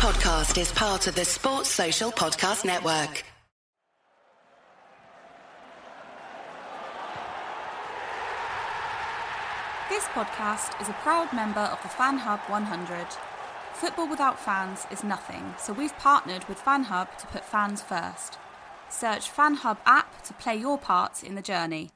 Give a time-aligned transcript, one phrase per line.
[0.00, 3.22] podcast is part of the Sports Social Podcast Network.
[9.90, 13.08] This podcast is a proud member of the Fan Hub 100.
[13.74, 18.38] Football without fans is nothing, so we've partnered with Fan Hub to put fans first.
[18.88, 21.90] Search Fan Hub app to play your part in the journey.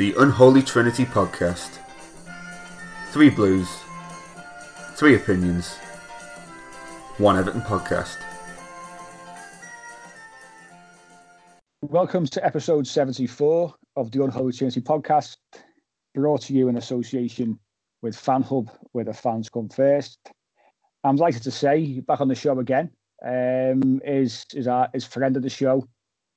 [0.00, 1.76] The Unholy Trinity Podcast.
[3.10, 3.68] Three Blues,
[4.94, 5.76] three opinions,
[7.18, 8.16] one Everton podcast.
[11.82, 15.36] Welcome to episode 74 of the Unholy Trinity podcast,
[16.14, 17.58] brought to you in association
[18.00, 20.18] with Fan Hub, where the fans come first.
[21.04, 22.90] I'm delighted to say, back on the show again,
[23.22, 25.86] um, is is our is friend of the show,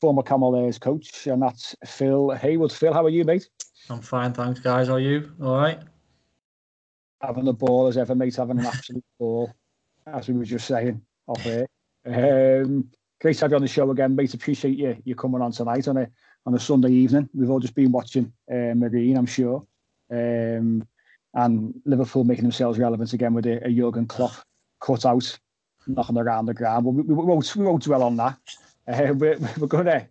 [0.03, 2.73] former Camel coach, and that's Phill Hayward.
[2.73, 3.47] Phill, how are you, mate?
[3.89, 4.89] I'm fine, thanks, guys.
[4.89, 5.31] How are you?
[5.41, 5.79] All right.
[7.21, 8.35] Having the ball as ever, mate.
[8.35, 9.53] Having an absolute ball,
[10.05, 11.67] as we were just saying off air.
[12.05, 12.89] Um,
[13.21, 14.33] great to have you on the show again, mate.
[14.33, 16.09] Appreciate you you coming on tonight on a
[16.45, 17.29] on a Sunday evening.
[17.33, 19.65] We've all just been watching uh, Marine, I'm sure,
[20.11, 20.85] um,
[21.33, 24.33] and Liverpool making themselves relevant again with a, a Jurgen Klopp
[24.81, 25.39] cut out,
[25.87, 26.83] knocking around the ground.
[26.83, 28.37] But we, we, won't, we won't dwell on that.
[28.87, 30.07] Uh, we're, we're going to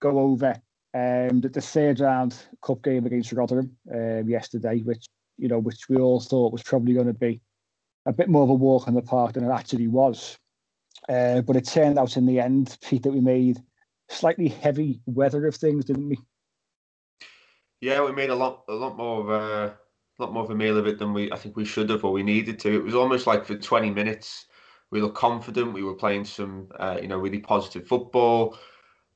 [0.00, 0.54] go over
[0.94, 5.06] um, the, the third round cup game against Rotherham um, yesterday, which
[5.40, 7.40] you know, which we all thought was probably going to be
[8.06, 10.38] a bit more of a walk in the park than it actually was.
[11.08, 13.58] Uh, but it turned out in the end, Pete, that we made
[14.10, 16.18] slightly heavy weather of things, didn't we?
[17.80, 19.76] Yeah, we made a lot, a lot more of a,
[20.18, 22.12] lot more of a meal of it than we, I think we should have or
[22.12, 22.76] we needed to.
[22.76, 24.46] It was almost like for 20 minutes,
[24.90, 25.72] we looked confident.
[25.72, 28.58] We were playing some, uh, you know, really positive football.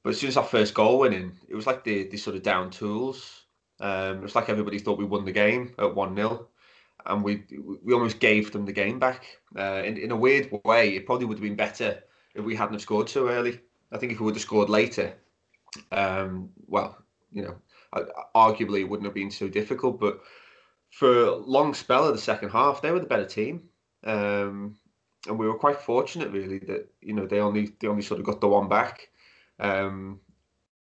[0.03, 2.37] But as soon as our first goal went in, it was like the, the sort
[2.37, 3.45] of down tools.
[3.81, 6.49] Um, it was like everybody thought we won the game at 1 0
[7.07, 7.45] and we
[7.83, 9.39] we almost gave them the game back.
[9.59, 12.03] Uh, in in a weird way, it probably would have been better
[12.35, 13.61] if we hadn't have scored so early.
[13.93, 15.15] I think if we would have scored later,
[15.93, 16.97] um, well,
[17.33, 17.57] you know,
[18.35, 20.01] arguably it wouldn't have been so difficult.
[20.01, 20.21] But
[20.91, 23.69] for a long spell of the second half, they were the better team,
[24.05, 24.77] um,
[25.27, 28.27] and we were quite fortunate really that you know they only they only sort of
[28.27, 29.09] got the one back.
[29.59, 30.21] Um,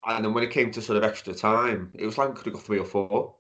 [0.07, 2.47] and then when it came to sort of extra time, it was like we could
[2.47, 3.37] have got three or four.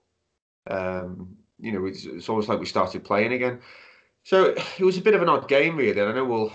[0.70, 3.60] Um, you know, it's, it's almost like we started playing again.
[4.22, 6.00] So it was a bit of an odd game, really.
[6.00, 6.52] And I know we'll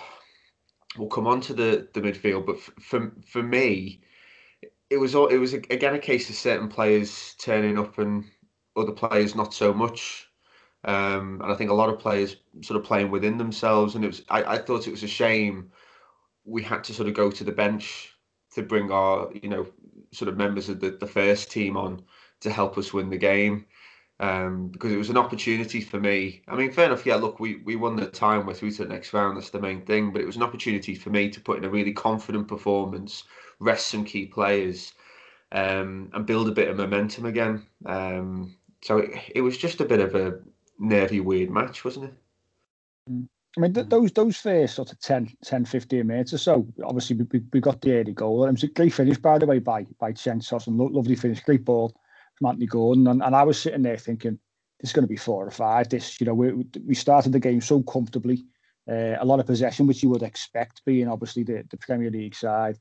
[0.97, 4.01] we'll come on to the the midfield, but for for me,
[4.89, 8.25] it was it was again a case of certain players turning up and
[8.75, 10.28] other players not so much.
[10.85, 14.07] Um, and I think a lot of players sort of playing within themselves, and it
[14.07, 15.71] was I, I thought it was a shame
[16.45, 18.15] we had to sort of go to the bench
[18.53, 19.67] to bring our you know
[20.11, 22.01] sort of members of the, the first team on
[22.39, 23.65] to help us win the game
[24.19, 26.41] um, because it was an opportunity for me.
[26.47, 27.05] I mean, fair enough.
[27.05, 28.45] Yeah, look, we, we won the time.
[28.45, 29.37] We're through to the next round.
[29.37, 30.11] That's the main thing.
[30.11, 33.23] But it was an opportunity for me to put in a really confident performance,
[33.59, 34.93] rest some key players,
[35.51, 37.65] um, and build a bit of momentum again.
[37.85, 40.39] Um, so it, it was just a bit of a
[40.79, 42.13] nervy, weird match, wasn't it?
[43.09, 43.27] Mm.
[43.57, 47.15] I mean, th- those those first sort of 10, 10 15 minutes or so, obviously
[47.15, 48.45] we, we got the early goal.
[48.45, 51.15] It was a great finish, by the way, by by Cenk Tosun and lo- lovely
[51.15, 51.93] finish, great ball
[52.37, 53.07] from Anthony Gordon.
[53.07, 54.39] And, and I was sitting there thinking,
[54.79, 55.89] this is going to be four or five.
[55.89, 58.45] This, you know, we, we started the game so comfortably,
[58.89, 62.35] uh, a lot of possession, which you would expect, being obviously the, the Premier League
[62.35, 62.77] side.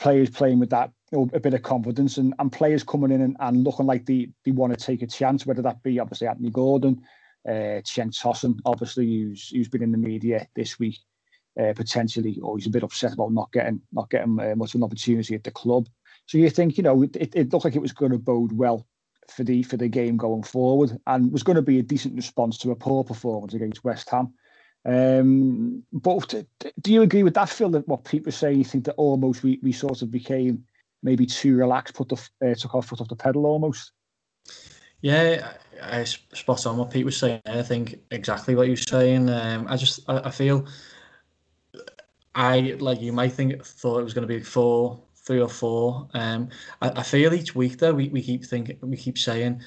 [0.00, 3.20] Players playing with that you know, a bit of confidence and, and players coming in
[3.20, 6.28] and, and looking like they, they want to take a chance, whether that be obviously
[6.28, 7.02] Anthony Gordon,
[7.48, 10.98] uh, Cenk Tosun, obviously, who's, who's been in the media this week,
[11.60, 14.80] uh, potentially, or he's a bit upset about not getting not getting uh, much of
[14.80, 15.88] an opportunity at the club.
[16.26, 18.86] So you think, you know, it, it looked like it was going to bode well
[19.28, 22.58] for the for the game going forward, and was going to be a decent response
[22.58, 24.32] to a poor performance against West Ham.
[24.84, 26.34] Um, but
[26.80, 27.70] do you agree with that, Phill?
[27.70, 30.64] That what people saying, you think that almost we, we sort of became
[31.02, 32.16] maybe too relaxed, put the
[32.46, 33.92] uh, took our foot off the pedal almost.
[35.00, 35.52] Yeah,
[35.82, 37.40] I, I spot on what Pete was saying.
[37.46, 39.28] I think exactly what you're saying.
[39.28, 40.66] Um, I just I, I feel
[42.34, 46.08] I like you might think thought it was going to be four three or four.
[46.14, 46.48] Um,
[46.80, 49.60] I, I feel each week though we, we keep thinking we keep saying,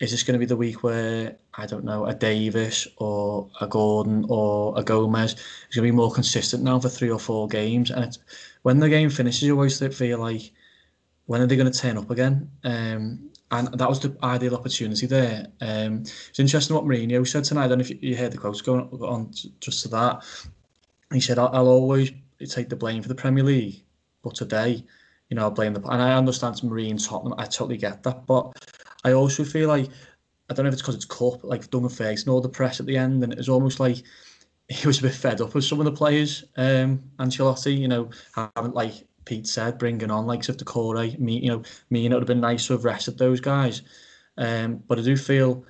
[0.00, 3.66] is this going to be the week where I don't know a Davies or a
[3.66, 7.46] Gordon or a Gomes is going to be more consistent now for three or four
[7.46, 7.90] games?
[7.90, 8.18] And it's,
[8.62, 10.52] when the game finishes, you always feel like
[11.26, 12.50] when are they going to turn up again?
[12.64, 15.46] Um, and that was the ideal opportunity there.
[15.60, 17.64] Um, it's interesting what Mourinho said tonight.
[17.64, 20.24] I don't know if you heard the quotes going on just to that.
[21.12, 22.12] He said, "I'll, I'll always
[22.48, 23.82] take the blame for the Premier League,
[24.22, 24.84] but today
[25.34, 27.34] you know, I'll blame the and I understand Marine Tottenham.
[27.38, 28.52] I totally get that, but
[29.04, 29.88] I also feel like
[30.50, 32.86] I don't know if it's because it's cup, like Duncan Ferguson all the press at
[32.86, 34.02] the end, and it was almost like
[34.68, 36.44] he was a bit fed up with some of the players.
[36.56, 41.48] Um, Ancelotti, you know, haven't like Pete said, bringing on likes of Doucouré, me, you
[41.48, 43.82] know, me, and it would have been nice to have rested those guys.
[44.36, 45.64] Um, but I do feel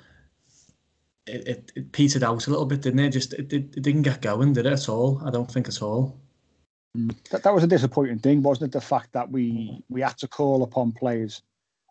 [1.27, 3.11] it, it, it petered out a little bit, didn't it?
[3.11, 5.21] Just it, it, it didn't get going, did it at all?
[5.25, 6.19] I don't think at all.
[6.97, 7.15] Mm.
[7.31, 8.73] That, that was a disappointing thing, wasn't it?
[8.73, 11.43] The fact that we we had to call upon players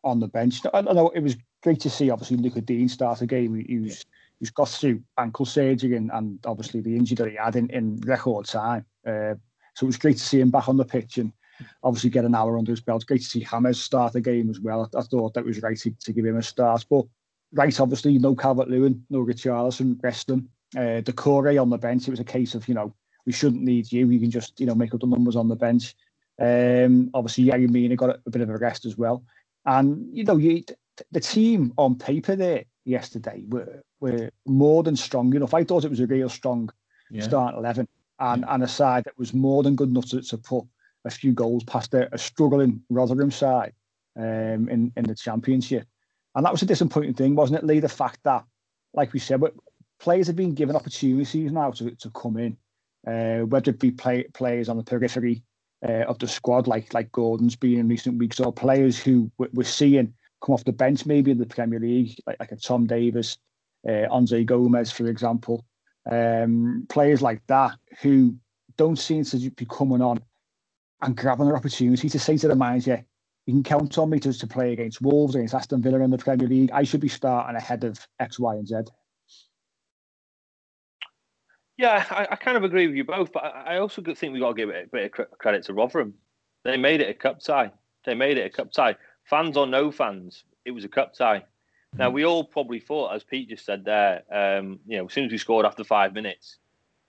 [0.04, 0.62] on the bench.
[0.74, 3.56] I, I know it was great to see, obviously, Lucas Digne start a game.
[3.56, 4.06] He, he's,
[4.40, 7.98] he's got through ankle surgery and, and obviously the injury that he had in, in
[8.02, 8.86] record time.
[9.08, 9.36] Uh,
[9.76, 11.32] so it was great to see him back on the pitch and
[11.84, 13.06] obviously get an hour under his belt.
[13.06, 14.90] Great to see Hammers start the game as well.
[14.94, 16.86] I, I thought that was right to, to, give him a start.
[16.90, 17.06] But
[17.52, 20.50] right, obviously, no Calvert Lewin, no Richarlison, rest them.
[20.76, 22.94] Uh, Doucouré on the bench, it was a case of, you know,
[23.26, 24.10] we shouldn't need you.
[24.10, 25.96] You can just, you know, make up the numbers on the bench.
[26.40, 29.24] Um, obviously, Yerry Mina got a bit of a rest as well.
[29.66, 30.64] And, you know, you,
[31.12, 35.54] the team on paper there yesterday were, were more than strong enough.
[35.54, 36.70] I thought it was a real strong
[37.12, 37.24] yeah.
[37.24, 37.88] start 11
[38.20, 38.54] and, yeah.
[38.54, 40.66] and a side that was more than good enough to, to put
[41.06, 43.74] a few goals past a, a struggling Rotherham side
[44.18, 45.88] um, in, in the championship.
[46.36, 47.80] And that was a disappointing thing, wasn't it, Lee?
[47.80, 48.44] The fact that,
[48.94, 49.42] like we said,
[50.00, 52.58] players have been given opportunities now to, to come in
[53.08, 55.44] uh, whether it be play, players on the periphery
[55.88, 59.64] uh, of the squad, like like Gordon's been in recent weeks, or players who we're
[59.64, 60.14] seeing
[60.44, 63.38] come off the bench, maybe in the Premier League, like, like a Tom Davies,
[63.88, 65.66] uh, Andre Gomes, for example.
[66.10, 68.36] Um, players like that who
[68.78, 70.20] don't seem to be coming on
[71.04, 73.04] and grabbing their opportunity to say to the manager,
[73.46, 76.18] you can count on me to, to play against Wolves, against Aston Villa in the
[76.18, 76.72] Premier League.
[76.72, 78.76] I should be starting ahead of X, Y, and Z.
[81.78, 84.42] Yeah, I, I, kind of agree with you both, but I, I also think we've
[84.42, 86.14] got to give a bit of credit to Rotherham.
[86.64, 87.72] They made it a cup tie.
[88.06, 88.96] They made it a cup tie.
[89.26, 91.44] Fans or no fans, it was a cup tie.
[91.96, 95.26] Now we all probably thought, as Pete just said there, um, you know, as soon
[95.26, 96.58] as we scored after five minutes,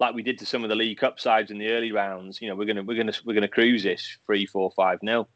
[0.00, 2.48] like we did to some of the League Cup sides in the early rounds, you
[2.48, 5.28] know, we're gonna we're gonna we're gonna cruise this three, four, five nil.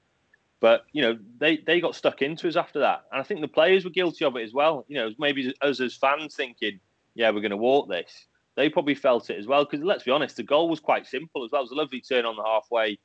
[0.60, 3.48] But you know, they they got stuck into us after that, and I think the
[3.48, 4.84] players were guilty of it as well.
[4.88, 6.80] You know, maybe us as fans thinking,
[7.14, 8.26] yeah, we're gonna walk this
[8.58, 9.64] they probably felt it as well.
[9.64, 11.60] Because let's be honest, the goal was quite simple as well.
[11.60, 12.98] It was a lovely turn on the halfway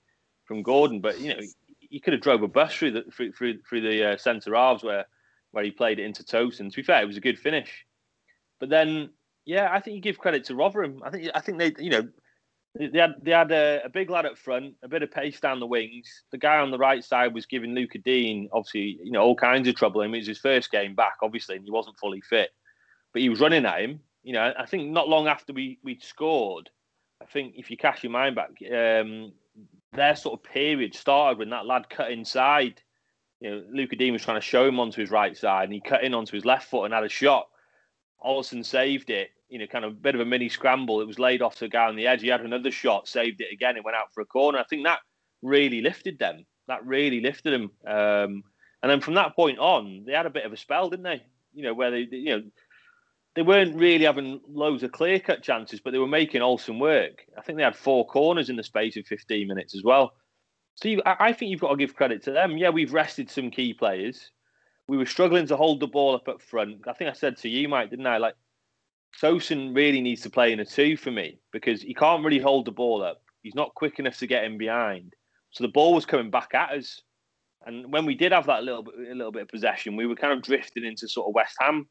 [0.45, 1.41] from Gordon, but you know
[1.79, 4.83] you could have drove a bus through the through through, through the uh, centre halves
[4.83, 5.05] where
[5.51, 6.71] where he played it into Tosun.
[6.71, 7.85] To be fair, it was a good finish.
[8.59, 9.11] But then,
[9.45, 11.01] yeah, I think you give credit to Rotherham.
[11.03, 12.07] I think I think they you know
[12.75, 15.59] they had they had a, a, big lad up front, a bit of pace down
[15.59, 16.23] the wings.
[16.31, 19.67] The guy on the right side was giving Lucas Digne obviously you know all kinds
[19.67, 20.01] of trouble.
[20.01, 22.49] I mean, it was his first game back, obviously, and he wasn't fully fit,
[23.11, 25.99] but he was running at him you know, I think not long after we we
[25.99, 26.69] scored,
[27.21, 29.33] I think if you cast your mind back, um,
[29.91, 32.81] their sort of period started when that lad cut inside.
[33.41, 35.81] You know, Lucas Digne was trying to show him onto his right side, and he
[35.81, 37.47] cut in onto his left foot and had a shot.
[38.23, 39.29] Olsen saved it.
[39.49, 41.01] You know, kind of a bit of a mini scramble.
[41.01, 42.21] It was laid off to a guy on the edge.
[42.21, 43.77] He had another shot, saved it again.
[43.77, 44.57] It went out for a corner.
[44.57, 44.99] I think that
[45.41, 46.45] really lifted them.
[46.67, 47.71] That really lifted them.
[47.85, 48.43] Um,
[48.81, 51.23] and then from that point on, they had a bit of a spell, didn't they?
[51.53, 52.43] You know, where they, you know,
[53.35, 57.25] they weren't really having loads of clear cut chances, but they were making Olsen work.
[57.37, 60.13] I think they had four corners in the space of 15 minutes as well.
[60.75, 62.57] So you, I think you've got to give credit to them.
[62.57, 64.31] Yeah, we've rested some key players.
[64.87, 66.87] We were struggling to hold the ball up up front.
[66.87, 68.17] I think I said to you, Mike, didn't I?
[68.17, 68.35] Like,
[69.21, 72.65] Tosun really needs to play in a two for me because he can't really hold
[72.65, 73.21] the ball up.
[73.43, 75.13] He's not quick enough to get in behind.
[75.51, 77.01] So the ball was coming back at us.
[77.65, 80.15] And when we did have that little bit, a little bit of possession, we were
[80.15, 81.87] kind of drifting into sort of West Ham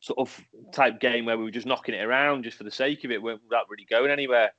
[0.00, 0.40] sort of
[0.72, 3.22] type game where we were just knocking it around just for the sake of it
[3.22, 4.52] without really going anywhere.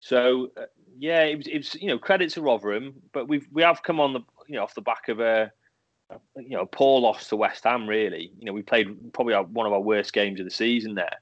[0.00, 3.62] So uh, yeah, it was, it was you know credit to Rotherham, but we've we
[3.62, 5.50] have come on the you know off the back of a
[6.36, 7.88] you know a poor loss to West Ham.
[7.88, 10.94] Really, you know we played probably our, one of our worst games of the season
[10.94, 11.16] there,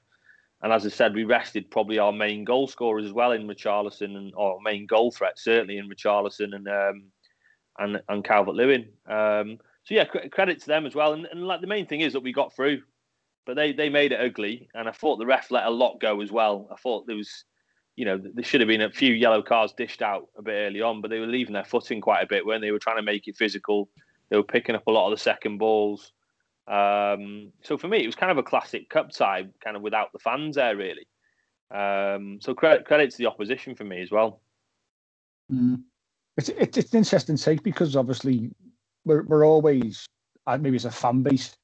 [0.61, 4.15] and as I said, we rested probably our main goal scorers as well in Richarlison
[4.15, 7.03] and our main goal threat certainly in Richarlison and um,
[7.79, 8.89] and and Calvert Lewin.
[9.07, 11.13] Um, so yeah, credit to them as well.
[11.13, 12.81] And, and like the main thing is that we got through
[13.47, 16.21] but they they made it ugly, and I thought the ref let a lot go
[16.21, 16.67] as well.
[16.71, 17.45] I thought there was,
[17.95, 20.81] you know, there should have been a few yellow cards dished out a bit early
[20.81, 23.01] on, but they were leaving their footing quite a bit when they were trying to
[23.01, 23.89] make it physical.
[24.29, 26.11] They were picking up a lot of the second balls.
[26.67, 30.11] Um, so for me, it was kind of a classic cup tie, kind of without
[30.11, 31.07] the fans there, really.
[31.71, 34.41] Um, so credit credit to the opposition for me as well.
[35.51, 35.83] Mm.
[36.37, 38.51] It's, it's it's an interesting take because obviously
[39.05, 40.05] we're we're always
[40.45, 41.55] uh, maybe as a fan base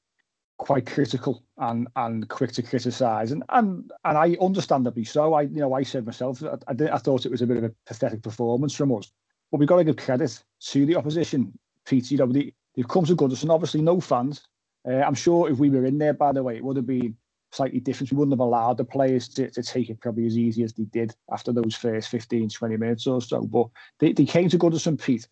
[0.58, 5.34] quite critical and and quick to criticise, and and and I understandably so.
[5.34, 7.64] I you know I said myself I, I, I thought it was a bit of
[7.64, 9.12] a pathetic performance from us,
[9.52, 11.58] but we've got to give credit to the opposition.
[11.86, 13.50] Pete, you know they, they've come to Goodison.
[13.50, 14.42] Obviously, no fans,
[14.88, 17.16] Uh, I'm sure if we were in there, by the way, it would have been
[17.52, 18.12] slightly different.
[18.12, 20.84] We wouldn't have allowed the players to, to take it probably as easy as they
[20.84, 23.42] did after those first 15, 20 minutes or so.
[23.44, 23.68] But
[24.00, 25.28] they, they came to Goodison Pete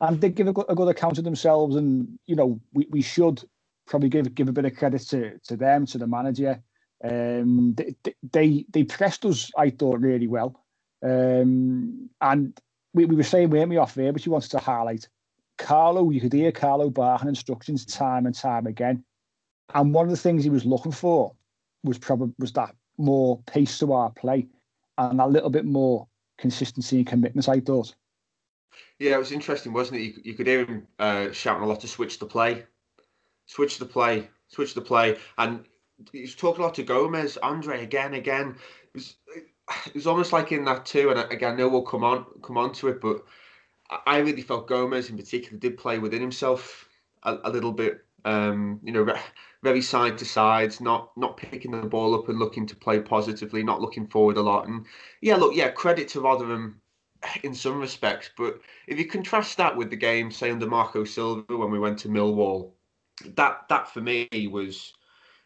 [0.00, 1.76] and they give a good, a good account of themselves.
[1.76, 3.44] And, you know, we, we should
[3.86, 6.60] probably give give a bit of credit to, to them, to the manager.
[7.04, 7.94] Um, they,
[8.32, 10.64] they, they pressed us, I thought, really well.
[11.04, 12.58] Um, and
[12.94, 15.08] we, we were saying, weren't we, off there, but you wanted to highlight
[15.58, 19.04] Carlo, you could hear Carlo barking instructions time and time again.
[19.74, 21.34] And one of the things he was looking for
[21.82, 24.46] was probably was that more pace to our play
[24.98, 26.06] and a little bit more
[26.38, 27.94] consistency and commitment, I thought.
[28.98, 30.04] Yeah, it was interesting, wasn't it?
[30.04, 32.64] You, you could hear him uh, shouting a lot to switch the play,
[33.46, 35.18] switch the play, switch the play.
[35.38, 35.64] And
[36.12, 38.56] he's talking a lot to Gomes, Andre again, again.
[38.84, 39.16] It was,
[39.86, 41.10] it was almost like in that too.
[41.10, 43.24] And again, I know we'll come on come on to it, but
[44.06, 46.88] I really felt Gomes in particular did play within himself
[47.22, 48.04] a, a little bit.
[48.24, 49.14] Um, you know,
[49.62, 53.62] very side to sides, not not picking the ball up and looking to play positively,
[53.62, 54.66] not looking forward a lot.
[54.66, 54.86] And
[55.20, 56.80] yeah, look, yeah, credit to Rotherham
[57.42, 61.56] in some respects, but if you contrast that with the game, say under Marco Silva
[61.56, 62.72] when we went to Millwall,
[63.34, 64.92] that that for me was,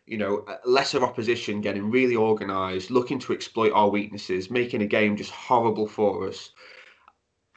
[0.06, 5.16] you know, lesser opposition, getting really organised, looking to exploit our weaknesses, making a game
[5.16, 6.50] just horrible for us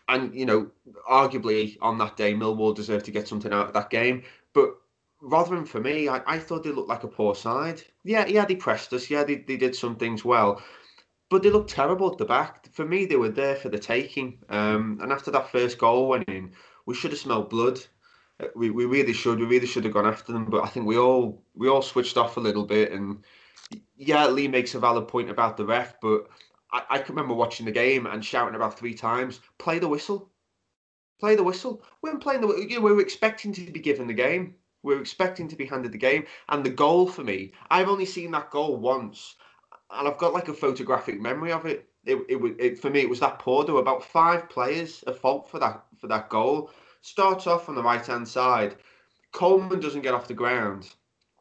[0.08, 0.70] and you know,
[1.10, 4.24] arguably on that day, Millwall deserved to get something out of that game.
[4.54, 4.76] But
[5.22, 7.82] Rotherham, for me, I, I thought they looked like a poor side.
[8.04, 9.10] Yeah, yeah, they pressed us.
[9.10, 10.62] Yeah, they, they did some things well,
[11.30, 12.68] but they looked terrible at the back.
[12.74, 14.40] For me, they were there for the taking.
[14.50, 16.52] Um, and after that first goal went in,
[16.86, 17.80] we should have smelled blood.
[18.40, 19.40] Uh, we, we really should.
[19.40, 20.46] We really should have gone after them.
[20.46, 22.92] But I think we all we all switched off a little bit.
[22.92, 23.24] And
[23.96, 26.28] yeah, Lee makes a valid point about the ref, but
[26.74, 30.32] I, I can remember watching the game and shouting about three times, play the whistle.
[31.20, 31.84] Play the whistle.
[32.02, 34.56] Weren't playing the you know, we were expecting to be given the game.
[34.82, 36.26] We were expecting to be handed the game.
[36.50, 39.36] And the goal for me, I've only seen that goal once.
[39.92, 41.88] And I've got like a photographic memory of it.
[42.06, 43.64] It, it, it for me it was that poor.
[43.64, 46.72] There were about five players at fault for that for that goal.
[47.02, 48.76] Starts off on the right hand side.
[49.32, 50.90] Coleman doesn't get off the ground.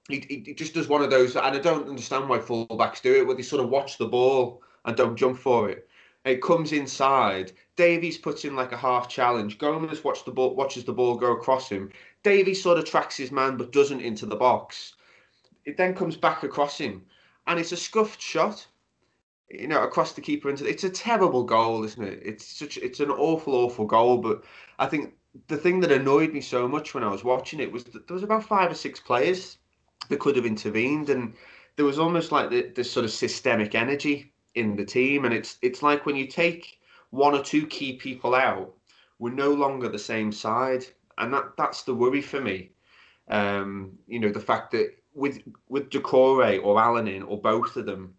[0.09, 3.27] He, he, just does one of those, and I don't understand why fullbacks do it,
[3.27, 5.89] where they sort of watch the ball and don't jump for it.
[6.25, 7.53] It comes inside.
[7.75, 9.59] Davies puts in like a half challenge.
[9.59, 11.91] Gomes watch the ball, watches the ball go across him.
[12.23, 14.95] Davies sort of tracks his man but doesn't into the box.
[15.65, 17.05] It then comes back across him,
[17.47, 18.67] and it's a scuffed shot.
[19.51, 20.65] You know, across the keeper into.
[20.65, 22.23] It's a terrible goal, isn't it?
[22.25, 22.79] It's such.
[22.79, 24.19] It's an awful, awful goal.
[24.19, 24.45] But
[24.79, 25.15] I think
[25.49, 28.15] the thing that annoyed me so much when I was watching it was that there
[28.15, 29.59] was about five or six players
[30.09, 31.35] that could have intervened, and
[31.77, 35.83] there was almost like this sort of systemic energy in the team, and it's it's
[35.83, 36.79] like when you take
[37.11, 38.75] one or two key people out,
[39.19, 40.85] we're no longer the same side,
[41.19, 42.71] and that that's the worry for me.
[43.29, 47.87] Um, you know, the fact that with with Doucouré or Allan in or both of
[47.87, 48.15] them,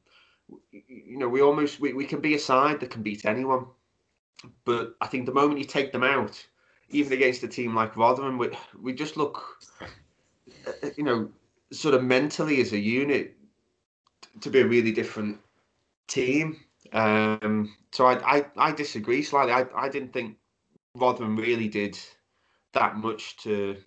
[0.72, 3.66] you know, we almost we, we can be a side that can beat anyone.
[4.66, 6.46] But I think the moment you take them out,
[6.90, 8.50] even against a team like Rotherham, we,
[8.82, 9.42] we just look,
[10.98, 11.30] you know,
[11.72, 13.36] sort of mentally as a unit
[14.42, 15.40] to be a really different
[16.08, 16.60] team.
[16.92, 19.54] Um, so I, I, I disagree slightly.
[19.54, 20.38] I, I didn't think
[20.96, 21.98] Rotherham really did
[22.74, 23.78] that much to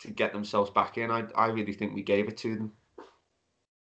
[0.00, 1.10] to get themselves back in.
[1.10, 2.72] I, I really think we gave it to them.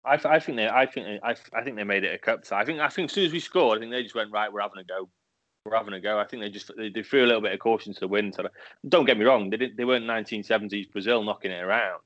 [0.04, 2.44] I, I think they I think they, I, I think they made it a cup.
[2.44, 4.32] So I think I think as soon as we scored, I think they just went
[4.32, 4.52] right.
[4.52, 5.08] We're having a go.
[5.64, 6.18] We're having a go.
[6.18, 8.34] I think they just they, they threw a little bit of caution to the wind.
[8.34, 8.48] So
[8.88, 12.00] don't get me wrong, they didn't they weren't 1970s Brazil knocking it around,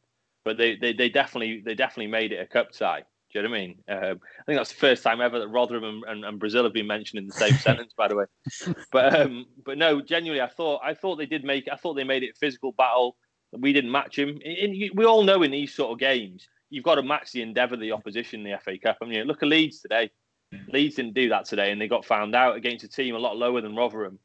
[0.45, 3.03] but they, they, they definitely they definitely made it a cup tie.
[3.32, 3.78] Do you know what I mean?
[3.88, 6.73] Um, I think that's the first time ever that Rotherham and, and, and Brazil have
[6.73, 8.25] been mentioned in the same sentence, by the way.
[8.90, 12.04] But um, but no, genuinely, I thought I thought they did make I thought they
[12.04, 13.16] made it a physical battle.
[13.52, 14.38] We didn't match him.
[14.94, 17.80] We all know in these sort of games, you've got to match the endeavour of
[17.80, 18.99] the opposition in the FA Cup.
[19.02, 20.11] I mean, look at Leeds today.
[20.73, 23.37] Leeds didn't do that today, and they got found out against a team a lot
[23.37, 24.18] lower than Rotherham.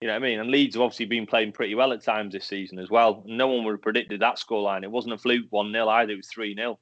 [0.00, 0.38] You know what I mean?
[0.38, 3.24] And Leeds have obviously been playing pretty well at times this season as well.
[3.26, 4.84] No one would have predicted that scoreline.
[4.84, 6.78] It wasn't a fluke 1 0 either, it was 3 0.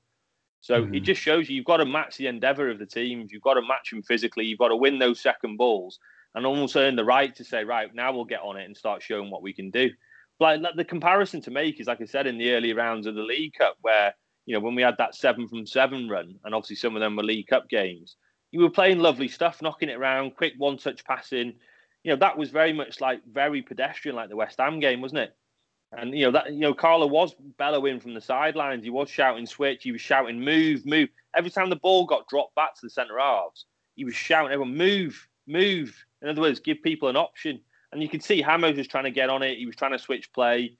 [0.60, 0.94] So mm-hmm.
[0.94, 3.30] it just shows you you've got to match the endeavour of the teams.
[3.30, 4.44] You've got to match them physically.
[4.44, 5.98] You've got to win those second balls
[6.34, 9.02] and almost earn the right to say, right, now we'll get on it and start
[9.02, 9.90] showing what we can do.
[10.38, 13.22] Like the comparison to make is, like I said, in the early rounds of the
[13.22, 16.76] League Cup, where you know when we had that seven from seven run, and obviously
[16.76, 18.16] some of them were League Cup games.
[18.52, 21.54] You were playing lovely stuff, knocking it around, quick one-touch passing.
[22.04, 25.20] You know that was very much like very pedestrian, like the West Ham game, wasn't
[25.20, 25.36] it?
[25.96, 28.84] And you know that you know Carlo was bellowing from the sidelines.
[28.84, 29.82] He was shouting switch.
[29.82, 31.08] He was shouting move, move.
[31.34, 34.76] Every time the ball got dropped back to the centre halves, he was shouting everyone
[34.76, 35.96] move, move.
[36.22, 37.60] In other words, give people an option.
[37.92, 39.58] And you can see Hammers was trying to get on it.
[39.58, 40.76] He was trying to switch play.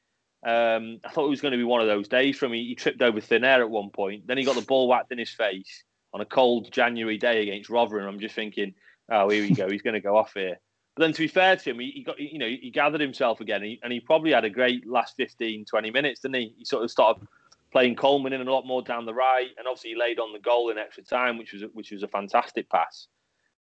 [0.47, 2.59] Um, I thought it was going to be one of those days from him.
[2.59, 4.27] He tripped over thin air at one point.
[4.27, 7.71] Then he got the ball whacked in his face on a cold January day against
[7.71, 8.07] Rotherham.
[8.07, 8.75] I'm just thinking,
[9.11, 9.69] oh, here we go.
[9.69, 10.59] He's going to go off here.
[10.97, 13.41] But then to be fair to him, he, he got you know he gathered himself
[13.41, 16.55] again, and he, and he, probably had a great last 15, 20 minutes, didn't he?
[16.57, 17.27] He sort of started
[17.71, 20.39] playing Coleman in a lot more down the right, and obviously he laid on the
[20.39, 23.09] goal in extra time, which was which was a fantastic pass.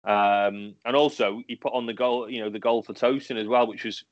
[0.04, 3.46] Um, and also he put on the goal, you know, the goal for Tosun as
[3.46, 4.04] well, which was,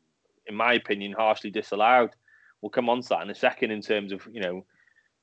[0.47, 2.11] in my opinion, harshly disallowed.
[2.61, 4.67] We'll come on to that in a second in terms of you know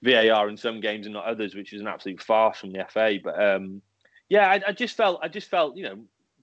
[0.02, 3.20] VAR in some games and not others, which is an absolute farce from the FA.
[3.24, 3.84] But um,
[4.28, 6.00] yeah, I, I, just felt I just felt you know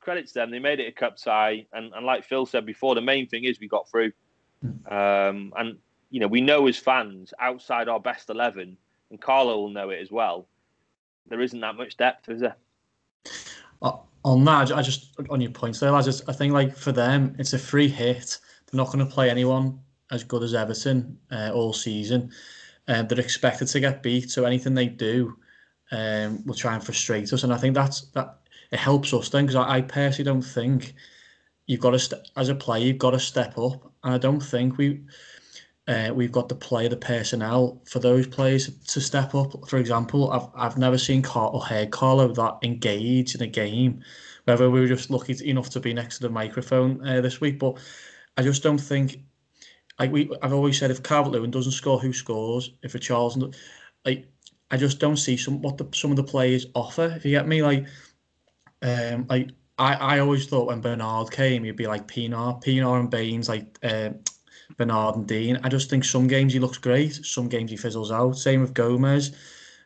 [0.09, 0.51] credits to them.
[0.51, 3.45] They made it a cup tie, and, and like Phill said before, the main thing
[3.45, 4.13] is we got through.
[4.91, 5.77] Um, and
[6.11, 8.79] you know we know as fans outside our best eleven,
[9.11, 10.49] and Carlo will know it as well.
[11.29, 12.57] There isn't that much depth, is there?
[14.25, 17.53] On that, I just on your points there, just I think like for them, it's
[17.53, 18.39] a free hit.
[18.67, 19.79] They're not going to play anyone
[20.11, 22.33] as good as Everton uh, all season.
[22.89, 25.37] Um, they're expected to get beat, so anything they do
[25.93, 27.45] um, will try and frustrate us.
[27.45, 28.39] And I think that's that
[28.71, 30.95] it helps us then because I, I, personally don't think
[31.67, 34.41] you've got to st- as a player you've got to step up, and I don't
[34.41, 35.03] think we
[35.87, 39.69] uh, we've got the player, the personnel for those players to step up.
[39.69, 44.03] For example, I've I've never seen Carl or heard Carlo that engaged in a game.
[44.45, 47.59] Whether we were just lucky enough to be next to the microphone uh, this week,
[47.59, 47.79] but
[48.37, 49.19] I just don't think
[49.99, 52.71] like we I've always said if Calvert Lewin doesn't score, who scores?
[52.83, 53.37] If a Charles,
[54.05, 54.27] like
[54.71, 57.13] I just don't see some what the some of the players offer.
[57.17, 57.87] If you get me, like
[58.83, 63.11] um like I, I always thought when Bernard came, he'd be like Pienaar, Pienaar and
[63.11, 64.11] Baines, like uh,
[64.77, 65.59] Bernard and Digne.
[65.63, 68.33] I just think some games he looks great, some games he fizzles out.
[68.33, 69.33] Same with Gomes.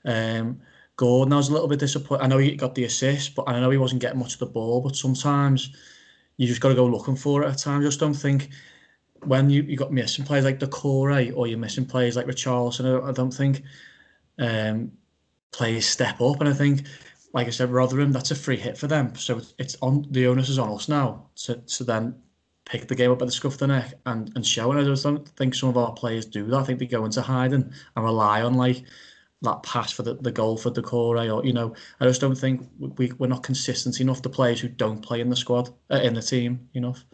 [0.04, 0.60] Um,
[0.96, 2.24] Gordon, I was a little bit disappointed.
[2.24, 4.46] I know he got the assist, but I know he wasn't getting much of the
[4.46, 4.80] ball.
[4.80, 5.74] But sometimes
[6.36, 7.84] you just got to go looking for it at times.
[7.84, 8.50] I just don't think
[9.24, 13.08] when you, you got missing players like Doucouré or you're missing players like Richarlison, I,
[13.08, 13.62] I don't think
[14.38, 14.92] um,
[15.50, 16.40] players step up.
[16.40, 16.86] And I think,
[17.32, 19.14] like I said, Rotherham, that's a free hit for them.
[19.16, 22.14] So it's on the onus is on us now to, to then
[22.64, 24.70] pick the game up by the scruff of the neck and, and show.
[24.70, 26.58] And I just don't think some of our players do that.
[26.58, 28.84] I think they go into hiding and rely on like
[29.42, 32.68] that pass for the, the goal for Doucouré or, you know, I just don't think
[32.78, 36.14] we, we're not consistent enough, the players who don't play in the squad, uh, in
[36.14, 37.04] the team enough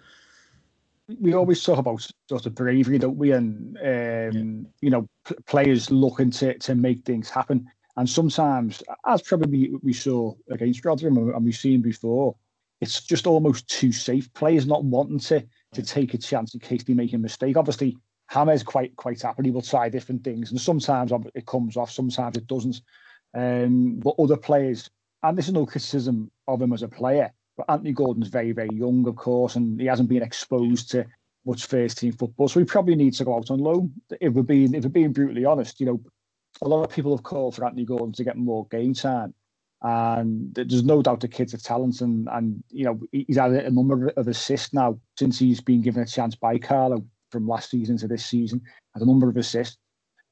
[1.20, 3.32] we always talk about sort of bravery, don't we?
[3.32, 4.40] And um, yeah.
[4.80, 5.08] you know,
[5.46, 7.66] players looking to to make things happen.
[7.98, 12.36] And sometimes, as probably we saw against Rotherham and we've seen before,
[12.80, 14.32] it's just almost too safe.
[14.34, 17.56] Players not wanting to to take a chance in case they make a mistake.
[17.56, 17.96] Obviously,
[18.32, 19.50] James quite quite happy.
[19.50, 22.80] Will try different things, and sometimes it comes off, sometimes it doesn't.
[23.34, 24.88] Um, but other players,
[25.24, 28.70] and this is no criticism of him as a player, but Anthony Gordon's very, very
[28.72, 31.04] young, of course, and he hasn't been exposed to
[31.44, 32.46] much first team football.
[32.46, 33.92] So he probably needs to go out on loan.
[34.20, 36.00] If we're being if we're being brutally honest, you know,
[36.62, 39.34] a lot of people have called for Anthony Gordon to get more game time.
[39.82, 43.70] And there's no doubt the kid's a talent and and you know, he's had a
[43.70, 47.96] number of assists now since he's been given a chance by Carlo from last season
[47.98, 48.60] to this season.
[48.94, 49.78] Had a number of assists.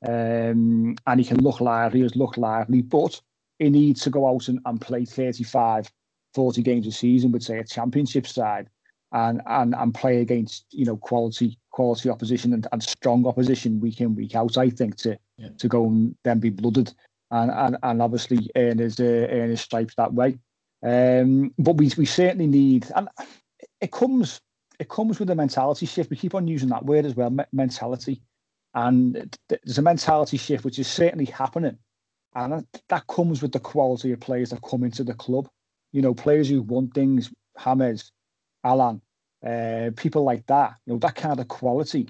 [0.06, 3.20] Um, and he can look lively, has looked lively, but
[3.58, 5.90] he needs to go out and, and play 35
[6.34, 8.68] 40 games a season with say a championship side
[9.12, 14.00] and and and play against you know quality quality opposition and, and strong opposition week
[14.00, 15.50] in week out I think to yeah.
[15.58, 16.90] to go and then be blooded
[17.30, 20.38] and and, and obviously earn his uh, earn his stripes that way.
[20.82, 23.08] Um, but we we certainly need and
[23.82, 24.40] it comes
[24.78, 26.10] it comes with a mentality shift.
[26.10, 28.22] We keep on using that word as well me- mentality.
[28.74, 31.78] And there's a mentality shift which is certainly happening.
[32.34, 35.48] And that comes with the quality of players that come into the club.
[35.92, 37.30] You know, players who want things,
[37.62, 38.12] James,
[38.64, 39.00] Allan,
[39.46, 42.08] uh, people like that, you know, that kind of quality.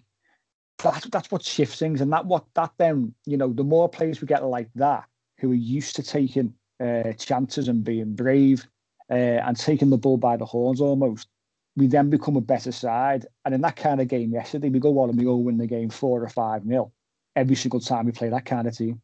[0.83, 4.21] That's that's what shifts things, and that what that then, you know, the more players
[4.21, 5.05] we get like that,
[5.39, 8.67] who are used to taking uh, chances and being brave
[9.11, 11.29] uh, and taking the bull by the horns almost,
[11.77, 13.27] we then become a better side.
[13.45, 15.67] And in that kind of game yesterday, we go on and we go win the
[15.67, 16.93] game four or five nil
[17.35, 19.01] every single time we play that kind of team.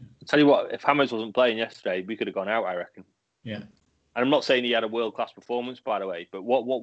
[0.00, 2.76] I'll tell you what, if Hammers wasn't playing yesterday, we could have gone out, I
[2.76, 3.04] reckon.
[3.42, 3.56] Yeah.
[3.56, 6.66] And I'm not saying he had a world class performance, by the way, but what
[6.66, 6.82] what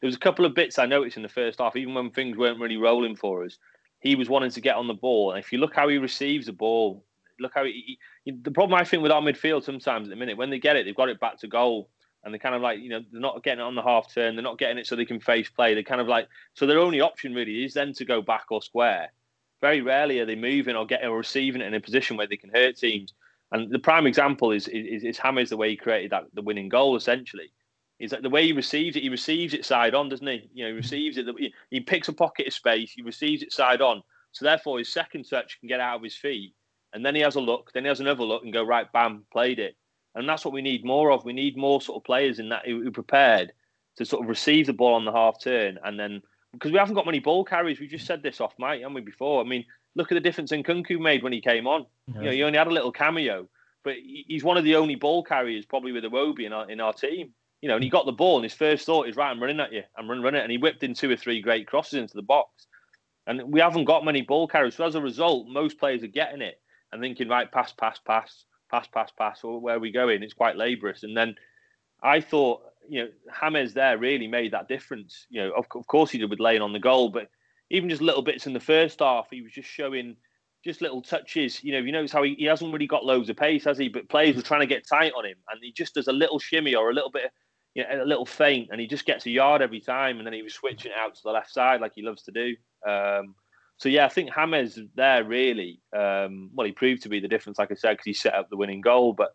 [0.00, 2.36] there was a couple of bits I noticed in the first half, even when things
[2.36, 3.58] weren't really rolling for us.
[4.00, 6.46] He was wanting to get on the ball, and if you look how he receives
[6.46, 7.04] the ball,
[7.40, 10.36] look how he, he, the problem I think with our midfield sometimes at the minute
[10.36, 11.88] when they get it, they've got it back to goal,
[12.22, 14.34] and they're kind of like you know they're not getting it on the half turn,
[14.34, 15.74] they're not getting it so they can face play.
[15.74, 18.62] They're kind of like so their only option really is then to go back or
[18.62, 19.12] square.
[19.60, 22.36] Very rarely are they moving or getting or receiving it in a position where they
[22.36, 23.14] can hurt teams.
[23.52, 26.68] And the prime example is is, is James the way he created that the winning
[26.68, 27.52] goal essentially.
[28.00, 29.02] Is that the way he receives it?
[29.02, 30.50] He receives it side on, doesn't he?
[30.52, 30.76] You know, he mm-hmm.
[30.76, 31.26] receives it.
[31.70, 32.92] He picks a pocket of space.
[32.92, 34.02] He receives it side on.
[34.32, 36.54] So therefore, his second touch can get out of his feet,
[36.92, 39.24] and then he has a look, then he has another look, and go right, bam,
[39.32, 39.76] played it.
[40.16, 41.24] And that's what we need more of.
[41.24, 43.52] We need more sort of players in that who are prepared
[43.96, 46.20] to sort of receive the ball on the half turn, and then
[46.52, 47.80] because we haven't got many ball carries.
[47.80, 49.00] We just said this off mic, haven't we?
[49.00, 51.86] Before, I mean, look at the difference in Nkounkou made when he came on.
[52.08, 52.18] Yeah.
[52.18, 53.48] You know, he only had a little cameo,
[53.84, 56.92] but he's one of the only ball carriers probably with Iwobi in our in our
[56.92, 57.32] team.
[57.60, 59.60] You know, and he got the ball, and his first thought is, right, I'm running
[59.60, 62.14] at you, I'm running, running, and he whipped in two or three great crosses into
[62.14, 62.66] the box.
[63.26, 66.42] And we haven't got many ball carriers, so as a result, most players are getting
[66.42, 66.60] it
[66.92, 70.22] and thinking, right, pass, pass, pass, pass, pass, pass, or where are we going?
[70.22, 71.02] It's quite laborious.
[71.04, 71.34] And then
[72.02, 73.08] I thought, you know,
[73.40, 75.26] James there really made that difference.
[75.30, 77.28] You know, of, of course he did with laying on the goal, but
[77.70, 80.16] even just little bits in the first half, he was just showing
[80.64, 81.64] just little touches.
[81.64, 83.88] You know, you notice how he, he hasn't really got loads of pace, has he?
[83.88, 86.38] But players were trying to get tight on him, and he just does a little
[86.38, 87.30] shimmy or a little bit,
[87.74, 90.18] you know, a little feint, and he just gets a yard every time.
[90.18, 92.56] And then he was switching out to the left side like he loves to do.
[92.88, 93.34] Um,
[93.76, 97.58] so yeah, I think James there really, um, well, he proved to be the difference,
[97.58, 99.12] like I said, because he set up the winning goal.
[99.14, 99.32] But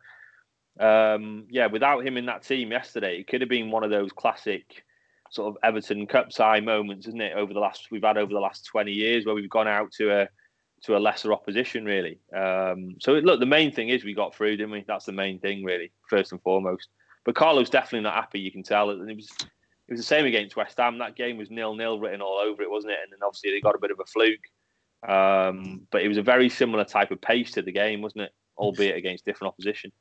[0.79, 4.11] um, yeah, without him in that team yesterday, it could have been one of those
[4.13, 4.83] classic
[5.31, 7.35] sort of Everton Cup tie moments, isn't it?
[7.35, 10.21] Over the last we've had over the last twenty years, where we've gone out to
[10.21, 10.29] a
[10.83, 12.19] to a lesser opposition, really.
[12.33, 14.85] Um, so look, the main thing is we got through, didn't we?
[14.87, 16.87] That's the main thing, really, first and foremost.
[17.29, 18.39] But Carlo's definitely not happy.
[18.39, 20.97] You can tell, and it was it was the same against West Ham.
[20.97, 22.99] That game was nil nil written all over it, wasn't it?
[23.03, 24.39] And then obviously they got a bit of a fluke.
[25.07, 28.31] Um, but it was a very similar type of pace to the game, wasn't it?
[28.57, 29.91] Albeit against different opposition.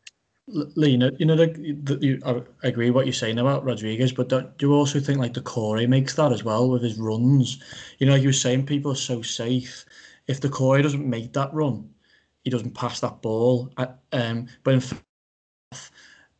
[0.47, 1.49] Lee, you know, you know the,
[1.83, 5.35] the, you, I agree what you're saying about Rodriguez, but do you also think like
[5.35, 7.62] the Corey makes that as well with his runs?
[7.99, 9.85] You know, like you were saying, people are so safe
[10.29, 11.91] if the Corey doesn't make that run,
[12.43, 13.71] he doesn't pass that ball.
[14.12, 14.81] Um, but in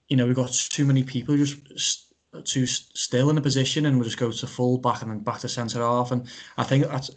[0.09, 2.07] you know, we've got too many people just
[2.45, 5.41] too still in a position and we just go to full back and then back
[5.41, 6.13] to centre half.
[6.13, 7.11] And I think that's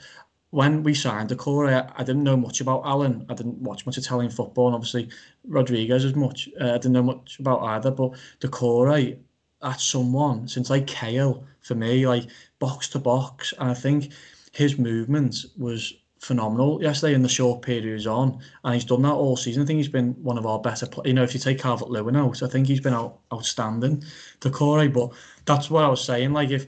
[0.51, 3.25] when we signed Doucouré, I, I didn't know much about Allan.
[3.29, 5.09] I didn't watch much Italian football, and obviously
[5.47, 6.49] Rodriguez as much.
[6.59, 7.91] Uh, I didn't know much about either.
[7.91, 9.17] But Doucouré,
[9.61, 12.27] that's someone since like Cahill for me, like
[12.59, 14.11] box to box, and I think
[14.51, 19.01] his movement was phenomenal yesterday in the short period he was on, and he's done
[19.01, 19.63] that all season.
[19.63, 20.87] I think he's been one of our better.
[21.03, 24.03] You know, if you take Calvert Lewin out, I think he's been out, outstanding
[24.39, 24.87] Corey.
[24.87, 25.11] But
[25.45, 26.31] that's what I was saying.
[26.31, 26.67] Like if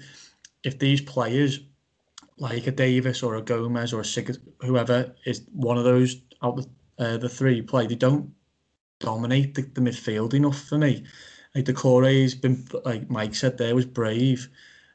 [0.63, 1.59] if these players,
[2.37, 6.57] like a Davies or a Gomes or a Sig, whoever is one of those out
[6.57, 8.33] the uh, the three play, they don't
[8.99, 11.03] dominate the, the midfield enough for me.
[11.53, 14.49] Like Doucouré's been, like Mike said, there was brave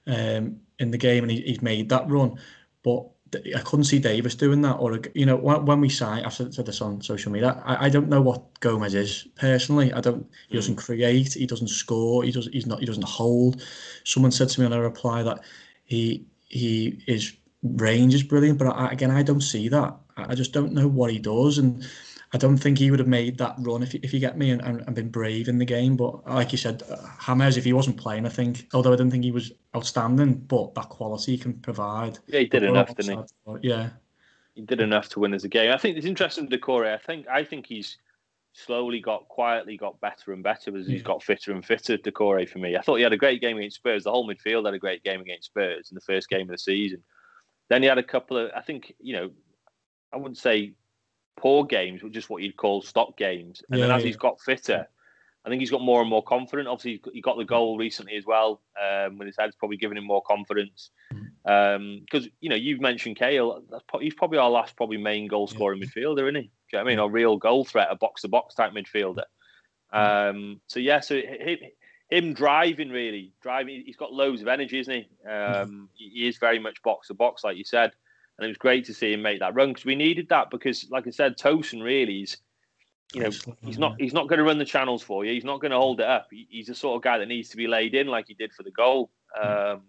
[0.09, 2.39] um, in the game, and he, he's made that run,
[2.83, 6.55] but I couldn't see Davies doing that, or you know, when we sign, I've said
[6.55, 7.61] this on social media.
[7.65, 9.93] I, I don't know what Gomes is personally.
[9.93, 10.27] I don't.
[10.49, 10.81] He doesn't hmm.
[10.81, 11.35] create.
[11.35, 12.25] He doesn't score.
[12.25, 12.49] He does.
[12.53, 12.81] He's not.
[12.81, 13.63] He doesn't hold.
[14.05, 15.41] Someone said to me on a reply that
[15.85, 19.97] he he is range is brilliant, but I, again, I don't see that.
[20.17, 21.87] I just don't know what he does, and
[22.33, 24.61] I don't think he would have made that run if, if you get me and,
[24.63, 25.97] and, and been brave in the game.
[25.97, 29.13] But like you said, uh, James, if he wasn't playing, I think, although I didn't
[29.13, 32.19] think he was outstanding, but that quality he can provide.
[32.27, 33.69] Yeah, he did enough, didn't he?
[33.69, 33.91] Yeah,
[34.55, 35.73] he did enough to win as a game.
[35.73, 36.93] I think it's interesting, Doucouré.
[36.93, 37.97] I think I think he's
[38.53, 41.97] slowly got quietly got better and better as he's got fitter and fitter.
[41.97, 44.05] Doucouré for me, I thought he had a great game against Spurs.
[44.05, 46.59] The whole midfield had a great game against Spurs in the first game of the
[46.59, 47.03] season.
[47.69, 49.31] Then he had a couple of, I think, you know,
[50.13, 50.73] I wouldn't say
[51.39, 53.63] poor games, but just what you'd call stock games.
[53.71, 54.09] And yeah, then as yeah.
[54.09, 54.87] he's got fitter,
[55.45, 56.69] I think he's got more and more confident.
[56.69, 58.61] Obviously, he got the goal recently as well.
[58.79, 60.91] Um, when his head's probably giving him more confidence.
[61.45, 63.63] Because um, you know, you've mentioned Cahill.
[64.01, 65.87] he's probably our last probably main goal scoring yeah.
[65.87, 66.43] midfielder, isn't he?
[66.43, 66.99] Do you know what I mean?
[66.99, 69.25] A real goal threat, a box to box type midfielder.
[69.91, 71.59] Um, so yeah, so him,
[72.11, 73.83] him, driving really driving.
[73.87, 75.29] He's got loads of energy, isn't he?
[75.29, 77.93] Um, he is very much box to box, like you said
[78.39, 80.87] and it was great to see him make that run because we needed that because,
[80.91, 82.37] like I said, Tosun really is,
[83.13, 83.31] you know,
[83.63, 85.33] he's not he's not going to run the channels for you.
[85.33, 86.29] He's not going to hold it up.
[86.31, 88.63] he's the sort of guy that needs to be laid in like he did for
[88.63, 89.11] the goal.
[89.41, 89.83] Um,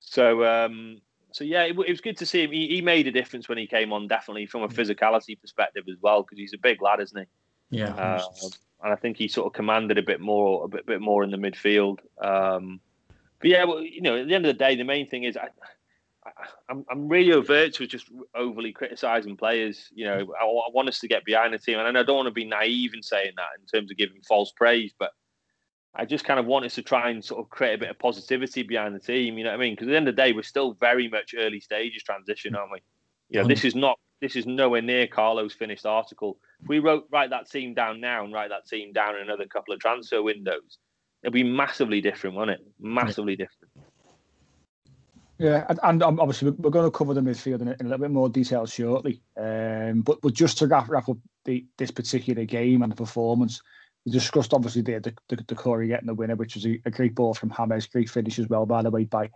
[0.00, 1.00] so um,
[1.32, 2.52] so yeah, it, it, was good to see him.
[2.52, 5.96] He, he, made a difference when he came on, definitely from a physicality perspective as
[6.00, 7.78] well, because he's a big lad, isn't he?
[7.78, 7.94] Yeah.
[7.94, 8.22] Uh,
[8.82, 11.30] and I think he sort of commanded a bit more, a bit, bit more in
[11.30, 11.98] the midfield.
[12.22, 12.80] Um,
[13.40, 15.36] but yeah, well, you know, at the end of the day, the main thing is
[15.36, 15.48] I,
[16.68, 19.88] I'm, I'm really overt to just overly criticising players.
[19.94, 22.26] You know, I, I, want us to get behind the team, and I don't want
[22.26, 25.12] to be naive in saying that in terms of giving false praise, but
[25.94, 27.98] I just kind of want us to try and sort of create a bit of
[27.98, 29.38] positivity behind the team.
[29.38, 29.72] You know what I mean?
[29.74, 32.72] Because at the end of the day, we're still very much early stages transition, aren't
[32.72, 32.78] we?
[33.30, 36.38] You know, this is not this is nowhere near Carlo's finished article.
[36.62, 39.46] If we wrote write that team down now and write that team down in another
[39.46, 40.78] couple of transfer windows,
[41.22, 42.60] it'll be massively different, won't it?
[42.78, 43.72] Massively different.
[45.38, 47.98] Yeah, and, and obviously we're going to cover the midfield in a, in a little
[47.98, 49.20] bit more detail shortly.
[49.36, 53.60] Um, but but just to wrap, wrap up the, this particular game and the performance,
[54.06, 57.14] we discussed obviously the the, the, Doucouré getting the winner, which was a, a, great
[57.14, 59.28] ball from James, great finish as well, by the way, by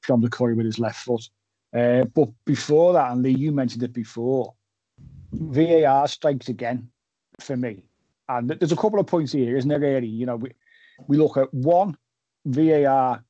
[0.00, 1.28] from Doucouré with his left foot.
[1.76, 4.54] Uh, but before that, and Lee, you mentioned it before,
[5.32, 6.88] VAR strikes again
[7.40, 7.84] for me.
[8.28, 10.06] And there's a couple of points here, isn't there, really?
[10.06, 10.52] You know, we,
[11.08, 11.96] we look at one,
[12.46, 13.22] VAR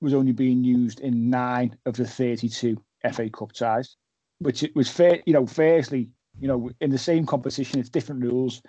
[0.00, 2.76] was only being used in nine of the 32
[3.12, 3.96] FA Cup ties,
[4.38, 6.08] which it was fair, you know, firstly,
[6.38, 8.62] you know, in the same competition, it's different rules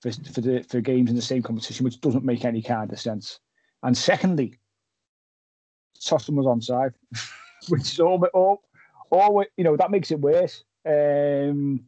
[0.00, 3.00] for, for the for games in the same competition, which doesn't make any kind of
[3.00, 3.40] sense.
[3.82, 4.58] And secondly,
[6.04, 6.92] Tottenham was onside,
[7.68, 8.62] which is all, all,
[9.10, 10.64] all, you know, that makes it worse.
[10.86, 11.84] Um,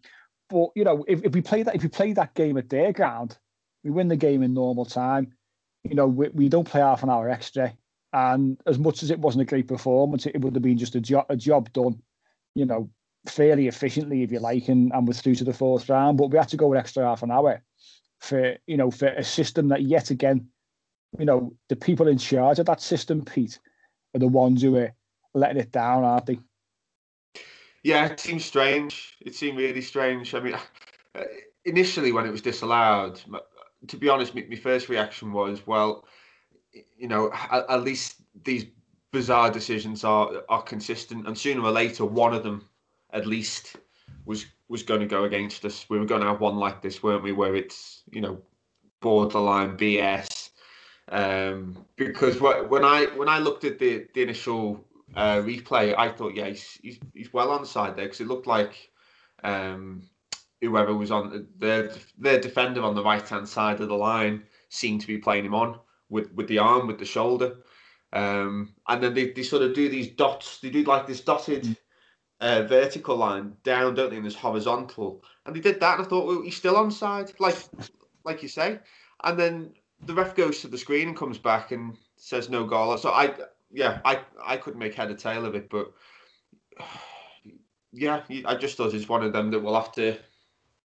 [0.49, 2.93] but you know, if, if we play that, if we play that game at their
[2.93, 3.37] ground,
[3.85, 5.35] we win the game in normal time.
[5.85, 7.73] You know, we, we don't play half an hour extra.
[8.17, 11.01] And as much as it wasn't a great performance, it would have been just a
[11.01, 12.01] job a job done,
[12.55, 12.89] you know,
[13.29, 16.17] fairly efficiently, if you like, and, and was through to the fourth round.
[16.17, 17.63] But we had to go an extra half an hour
[18.21, 20.49] for you know for a system that yet again,
[21.19, 23.59] you know, the people in charge of that system, Pete,
[24.15, 24.95] are the ones who are
[25.35, 26.39] letting it down, aren't they?
[27.83, 29.15] Yeah, it seems strange.
[29.21, 30.35] It seemed really strange.
[30.35, 30.57] I mean,
[31.67, 33.21] initially when it was disallowed,
[33.89, 36.07] to be honest, my first reaction was, well,
[36.97, 38.67] you know, at, at least these
[39.13, 42.69] bizarre decisions are are consistent, and sooner or later, one of them,
[43.13, 43.77] at least,
[44.25, 45.87] was was going to go against us.
[45.89, 47.33] We were going to have one like this, weren't we?
[47.33, 48.41] Where it's you know
[49.01, 50.51] borderline BS.
[51.09, 54.85] Um, because when I when I looked at the the initial
[55.15, 58.27] uh, replay, I thought, yeah, he's, he's, he's well on the side there because it
[58.27, 58.91] looked like
[59.45, 60.03] um,
[60.61, 65.01] whoever was on their their defender on the right hand side of the line seemed
[65.01, 65.79] to be playing him on
[66.09, 67.57] with with the arm, with the shoulder,
[68.13, 70.59] um, and then they, they sort of do these dots.
[70.59, 71.77] They do like this dotted
[72.41, 74.17] uh, vertical line down, don't they?
[74.17, 75.99] And this horizontal, and they did that.
[75.99, 77.57] And I thought, well, he's still on side, like
[78.25, 78.79] like you say,
[79.25, 79.73] and then
[80.05, 82.97] the ref goes to the screen and comes back and says no goal.
[82.99, 83.35] So I
[83.71, 85.93] yeah, I I couldn't make head or tail of it, but
[87.93, 90.17] yeah, I just thought it's one of them that we'll have to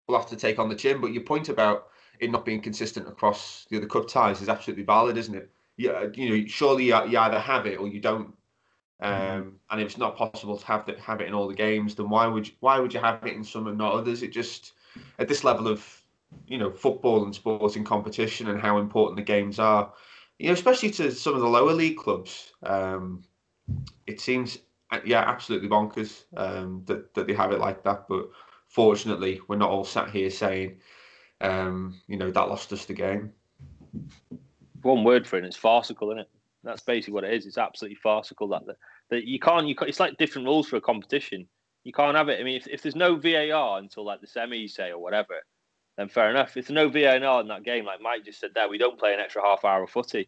[0.07, 1.01] we'll have to take on the chin.
[1.01, 1.87] But your point about
[2.19, 5.49] it not being consistent across the other cup ties is absolutely valid, isn't it?
[5.77, 8.33] Yeah, you know, surely you, either have it or you don't.
[9.01, 9.37] Mm-hmm.
[9.37, 11.95] Um, and if it's not possible to have that have it in all the games,
[11.95, 14.21] then why would you, why would you have it in some and not others?
[14.21, 14.73] It just
[15.19, 16.01] at this level of
[16.47, 19.93] you know football and sporting competition and how important the games are,
[20.37, 23.23] you know, especially to some of the lower league clubs, um,
[24.05, 24.59] it seems
[24.91, 28.07] uh, yeah, absolutely bonkers um, that that they have it like that.
[28.09, 28.29] But
[28.67, 30.77] fortunately, we're not all sat here saying,
[31.41, 33.31] um, you know, that lost us the game.
[34.81, 36.29] One word for it, it's farcical, isn't it?
[36.63, 37.45] That's basically what it is.
[37.45, 38.47] It's absolutely farcical.
[38.49, 38.63] That
[39.09, 41.47] that you can't, you can't, it's like different rules for a competition.
[41.83, 42.39] You can't have it.
[42.39, 45.35] I mean, if, if there's no VAR until like the semis, say, or whatever,
[45.97, 46.55] then fair enough.
[46.57, 49.13] If there's no VAR in that game, like Mike just said there, we don't play
[49.13, 50.27] an extra half hour of footy.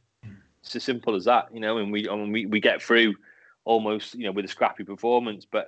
[0.64, 3.16] It's as simple as that, you know, and we and we, we get through
[3.66, 5.46] almost, you know, with a scrappy performance.
[5.50, 5.68] But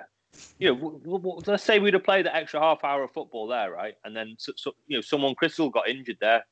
[0.59, 3.47] you know, w- w- let's say we'd have played that extra half hour of football
[3.47, 3.95] there, right?
[4.03, 6.43] And then so, so, you know, someone Crystal got injured there.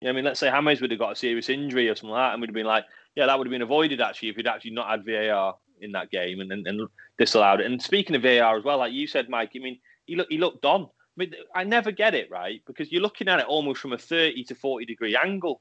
[0.00, 2.10] You know, I mean, let's say James would have got a serious injury or something
[2.10, 2.84] like that, and we'd have been like,
[3.16, 6.10] yeah, that would have been avoided actually if we'd actually not had VAR in that
[6.10, 7.66] game and, and, and disallowed it.
[7.66, 10.38] And speaking of VAR as well, like you said, Mike, I mean, he looked he
[10.38, 13.80] looked on I mean, I never get it right because you're looking at it almost
[13.80, 15.60] from a 30 to 40 degree angle.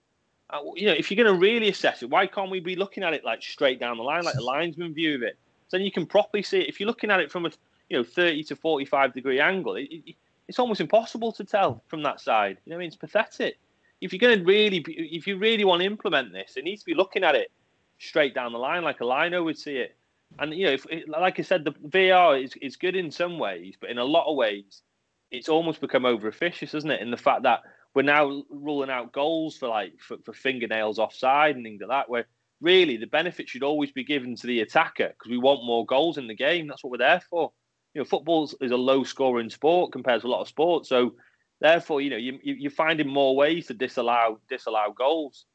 [0.49, 3.03] Uh, you know, if you're going to really assess it, why can't we be looking
[3.03, 5.37] at it like straight down the line, like the linesman view of it?
[5.71, 6.69] Then you can properly see it.
[6.69, 7.51] If you're looking at it from a
[7.89, 10.15] you know 30 to 45 degree angle, it, it,
[10.47, 12.57] it's almost impossible to tell from that side.
[12.65, 13.59] You know, I mean, it's pathetic.
[14.01, 16.85] If you're going to really, if you really want to implement this, it needs to
[16.85, 17.51] be looking at it
[17.99, 19.95] straight down the line, like a lino would see it.
[20.39, 23.75] And you know, if, like I said, the VAR is is good in some ways,
[23.79, 24.83] but in a lot of ways,
[25.31, 27.01] it's almost become over officious, isn't it?
[27.01, 27.61] In the fact that
[27.93, 32.09] we're now ruling out goals for like for, for fingernails offside and things like that,
[32.09, 32.27] where
[32.61, 36.17] really the benefit should always be given to the attacker because we want more goals
[36.17, 36.67] in the game.
[36.67, 37.51] That's what we're there for.
[37.93, 41.15] You know, football is a low scoring sport compared to a lot of sports, so
[41.59, 45.45] therefore, you know, you, you're finding more ways to disallow disallow goals.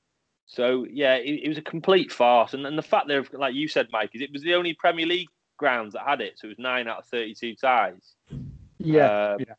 [0.46, 3.68] So yeah, it, it was a complete farce, and, and the fact that, like you
[3.68, 6.50] said, Mike, is it was the only Premier League grounds that had it, so it
[6.50, 8.14] was nine out of thirty-two ties.
[8.78, 9.54] Yeah, uh, yeah.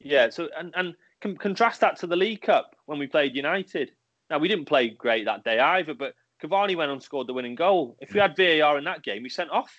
[0.00, 0.30] Yeah.
[0.30, 3.92] So and and com- contrast that to the League Cup when we played United.
[4.28, 7.54] Now we didn't play great that day either, but Cavani went and scored the winning
[7.54, 7.96] goal.
[8.00, 9.70] If we had VAR in that game, we sent off.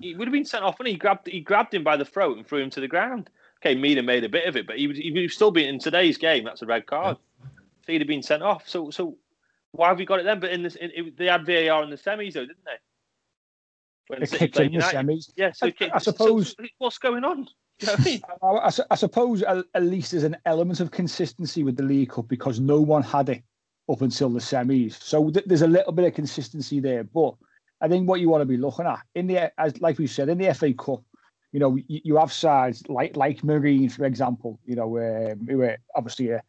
[0.00, 2.36] He would have been sent off, and he grabbed he grabbed him by the throat
[2.36, 3.30] and threw him to the ground.
[3.62, 5.78] Okay, Mina made a bit of it, but he would, he was still being in
[5.78, 6.44] today's game.
[6.44, 7.16] That's a red card.
[7.86, 8.68] So he'd have been sent off.
[8.68, 9.16] So so
[9.72, 10.40] why have we got it then?
[10.40, 12.78] But in this, in, it, they had VAR in the semis, though, didn't they?
[14.08, 15.30] When City kicked in the semis.
[15.36, 17.46] Yeah, so I- kicked- I suppose- so what's going on?
[17.80, 18.20] You know I mean?
[18.42, 22.58] I, I suppose at least there's an element of consistency with the League Cup because
[22.58, 23.42] no one had it
[23.88, 25.00] up until the semis.
[25.02, 27.04] So th- there's a little bit of consistency there.
[27.04, 27.34] But
[27.80, 30.28] I think what you want to be looking at in the as like we said
[30.28, 31.02] in the FA Cup,
[31.52, 35.62] you know, you, you have sides like like Marine, for example, you know, um, who
[35.62, 36.40] are obviously uh,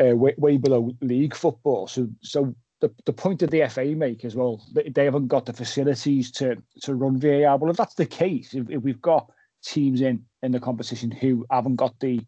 [0.00, 1.86] uh, way, way below league football.
[1.86, 5.46] So so the, the point that the FA make as well, they, they haven't got
[5.46, 7.56] the facilities to to run VAR.
[7.56, 9.30] Well, if that's the case, if, if we've got
[9.62, 12.20] teams in in the competition who haven't got the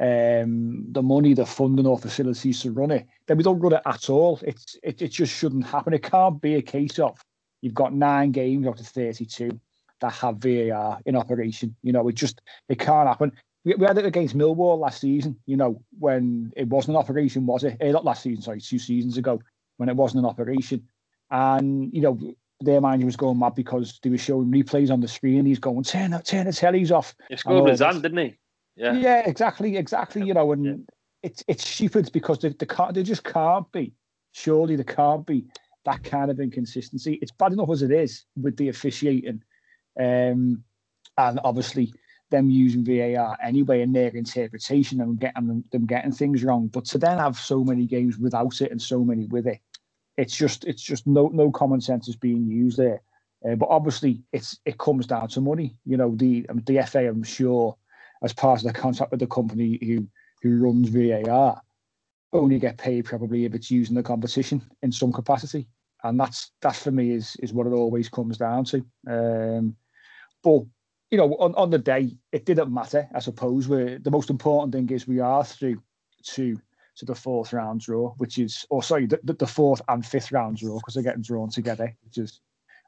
[0.00, 3.82] um the money, the funding or facilities to run it, then we don't run it
[3.84, 4.38] at all.
[4.42, 5.92] It's it, it just shouldn't happen.
[5.92, 7.18] It can't be a case of
[7.60, 9.60] you've got nine games out of 32
[10.00, 11.74] that have VAR in operation.
[11.82, 13.32] You know, it just it can't happen.
[13.64, 17.46] We, we had it against Millwall last season, you know, when it wasn't an operation,
[17.46, 17.76] was it?
[17.80, 19.40] Eh, not last season, sorry, two seasons ago,
[19.76, 20.88] when it wasn't an operation.
[21.30, 22.18] And, you know,
[22.60, 25.46] their manager was going mad because they were showing replays on the screen.
[25.46, 27.14] He's going, turn, turn the tellies off.
[27.28, 28.36] He scored with his hand, didn't he?
[28.76, 28.94] Yeah.
[28.94, 30.24] Yeah, exactly, exactly.
[30.24, 30.74] You know, and Yeah.
[31.22, 33.94] it's it's stupid because they, they can't they just can't be.
[34.32, 35.44] Surely there can't be
[35.84, 37.18] that kind of inconsistency.
[37.20, 39.42] It's bad enough as it is with the officiating,
[40.00, 40.64] um,
[41.18, 41.92] and obviously
[42.30, 46.68] them using VAR anyway in their interpretation and getting them, them getting things wrong.
[46.68, 49.58] But to then have so many games without it and so many with it,
[50.16, 53.02] it's just it's just no no common sense is being used there.
[53.46, 55.76] Uh, but obviously, it's it comes down to money.
[55.84, 57.76] You know, the the FA, I'm sure,
[58.22, 60.06] as part of the contract with the company who
[60.42, 61.60] who runs VAR,
[62.32, 65.68] only get paid probably if it's used in the competition in some capacity,
[66.04, 68.84] and that's that for me is is what it always comes down to.
[69.08, 69.76] Um,
[70.42, 70.62] but
[71.10, 73.06] you know, on, on the day, it didn't matter.
[73.14, 75.82] I suppose where the most important thing is we are through
[76.22, 76.58] to
[76.96, 80.32] to the fourth round draw, which is, or sorry, the, the, the fourth and fifth
[80.32, 82.40] round draw because they're getting drawn together, which is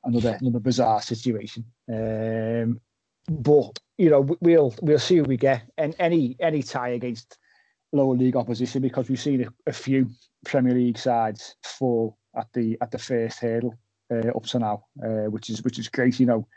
[0.05, 1.64] another another bizarre situation.
[1.92, 2.81] Um,
[3.29, 7.38] but you know, we- we'll we'll see what we get, and any any tie against
[7.92, 10.11] lower league opposition because we've seen a, a few
[10.46, 13.74] Premier League sides fall at the at the first hurdle
[14.12, 16.20] uh, up to now, uh, which is which is great.
[16.20, 16.48] You know,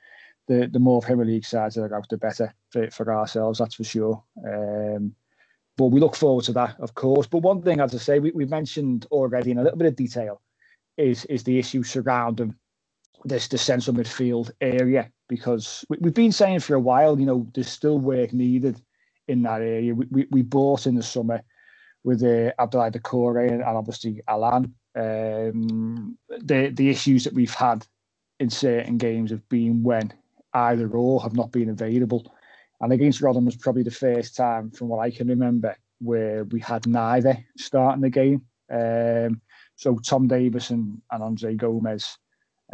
[0.48, 3.60] the the more Premier League sides that are out, the better for, for ourselves.
[3.60, 4.24] That's for sure.
[4.46, 5.16] Um,
[5.78, 7.28] but we look forward to that, of course.
[7.28, 9.96] But one thing, as I say, we, we mentioned already in a little bit of
[9.96, 10.42] detail,
[10.98, 12.56] is is the issue surrounding
[13.26, 17.48] this the central midfield area because we, we've been saying for a while, you know,
[17.54, 18.82] there's still work needed
[19.28, 19.94] in that area.
[19.94, 21.42] We we, we bought in the summer
[22.04, 24.74] with uh, Abdoulaye Doucouré and, and obviously Allan.
[24.96, 27.86] Um, the the issues that we've had
[28.40, 30.14] in certain games have been when
[30.54, 32.34] either or have not been available.
[32.82, 36.60] And against Rotherham was probably the first time, from what I can remember, where we
[36.60, 38.46] had neither starting the game.
[38.72, 39.42] Um,
[39.76, 42.18] so Tom Davies and, and Andre Gomes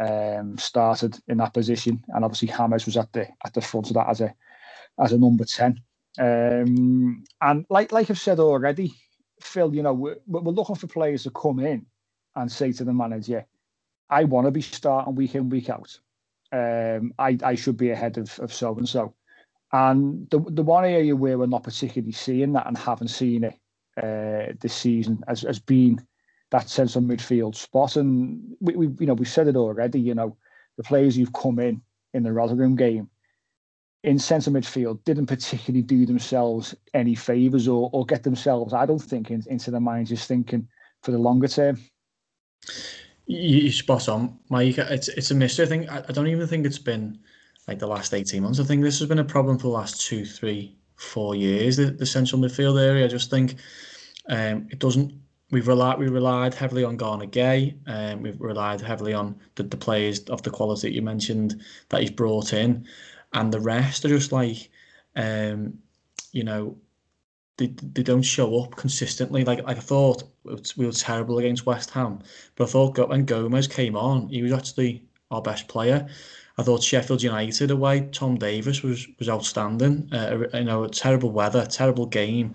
[0.00, 3.94] um, started in that position, and obviously Hammers was at the at the front of
[3.94, 4.34] that as a
[4.98, 5.80] as a number ten.
[6.18, 8.92] Um, and like like I've said already,
[9.40, 11.86] Phill, you know we're, we're looking for players to come in
[12.36, 13.46] and say to the manager,
[14.10, 15.98] "I want to be starting week in week out.
[16.52, 19.14] Um, I I should be ahead of of so and so."
[19.72, 23.58] And the the one area where we're not particularly seeing that and haven't seen it
[23.96, 26.00] uh, this season has, has been
[26.54, 27.96] that central midfield spot.
[27.96, 30.00] And we, we you know we said it already.
[30.00, 30.36] You know
[30.76, 31.82] the players who've come in
[32.14, 33.10] in the Rotherham game
[34.04, 38.98] in central midfield didn't particularly do themselves any favours or, or get themselves, I don't
[38.98, 40.68] think, in, into the just thinking
[41.02, 41.80] for the longer term.
[43.26, 44.78] You spot on, Mike.
[44.78, 45.64] It's it's a mystery.
[45.64, 47.18] I think I, I don't even think it's been
[47.66, 48.60] like the last eighteen months.
[48.60, 51.78] I think this has been a problem for the last two, three, four years.
[51.78, 53.06] The, the central midfield area.
[53.06, 53.56] I just think
[54.28, 55.23] um, it doesn't.
[55.50, 57.76] We've relied we relied heavily on Gana Gueye.
[57.86, 62.00] Um, we've relied heavily on the, the players of the quality that you mentioned that
[62.00, 62.86] he's brought in,
[63.32, 64.70] and the rest are just like,
[65.16, 65.78] um,
[66.32, 66.76] you know,
[67.56, 69.44] they, they don't show up consistently.
[69.44, 70.24] Like, like I thought
[70.76, 72.20] we were terrible against West Ham,
[72.56, 76.08] but I thought when Gomes came on, he was actually our best player.
[76.56, 80.08] I thought Sheffield United away, Tom Davies was was outstanding.
[80.12, 82.54] Uh, you know, terrible weather, terrible game,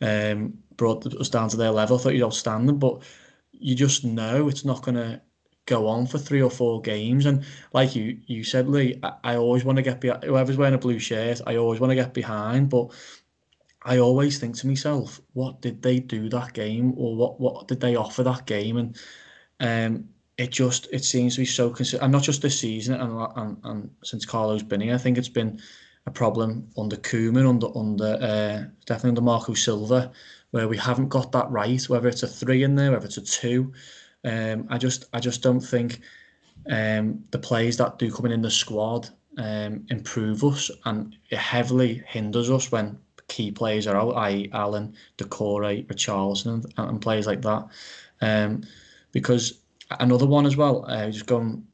[0.00, 1.98] um, brought us down to their level.
[1.98, 3.02] I thought he was outstanding, but
[3.52, 5.20] you just know it's not going to
[5.66, 7.26] go on for three or four games.
[7.26, 10.24] And like you you said, Lee, I, I always want to get behind.
[10.24, 12.92] Whoever's wearing a blue shirt, I always want to get behind, but
[13.82, 17.80] I always think to myself, what did they do that game, or what what did
[17.80, 18.78] they offer that game?
[18.78, 18.96] And
[19.60, 20.08] um,
[20.38, 23.56] it just it seems to be so consistent, and not just this season, and, and
[23.64, 25.60] and since Carlo's been here, I think it's been
[26.06, 30.10] a problem under Koeman, under under uh, definitely under Marco Silva,
[30.50, 31.82] where we haven't got that right.
[31.88, 33.72] Whether it's a three in there, whether it's a two,
[34.24, 36.00] um, I just I just don't think
[36.70, 41.38] um, the players that do come in in the squad um, improve us, and it
[41.38, 42.98] heavily hinders us when
[43.28, 44.50] key players are out, i.e.
[44.52, 47.66] Allan, Doucouré, Richarlison, and, and players like that.
[48.20, 48.64] Um,
[49.12, 49.60] because
[49.98, 51.64] another one as well, uh, just going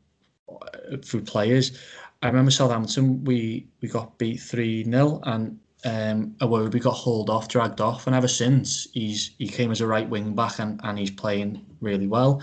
[1.03, 1.79] through players.
[2.23, 7.47] I remember Southampton, we, we got beat 3 0, and um, Iwobi got hauled off,
[7.49, 10.99] dragged off, and ever since he's he came as a right wing back and, and
[10.99, 12.43] he's playing really well.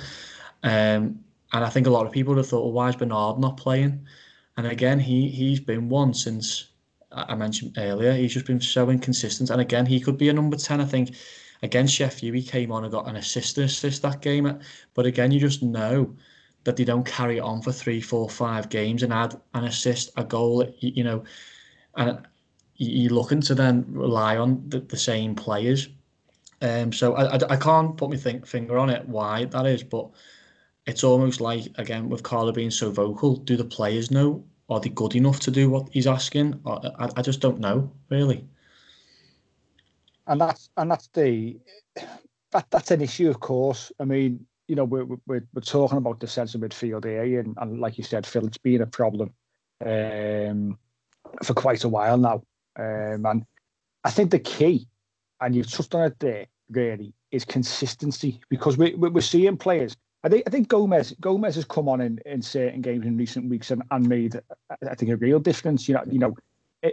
[0.64, 1.20] Um,
[1.52, 3.58] and I think a lot of people would have thought, well, why is Bernard not
[3.58, 4.08] playing?
[4.56, 6.70] And again, he he's been one since
[7.12, 8.14] I mentioned earlier.
[8.14, 9.50] He's just been so inconsistent.
[9.50, 10.80] And again, he could be a number ten.
[10.80, 11.16] I think
[11.64, 14.58] against Sheffield, he came on and got an assist assist that game.
[14.94, 16.16] But again, you just know
[16.64, 20.24] that they don't carry on for three, four, five games and add an assist, a
[20.24, 20.66] goal.
[20.80, 21.24] You know,
[21.98, 22.26] and
[22.76, 25.90] you're looking to then rely on the, the same players.
[26.62, 29.84] Um, so I, I, I can't put my think, finger on it why that is,
[29.84, 30.10] but
[30.86, 33.36] it's almost like again with Carlo being so vocal.
[33.36, 34.44] Do the players know?
[34.70, 36.60] Are they good enough to do what he's asking?
[36.66, 38.46] I, I just don't know really.
[40.28, 41.60] And that's and that's the
[42.52, 43.92] that that's an issue, of course.
[44.00, 47.80] I mean, you know, we're we're, we're talking about the centre midfield here, and, and
[47.82, 49.34] like you said, Phill, it's been a problem
[49.86, 50.78] um,
[51.44, 52.42] for quite a while now.
[52.78, 53.46] Um, and
[54.04, 54.88] I think the key,
[55.42, 59.96] and you've touched on it there, really, is consistency because we, we're seeing players.
[60.24, 63.50] I think I think Gomes Gomes has come on in, in certain games in recent
[63.50, 64.40] weeks and, and made
[64.90, 65.90] I think a real difference.
[65.90, 66.34] You know, you know,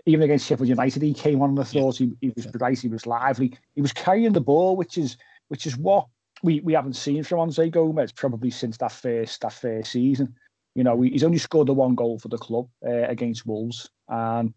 [0.06, 2.88] even against Sheffield United, he came on and I thought he, he was bright, he
[2.88, 5.16] was lively, he was carrying the ball, which is
[5.48, 6.06] which is what
[6.42, 10.34] we, we haven't seen from Andre Gomes probably since that first that first season.
[10.74, 14.54] You know, he's only scored the one goal for the club uh, against Wolves, and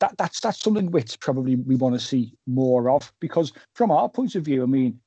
[0.00, 4.08] that that's that's something which probably we want to see more of because from our
[4.08, 5.00] point of view, I mean,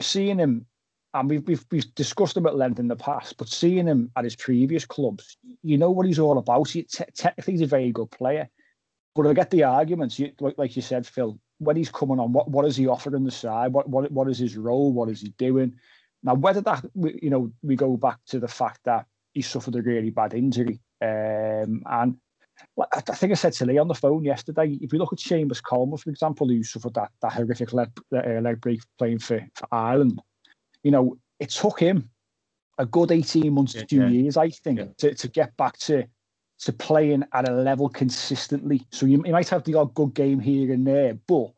[0.00, 0.66] seeing him
[1.14, 4.24] and we've, we've we've discussed him at length in the past, but seeing him at
[4.24, 6.70] his previous clubs, you know what he's all about.
[6.70, 8.48] He, technically, he's a very good player,
[9.14, 10.18] but I get the arguments.
[10.18, 13.24] You, like, like you said, Phill, when he's coming on, what what is he offering
[13.24, 13.72] the side?
[13.72, 14.92] What what what is his role?
[14.92, 15.74] What is he doing?
[16.22, 19.82] Now, whether that you know we go back to the fact that he suffered a
[19.82, 22.16] really bad injury, um, and
[22.92, 24.78] I think I said to Lee on the phone yesterday.
[24.80, 28.40] If you look at Seamus Coleman, for example, who suffered that that horrific leg, uh,
[28.40, 30.20] leg break playing for, for Ireland,
[30.82, 32.08] you know, it took him
[32.78, 34.08] a good 18 months yeah, to two yeah.
[34.08, 34.86] years, I think, yeah.
[34.98, 36.04] to, to get back to
[36.60, 38.84] to playing at a level consistently.
[38.90, 41.52] So you, you might have the odd good game here and there, but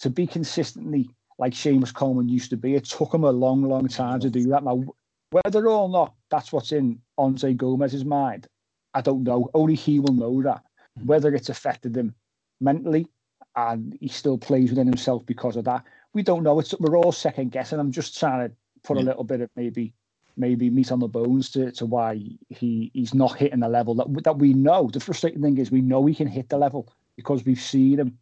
[0.00, 3.88] to be consistently like Seamus Coleman used to be, it took him a long, long
[3.88, 4.62] time to do that.
[4.62, 4.84] Now,
[5.30, 8.46] whether or not that's what's in Andre Gomes's mind,
[8.94, 9.50] I don't know.
[9.54, 10.62] Only he will know that.
[10.98, 11.06] Hmm.
[11.06, 12.14] Whether it's affected him
[12.60, 13.08] mentally
[13.56, 16.58] and he still plays within himself because of that, we don't know.
[16.60, 17.78] It's we're all second guessing.
[17.78, 19.04] I'm just trying to put yeah.
[19.04, 19.94] a little bit of maybe
[20.36, 24.24] maybe meat on the bones to, to why he he's not hitting the level that
[24.24, 24.88] that we know.
[24.92, 28.18] The frustrating thing is we know he can hit the level because we've seen him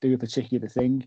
[0.00, 1.06] do a particular thing.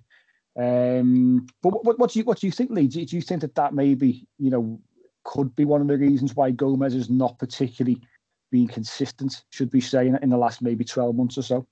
[0.57, 2.87] Um, but what, what do you what do you think, Lee?
[2.87, 4.79] Do, do you think that that maybe you know
[5.23, 8.01] could be one of the reasons why Gomes is not particularly
[8.51, 9.43] being consistent?
[9.51, 11.67] Should we say in, in the last maybe twelve months or so?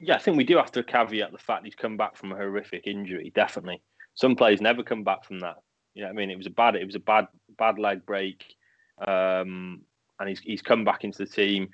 [0.00, 2.36] Yeah, I think we do have to caveat the fact he's come back from a
[2.36, 3.32] horrific injury.
[3.34, 3.82] Definitely,
[4.14, 5.56] some players never come back from that.
[5.94, 8.44] You know, I mean, it was a bad, it was a bad, bad leg break,
[9.06, 9.82] um,
[10.18, 11.70] and he's he's come back into the team.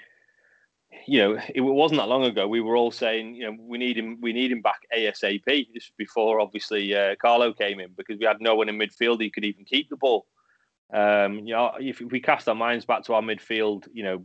[1.07, 2.49] You know, it wasn't that long ago.
[2.49, 5.45] We were all saying, you know, we need him, we need him back ASAP.
[5.47, 9.23] This was before, obviously, uh, Carlo came in because we had no one in midfield
[9.23, 10.27] who could even keep the ball.
[10.93, 14.25] Um, you know, if we cast our minds back to our midfield, you know,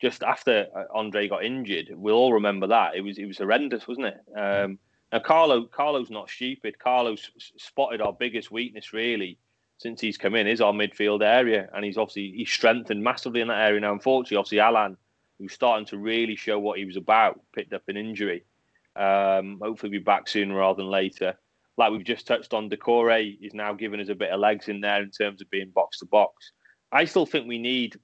[0.00, 3.88] just after uh, Andre got injured, we'll all remember that it was it was horrendous,
[3.88, 4.20] wasn't it?
[4.36, 4.78] Um,
[5.12, 6.78] now, Carlo, Carlo's not stupid.
[6.78, 9.38] Carlo's spotted our biggest weakness really
[9.78, 13.48] since he's come in is our midfield area, and he's obviously he's strengthened massively in
[13.48, 13.80] that area.
[13.80, 14.96] Now, unfortunately, obviously Allan,
[15.38, 18.44] who's starting to really show what he was about, picked up an injury.
[18.96, 21.36] Um, hopefully, be back sooner rather than later.
[21.76, 24.80] Like we've just touched on, Doucouré is now giving us a bit of legs in
[24.80, 26.52] there in terms of being box to box.
[26.92, 27.98] I still think we need.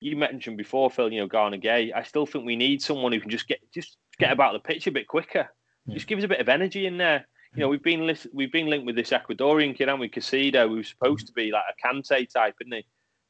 [0.00, 1.12] You mentioned before, Phill.
[1.12, 1.92] You know, Gana Gueye.
[1.94, 4.86] I still think we need someone who can just get just get about the pitch
[4.86, 5.48] a bit quicker.
[5.90, 7.26] Just give us a bit of energy in there.
[7.54, 10.68] You know, we've been list- we've been linked with this Ecuadorian kid, and we Caicedo,
[10.68, 12.84] who's supposed to be like a Kante type, isn't he?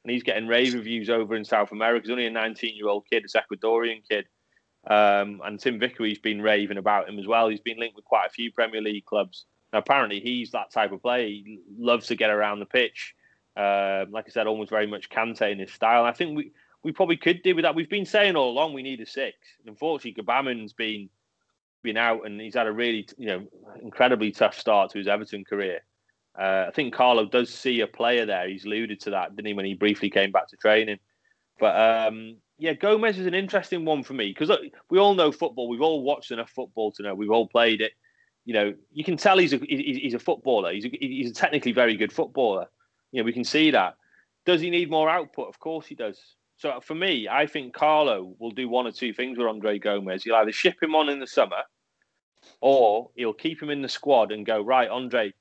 [0.04, 2.04] And he's getting rave reviews over in South America.
[2.04, 4.26] He's only a 19 year old kid, this Ecuadorian kid.
[4.86, 7.48] Um, and Tim Vickery's been raving about him as well.
[7.48, 9.44] He's been linked with quite a few Premier League clubs.
[9.72, 11.26] Now, apparently, he's that type of player.
[11.26, 13.14] He loves to get around the pitch.
[13.56, 16.00] Um, like I said, almost very much Kante in his style.
[16.00, 16.52] And I think we,
[16.84, 17.74] we probably could do with that.
[17.74, 19.36] We've been saying all along we need a six.
[19.60, 21.10] And unfortunately, Gbamin's been
[21.82, 23.46] been out and he's had a really, you know,
[23.82, 25.80] incredibly tough start to his Everton career.
[26.38, 28.48] Uh, I think Carlo does see a player there.
[28.48, 30.98] He's alluded to that, didn't he, when he briefly came back to training?
[31.58, 34.50] But um, yeah, Gomes is an interesting one for me because
[34.90, 35.68] we all know football.
[35.68, 37.14] We've all watched enough football to know.
[37.14, 37.92] We've all played it.
[38.44, 40.72] You know, you can tell he's a he's a footballer.
[40.72, 42.66] He's a, he's a technically very good footballer.
[43.12, 43.94] You know, we can see that.
[44.44, 45.48] Does he need more output?
[45.48, 46.18] Of course he does.
[46.56, 49.78] So uh, for me, I think Carlo will do one or two things with Andre
[49.78, 50.24] Gomes.
[50.24, 51.62] He'll either ship him on in the summer,
[52.60, 55.32] or he'll keep him in the squad and go right, Andre.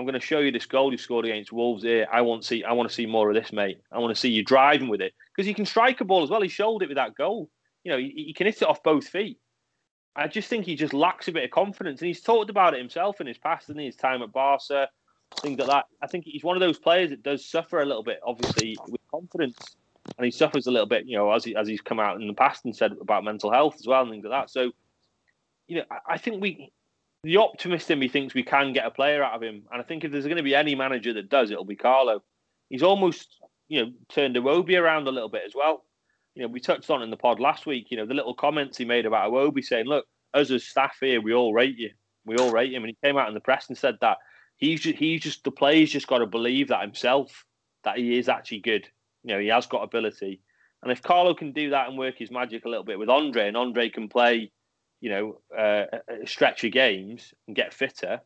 [0.00, 2.08] I'm going to show you this goal you scored against Wolves here.
[2.10, 2.64] I want to see.
[2.64, 3.82] I want to see more of this, mate.
[3.92, 6.30] I want to see you driving with it because he can strike a ball as
[6.30, 6.40] well.
[6.40, 7.50] He showed it with that goal.
[7.84, 9.38] You know, he, he can hit it off both feet.
[10.16, 12.78] I just think he just lacks a bit of confidence, and he's talked about it
[12.78, 14.88] himself in his past, and his time at Barca,
[15.42, 15.84] things like that.
[16.02, 19.02] I think he's one of those players that does suffer a little bit, obviously, with
[19.10, 19.76] confidence,
[20.16, 22.26] and he suffers a little bit, you know, as he, as he's come out in
[22.26, 24.50] the past and said about mental health as well and things like that.
[24.50, 24.72] So,
[25.68, 26.72] you know, I, I think we
[27.22, 29.84] the optimist in me thinks we can get a player out of him, and I
[29.84, 32.22] think if there's going to be any manager that does, it'll be Carlo.
[32.70, 33.36] He's almost,
[33.68, 35.84] you know, turned Iwobi around a little bit as well.
[36.34, 37.88] You know, we touched on in the pod last week.
[37.90, 41.20] You know, the little comments he made about Iwobi saying, "Look, us as staff here,
[41.20, 41.90] we all rate you.
[42.24, 44.18] We all rate him," and he came out in the press and said that
[44.56, 47.44] he's just, he's just the players just got to believe that himself
[47.84, 48.88] that he is actually good.
[49.24, 50.40] You know, he has got ability,
[50.82, 53.48] and if Carlo can do that and work his magic a little bit with Andre,
[53.48, 54.52] and Andre can play
[55.00, 55.84] you know, uh,
[56.24, 58.20] stretch of games and get fitter,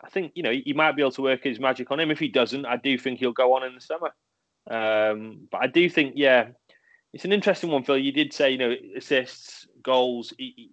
[0.00, 2.10] I think you know he might be able to work his magic on him.
[2.10, 4.12] If he doesn't, I do think he'll go on in the summer.
[4.70, 6.48] Um, but I do think, yeah,
[7.12, 7.98] it's an interesting one, Phill.
[7.98, 10.32] You did say, you know, assists, goals.
[10.36, 10.70] He,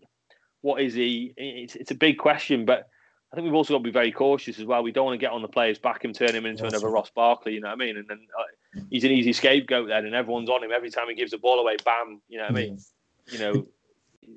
[0.61, 1.33] what is he?
[1.37, 2.89] It's, it's a big question, but
[3.31, 4.83] I think we've also got to be very cautious as well.
[4.83, 7.09] We don't want to get on the player's back and turn him into another Ross
[7.09, 7.53] Barkley.
[7.53, 7.97] You know what I mean?
[7.97, 11.15] And then uh, he's an easy scapegoat then, and everyone's on him every time he
[11.15, 11.77] gives the ball away.
[11.83, 12.21] Bam!
[12.27, 12.79] You know what I mean?
[13.31, 13.67] You know,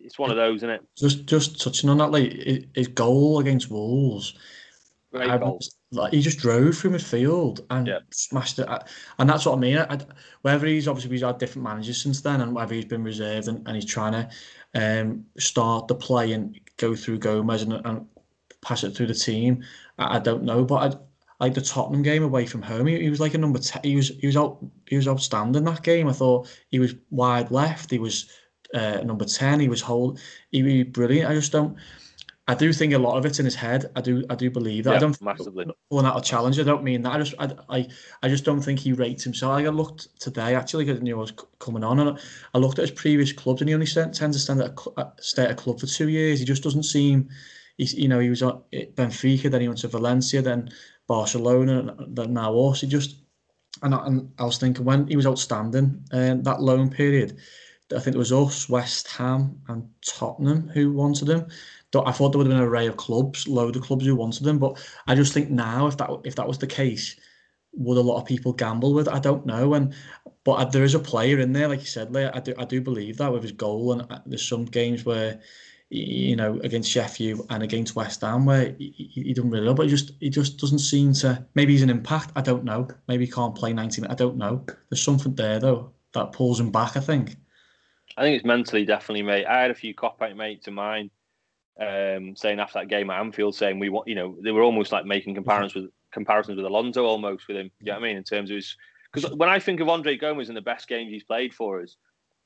[0.02, 0.84] it's one of those, isn't it?
[0.96, 4.34] Just just touching on that, like his goal against Wolves.
[5.10, 8.00] Like he just drove through midfield and yeah.
[8.10, 8.68] smashed it,
[9.18, 9.78] and that's what I mean.
[9.78, 9.98] I,
[10.42, 13.66] whether he's obviously he's had different managers since then, and whether he's been reserved and,
[13.66, 14.28] and he's trying to
[14.74, 18.06] um, start the play and go through Gomes and, and
[18.60, 19.64] pass it through the team,
[19.98, 20.62] I, I don't know.
[20.62, 20.98] But I,
[21.40, 23.80] like the Tottenham game away from home, he, he was like a number ten.
[23.84, 24.58] He was he was out
[24.88, 26.08] he was outstanding that game.
[26.08, 27.90] I thought he was wide left.
[27.90, 28.28] He was
[28.74, 29.60] uh, number 10.
[29.60, 30.18] He was whole,
[30.50, 31.30] he was brilliant.
[31.30, 31.76] I just don't.
[32.48, 33.90] I do think a lot of it's in his head.
[33.94, 34.92] I do, I do believe that.
[34.92, 36.58] Yeah, I don't massively pulling out a challenge.
[36.58, 37.12] I don't mean that.
[37.12, 37.88] I just, I, I,
[38.22, 39.52] I just don't think he rates himself.
[39.52, 42.18] I looked today actually because I knew I was coming on, and
[42.54, 45.44] I looked at his previous clubs, and he only tends to stand at a, stay
[45.44, 46.38] at a club for two years.
[46.38, 47.28] He just doesn't seem.
[47.76, 50.70] He's, you know, he was at Benfica, then he went to Valencia, then
[51.06, 52.80] Barcelona, then now us.
[52.80, 53.16] He just,
[53.82, 57.38] and I, and I was thinking when he was outstanding, and uh, that loan period
[57.94, 61.46] I think it was us, West Ham, and Tottenham who wanted him.
[61.94, 64.46] I thought there would have been an array of clubs, load of clubs who wanted
[64.46, 64.58] him.
[64.58, 67.16] But I just think now, if that if that was the case,
[67.72, 69.08] would a lot of people gamble with?
[69.08, 69.74] I don't know.
[69.74, 69.94] And
[70.44, 73.16] but there is a player in there, like you said, I do I do believe
[73.18, 73.92] that with his goal.
[73.92, 75.40] And uh, there's some games where
[75.90, 79.86] you know against Sheffield and against West Ham where he, he, done really well, but
[79.86, 81.46] he just he just doesn't seem to.
[81.54, 82.32] Maybe he's an impact.
[82.36, 82.88] I don't know.
[83.08, 84.12] Maybe he can't play 90 minutes.
[84.12, 84.64] I don't know.
[84.90, 86.96] There's something there though that pulls him back.
[86.96, 87.36] I think.
[88.18, 89.46] I think it's mentally definitely, mate.
[89.46, 91.08] I had a few Kopite mates of mine
[91.80, 94.90] um, saying after that game at Anfield, saying we want, you know, they were almost
[94.90, 97.70] like making comparisons with comparisons with Alonso almost with him.
[97.80, 98.16] You know what I mean?
[98.16, 98.76] In terms of his,
[99.12, 101.96] because when I think of Andre Gomes in the best games he's played for us,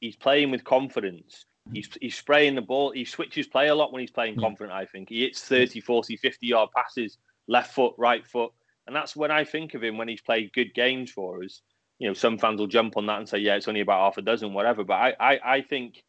[0.01, 1.47] he's playing with confidence.
[1.73, 2.91] He's, he's spraying the ball.
[2.91, 5.09] He switches play a lot when he's playing confident, I think.
[5.09, 7.17] He hits 30, 40, 50 yard passes,
[7.49, 8.53] left foot, right foot.
[8.87, 11.63] And that's when I think of him when he's played good games for us
[12.03, 14.19] you know, some fans will jump on that and say, yeah, it's only about half
[14.19, 14.83] a dozen, whatever.
[14.83, 16.03] But I, I, I think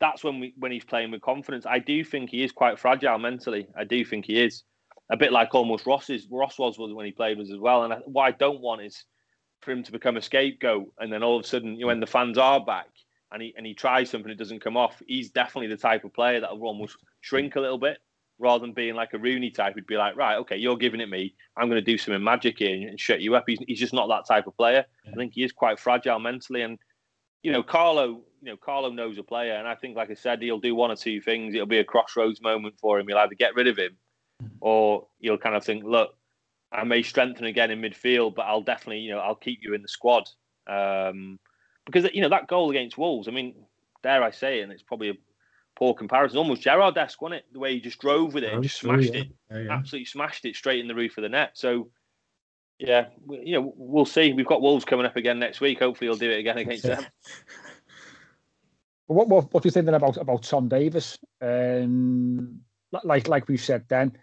[0.00, 1.66] that's when we when he's playing with confidence.
[1.66, 3.68] I do think he is quite fragile mentally.
[3.76, 4.62] I do think he is
[5.10, 7.84] a bit like almost Ross's Ross was when he played was as well.
[7.84, 9.04] And I, what I don't want is
[9.60, 12.00] for him to become a scapegoat, and then all of a sudden, you know, when
[12.00, 12.88] the fans are back
[13.30, 16.14] and he and he tries something that doesn't come off, he's definitely the type of
[16.14, 17.98] player that will almost shrink a little bit
[18.38, 21.08] rather than being like a Rooney type who'd be like, right, okay, you're giving it
[21.08, 21.34] me.
[21.56, 23.44] I'm going to do some magic here and shut you up.
[23.46, 24.84] He's, he's just not that type of player.
[25.04, 25.12] Yeah.
[25.12, 26.62] I think he is quite fragile mentally.
[26.62, 26.78] And,
[27.42, 29.54] you know, Carlo, you know, Carlo knows a player.
[29.54, 31.54] And I think, like I said, he'll do one or two things.
[31.54, 33.06] It'll be a crossroads moment for him.
[33.06, 33.96] He'll either get rid of him
[34.42, 34.56] mm-hmm.
[34.60, 36.16] or he'll kind of think, look,
[36.72, 39.82] I may strengthen again in midfield, but I'll definitely, you know, I'll keep you in
[39.82, 40.28] the squad.
[40.66, 41.38] Um,
[41.86, 43.54] because, you know, that goal against Wolves, I mean,
[44.02, 45.14] dare I say it, and it's probably a
[45.76, 46.38] poor comparison.
[46.38, 47.52] Almost Gerrard-esque, wasn't it?
[47.52, 49.20] The way he just drove with it, and just smashed yeah.
[49.20, 49.72] it, yeah, yeah.
[49.72, 51.52] absolutely smashed it straight in the roof of the net.
[51.54, 51.90] So,
[52.78, 54.32] yeah, you know, we'll see.
[54.32, 55.78] We've got Wolves coming up again next week.
[55.78, 57.04] Hopefully, he'll do it again against them.
[59.06, 61.18] What, what what do you think then about about Tom Davies?
[61.42, 62.60] Um,
[63.02, 64.16] like like we said then,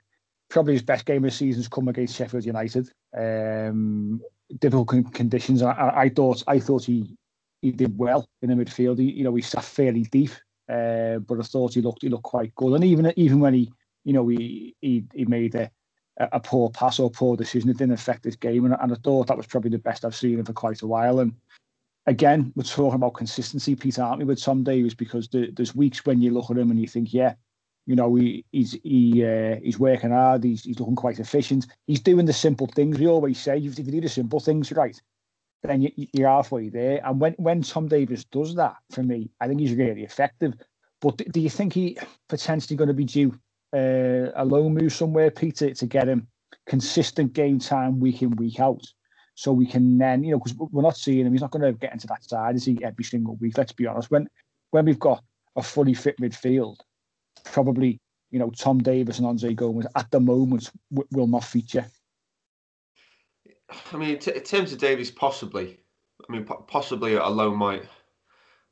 [0.49, 2.89] probably his best game of the season's come against Sheffield United.
[3.15, 4.21] Um,
[4.59, 5.61] difficult con- conditions.
[5.61, 7.15] I, I, thought I thought he
[7.61, 8.99] he did well in the midfield.
[8.99, 10.31] He, you know, he sat fairly deep,
[10.69, 12.73] uh, but I thought he looked he looked quite good.
[12.73, 13.71] And even even when he
[14.03, 15.69] you know he he, he made a,
[16.17, 18.65] a poor pass or poor decision, it didn't affect his game.
[18.65, 20.87] And, and I thought that was probably the best I've seen him for quite a
[20.87, 21.19] while.
[21.19, 21.33] And
[22.07, 24.93] again, we're talking about consistency, Peter, aren't we, with Tom Davies?
[24.93, 27.35] Because the, there's weeks when you look at him and you think, yeah,
[27.87, 30.43] you know, he, he's he uh, he's working hard.
[30.43, 31.67] He's he's looking quite efficient.
[31.87, 33.57] He's doing the simple things we always say.
[33.57, 34.99] If you do the simple things right,
[35.63, 37.01] then you, you're halfway there.
[37.05, 40.53] And when when Tom Davies does that, for me, I think he's really effective.
[41.01, 41.97] But do you think he
[42.29, 43.33] potentially going to be due
[43.73, 46.27] uh, a loan move somewhere, Peter, to get him
[46.67, 48.83] consistent game time week in week out?
[49.35, 51.33] So we can then, you know, because we're not seeing him.
[51.33, 52.79] He's not going to get into that side, is he?
[52.83, 53.57] Every single week.
[53.57, 54.11] Let's be honest.
[54.11, 54.29] When
[54.71, 55.23] when we've got
[55.55, 56.77] a fully fit midfield
[57.45, 57.99] probably,
[58.31, 61.85] you know, Tom Davies and Andre Gomes at the moment w- will not feature.
[63.93, 65.79] I mean, in terms of Davies, possibly.
[66.27, 67.83] I mean, possibly a loan might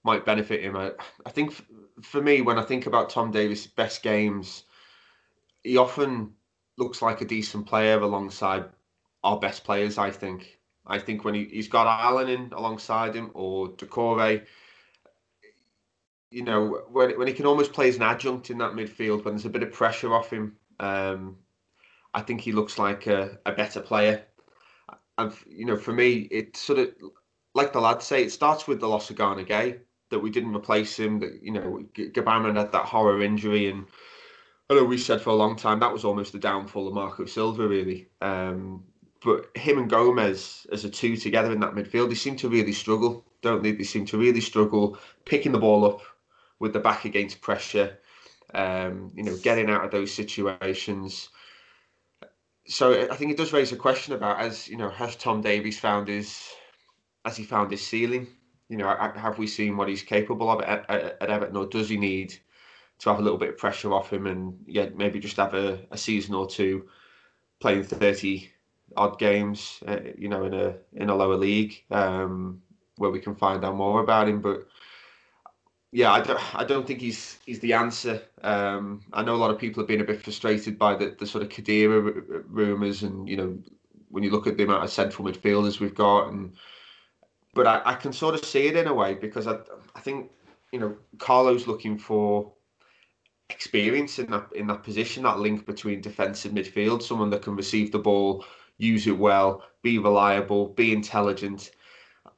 [0.04, 0.76] might benefit him.
[0.78, 0.92] I,
[1.26, 1.64] I think f-
[2.02, 4.64] for me, when I think about Tom Davies' best games,
[5.64, 6.34] he often
[6.78, 8.66] looks like a decent player alongside
[9.24, 9.98] our best players.
[9.98, 10.60] I think.
[10.88, 14.46] I think when he, he's got Allan in alongside him or Doucouré,
[16.32, 19.34] you know, when when he can almost play as an adjunct in that midfield when
[19.34, 21.38] there's a bit of pressure off him, um,
[22.14, 24.26] I think he looks like a, a better player.
[25.20, 26.90] And you know, for me, it sort of
[27.54, 30.56] like the lads say, it starts with the loss of Gana Gueye that we didn't
[30.56, 31.20] replace him.
[31.20, 33.86] That you know, Gbamin had that horror injury, and
[34.70, 37.26] I know we said for a long time that was almost the downfall of Marco
[37.26, 38.08] Silva, really.
[38.22, 38.86] Um,
[39.22, 42.72] but him and Gomes as a two together in that midfield, they seem to really
[42.72, 43.74] struggle, don't they?
[43.74, 46.02] They seem to really struggle picking the ball up
[46.60, 48.00] with the back against pressure,
[48.54, 51.30] um, you know, getting out of those situations.
[52.70, 55.80] So I think it does raise a question about as you know, has Tom Davies
[55.80, 56.48] found his,
[57.26, 58.28] has he found his ceiling?
[58.70, 61.90] You know, have we seen what he's capable of at, at, at Everton, or does
[61.90, 62.38] he need
[63.00, 65.80] to have a little bit of pressure off him and yeah, maybe just have a,
[65.90, 66.88] a season or two
[67.60, 68.52] playing thirty
[68.96, 72.62] odd games, uh, you know, in a in a lower league um,
[72.98, 74.68] where we can find out more about him, but
[75.92, 78.22] yeah, I don't, I don't think he's he's the answer.
[78.44, 81.26] Um, I know a lot of people have been a bit frustrated by the, the
[81.26, 83.58] sort of Khedira rumours, and you know,
[84.10, 86.56] when you look at the amount of central midfielders we've got, and
[87.56, 89.58] but I, I can sort of see it in a way because I
[89.96, 90.32] I think
[90.72, 92.54] you know Carlo's looking for
[93.50, 97.56] experience in that in that position, that link between defence and midfield, someone that can
[97.56, 98.46] receive the ball,
[98.78, 101.72] use it well, be reliable, be intelligent.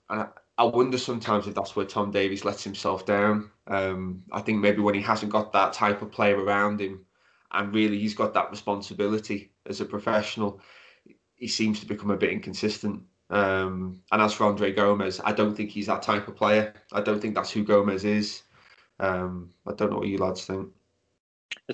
[0.09, 0.27] And I
[0.63, 3.49] wonder sometimes if that's where Tom Davies lets himself down.
[3.67, 7.05] Um, I think maybe when he hasn't got that type of player around him,
[7.53, 10.61] and really he's got that responsibility as a professional,
[11.35, 13.03] he seems to become a bit inconsistent.
[13.29, 16.73] Um, and as for Andre Gomes, I don't think he's that type of player.
[16.91, 18.43] I don't think that's who Gomes is.
[18.99, 20.69] Um, I don't know what you lads think.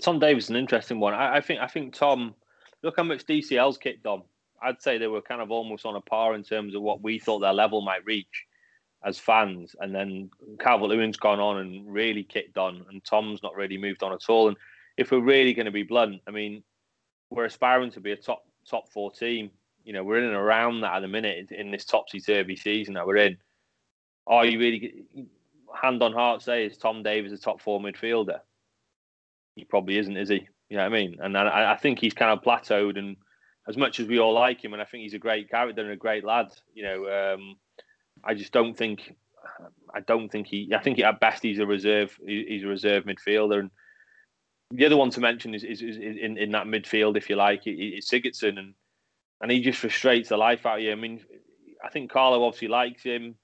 [0.01, 1.13] Tom Davies is an interesting one.
[1.13, 2.35] I, I, think I think Tom,
[2.83, 4.23] look how much DCL's kicked on.
[4.61, 7.19] I'd say they were kind of almost on a par in terms of what we
[7.19, 8.46] thought their level might reach
[9.03, 9.75] as fans.
[9.79, 10.29] And then
[10.59, 14.29] Calvert Lewin's gone on and really kicked on, and Tom's not really moved on at
[14.29, 14.47] all.
[14.47, 14.57] And
[14.97, 16.63] if we're really going to be blunt, I mean,
[17.29, 19.51] we're aspiring to be a top top four team.
[19.83, 22.95] You know, we're in and around that at the minute in this topsy turvy season
[22.95, 23.37] that we're in.
[24.25, 25.05] Are you really
[25.73, 28.39] hand on heart say is Tom Davies a top four midfielder?
[29.55, 30.47] He probably isn't, is he?
[30.69, 31.17] You know what I mean?
[31.21, 32.99] And I, I think he's kind of plateaued.
[32.99, 33.15] And
[33.67, 35.91] as much as we all like him, and I think he's a great character and
[35.91, 37.55] a great lad, you know, um,
[38.27, 39.15] I just don't think.
[39.95, 40.71] I don't think he.
[40.75, 42.17] I think at best he's a reserve.
[42.25, 43.59] He's a reserve midfielder.
[43.59, 43.71] And
[44.71, 47.61] the other one to mention is, is, is in, in that midfield, if you like,
[47.65, 48.73] is Sigurdsson, and
[49.41, 50.91] and he just frustrates the life out of you.
[50.91, 51.21] I mean,
[51.83, 53.35] I think Carlo obviously likes him.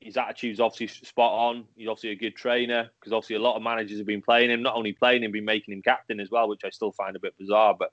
[0.00, 1.64] His attitude's obviously spot on.
[1.74, 4.62] He's obviously a good trainer because obviously a lot of managers have been playing him,
[4.62, 7.20] not only playing him, been making him captain as well, which I still find a
[7.20, 7.74] bit bizarre.
[7.78, 7.92] But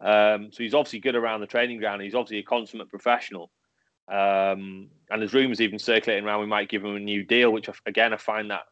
[0.00, 2.02] um, so he's obviously good around the training ground.
[2.02, 3.50] He's obviously a consummate professional.
[4.08, 7.68] Um, and there's rumours even circulating around we might give him a new deal, which
[7.86, 8.66] again I find that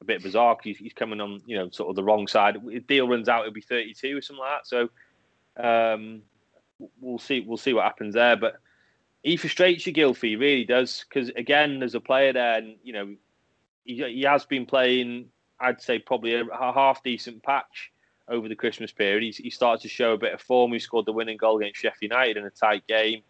[0.00, 2.56] a bit bizarre because he's, coming on you know sort of the wrong side.
[2.66, 4.66] If deal runs out, it'll be 32 or something like that.
[4.66, 4.88] So
[5.62, 6.22] um,
[7.00, 8.36] we'll see we'll see what happens there.
[8.36, 8.60] But
[9.22, 13.14] he frustrates you, he really does because again, there's a player there, and you know
[13.84, 15.26] he, he has been playing.
[15.60, 17.90] I'd say probably a, half decent patch
[18.28, 19.34] over the Christmas period.
[19.36, 20.72] He started to show a bit of form.
[20.72, 23.22] He scored the winning goal against Sheffield United in a tight game.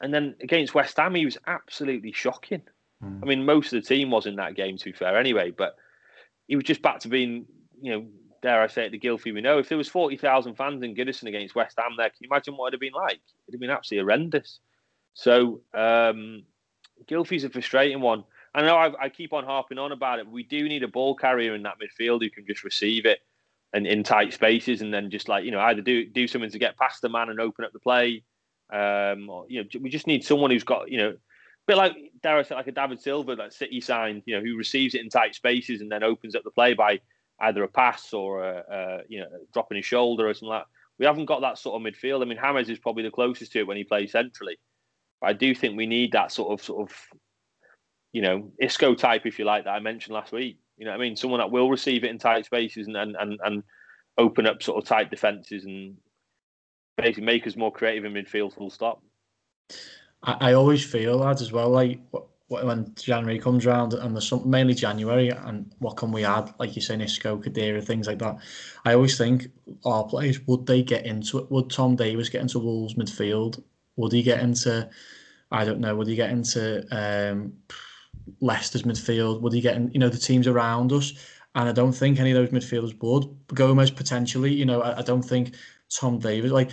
[0.00, 2.62] And then against West Ham, he was absolutely shocking.
[3.02, 3.20] Mm.
[3.22, 5.50] I mean, most of the team was in that game, to be fair, anyway.
[5.50, 5.76] But
[6.48, 7.46] he was just back to being,
[7.80, 8.06] you know,
[8.42, 9.58] dare I say it, the Gylfi we know.
[9.58, 12.68] If there was 40,000 fans in Goodison against West Ham there, can you imagine what
[12.68, 13.20] it'd have been like?
[13.48, 14.60] It'd have been absolutely horrendous.
[15.14, 16.44] So um,
[17.06, 18.24] Gylfi's a frustrating one.
[18.54, 20.28] I know I, I, keep on harping on about it.
[20.28, 23.18] We do need a ball carrier in that midfield who can just receive it
[23.72, 26.58] and in tight spaces and then just like, you know, either do do something to
[26.58, 28.22] get past the man and open up the play.
[28.72, 32.38] Um, you know, we just need someone who's got, you know, a bit like dare
[32.38, 35.08] I say, like a David Silva that City signed, you know, who receives it in
[35.08, 37.00] tight spaces and then opens up the play by
[37.40, 40.62] either a pass or a, a you know dropping his shoulder or something like.
[40.62, 40.68] That.
[40.96, 42.22] We haven't got that sort of midfield.
[42.22, 44.58] I mean, Hammers is probably the closest to it when he plays centrally.
[45.20, 46.96] But I do think we need that sort of sort of
[48.12, 50.58] you know Isco type, if you like, that I mentioned last week.
[50.76, 53.40] You know, I mean, someone that will receive it in tight spaces and and and,
[53.44, 53.62] and
[54.16, 55.96] open up sort of tight defenses and
[56.96, 58.54] basically make us more creative in midfield.
[58.54, 59.02] Full stop.
[60.22, 61.70] I, I always feel that as well.
[61.70, 62.00] Like
[62.48, 66.76] when January comes around and there's some, mainly January and what can we add like
[66.76, 68.36] you say Isco, Khedira, things like that
[68.84, 69.48] I always think
[69.84, 73.62] our players would they get into it would Tom Davies get into Wolves midfield
[73.96, 74.88] would he get into
[75.50, 77.54] I don't know would he get into um,
[78.40, 81.12] Leicester's midfield would he get in you know the teams around us
[81.54, 85.02] and I don't think any of those midfielders would Gomes potentially you know I, I
[85.02, 85.54] don't think
[85.94, 86.52] Tom Davies.
[86.52, 86.70] like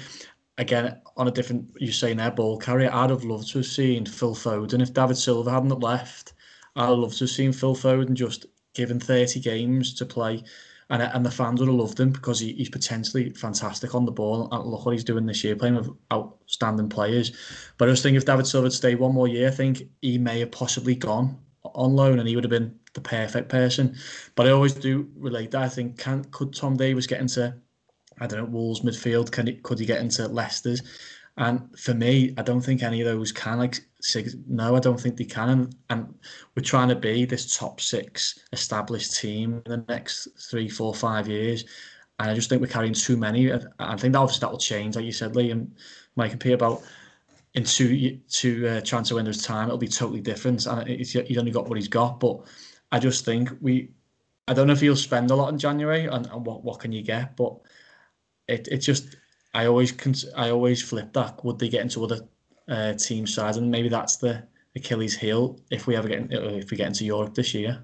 [0.58, 4.36] again on a different you're saying ball carrier I'd have loved to have seen Phil
[4.36, 6.34] Foden if David Silva hadn't left.
[6.76, 10.44] I'd love to have seen Phil Foden just given 30 games to play
[10.90, 14.12] and and the fans would have loved him because he, he's potentially fantastic on the
[14.12, 17.32] ball and look what he's doing this year playing with outstanding players.
[17.78, 20.18] But I was thinking if David Silva had stayed one more year I think he
[20.18, 23.96] may have possibly gone on loan and he would have been the perfect person.
[24.36, 25.64] But I always do relate that.
[25.64, 27.56] I think can could Tom Davies get into
[28.20, 29.32] I don't know, Wolves midfield.
[29.32, 30.82] Can he, could he get into Leicester's?
[31.38, 33.58] And for me, I don't think any of those can.
[33.58, 35.50] Like, six, no, I don't think they can.
[35.50, 36.16] And, and
[36.56, 41.28] we're trying to be this top six established team in the next three, four, five
[41.28, 41.66] years.
[42.20, 43.52] And I just think we're carrying too many.
[43.52, 45.74] I think that obviously that will change, like you said, Lee and
[46.16, 46.84] Mike and P about
[47.54, 50.66] in two two uh, transfer windows time, it'll be totally different.
[50.66, 52.20] And he's only got what he's got.
[52.20, 52.42] But
[52.92, 53.92] I just think we,
[54.48, 56.92] I don't know if he'll spend a lot in January and, and what what can
[56.92, 57.58] you get, but
[58.52, 59.16] it it just
[59.54, 59.94] I always
[60.36, 61.44] I always flip that.
[61.44, 62.20] Would they get into other
[62.68, 64.44] uh, team sides, and maybe that's the
[64.76, 67.84] Achilles heel if we ever get in, if we get into Europe this year.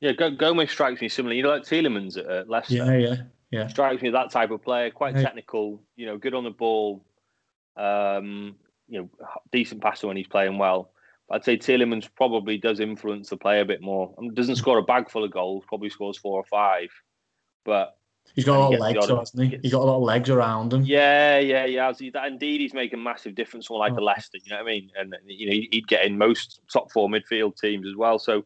[0.00, 1.36] Yeah, Gomes strikes me similarly.
[1.36, 2.74] You know, like Tielemans at Leicester.
[2.74, 3.16] Yeah, yeah,
[3.52, 3.66] yeah.
[3.68, 5.80] Strikes me that type of player, quite technical.
[5.94, 7.04] You know, good on the ball.
[7.76, 8.56] Um,
[8.88, 9.10] you know,
[9.52, 10.90] decent passer when he's playing well.
[11.30, 14.12] I'd say Tielemans probably does influence the play a bit more.
[14.18, 16.88] I mean, doesn't score a bag full of goals, probably scores four or five,
[17.64, 17.96] but
[18.34, 19.58] He's got a lot of legs, hasn't he?
[19.62, 20.84] He's got a lot of legs around him.
[20.84, 21.92] Yeah, yeah, yeah.
[22.14, 23.98] That indeed, he's making a massive difference for like oh.
[23.98, 24.38] a Leicester.
[24.42, 24.90] You know what I mean?
[24.96, 28.18] And you know, he'd get in most top four midfield teams as well.
[28.18, 28.44] So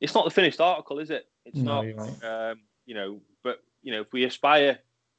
[0.00, 1.26] it's not the finished article, is it?
[1.44, 1.96] It's no, not.
[1.96, 2.50] Right.
[2.50, 4.78] Um, you know, but you know, if we aspire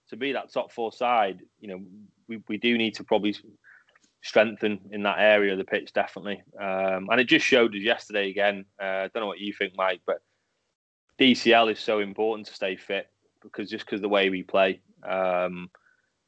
[0.09, 1.79] to be that top four side, you know,
[2.27, 3.35] we, we do need to probably
[4.21, 6.41] strengthen in that area of the pitch, definitely.
[6.59, 8.65] Um, and it just showed us yesterday again.
[8.81, 10.21] Uh, I don't know what you think, Mike, but
[11.19, 13.07] DCL is so important to stay fit
[13.41, 15.69] because just because the way we play, um,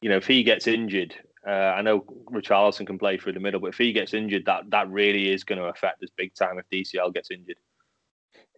[0.00, 1.14] you know, if he gets injured,
[1.46, 2.00] uh, I know
[2.30, 5.44] Richarlison can play through the middle, but if he gets injured, that that really is
[5.44, 7.56] going to affect us big time if DCL gets injured.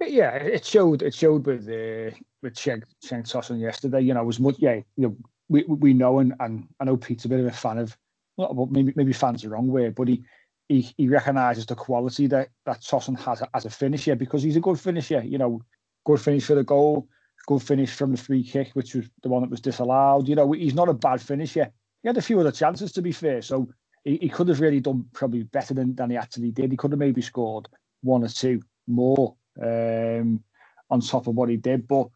[0.00, 1.02] Yeah, it showed.
[1.02, 4.00] It showed with uh, with Cenk Tosun yesterday.
[4.00, 4.57] You know, was much.
[4.59, 5.16] Yeah, you know,
[5.48, 7.96] we we know and, and I know Pete's a bit of a fan of.
[8.36, 10.24] Well, maybe maybe fans the wrong way, but he
[10.68, 14.61] he, he recognises the quality that that Tosun has as a finisher because he's a
[14.61, 15.22] good finisher.
[15.22, 15.62] You know,
[16.05, 17.09] good finish for the goal
[17.47, 20.28] good finish from the free kick, which was the one that was disallowed.
[20.28, 21.70] You know, he's not a bad finisher.
[22.03, 23.42] He had a few other chances, to be fair.
[23.42, 23.68] So
[24.05, 26.70] he, he could have really done probably better than, than he actually did.
[26.70, 27.68] He could have maybe scored
[28.03, 30.42] one or two more um,
[30.90, 31.88] on top of what he did.
[31.88, 32.09] But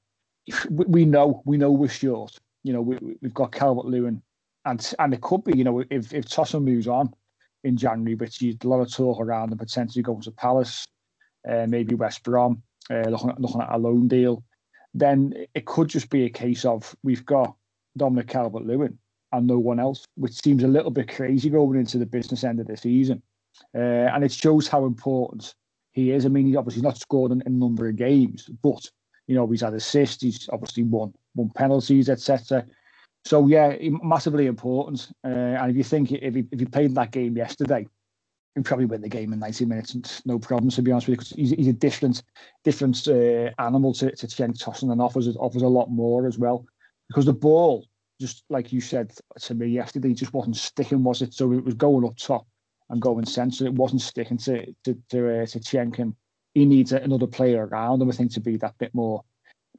[0.71, 2.37] we, know we know we're short.
[2.65, 4.23] You know, we, we've got Calvert Lewin,
[4.65, 7.13] and and it could be, you know, if if Tosun moves on
[7.65, 10.87] in January, which he's a lot of talk around and potentially going to Palace,
[11.49, 14.43] uh, maybe West Brom, uh, looking, at, looking at a loan deal
[14.99, 17.55] then it could just be a case of we've got
[17.97, 18.99] Dominic Calvert Lewin
[19.33, 22.61] and no one else, which seems a little bit crazy going into the business end
[22.61, 23.23] of the season.
[23.75, 25.55] Uh, and it shows how important
[25.93, 26.25] he is.
[26.25, 28.89] I mean, he's obviously not scored in, in a number of games, but
[29.27, 32.65] you know he's had assists, he's obviously won won penalties, etc.
[33.25, 35.11] So yeah, massively important.
[35.25, 37.87] Uh, and if you think if he if he played that game yesterday,
[38.55, 41.15] he'd probably win the game in 90 minutes and no problems to be honest with
[41.15, 42.23] you because he's, he's a different
[42.65, 46.67] different uh, animal to, to Tosun and offers offers a lot more as well.
[47.09, 47.87] Because the ball
[48.21, 51.35] just like you said to me yesterday just wasn't sticking was it?
[51.35, 52.47] So it was going up top
[52.91, 53.67] and going centre.
[53.67, 56.15] It wasn't sticking to to to, uh, to Cenk and
[56.55, 59.23] he needs another player around him I think to be that bit more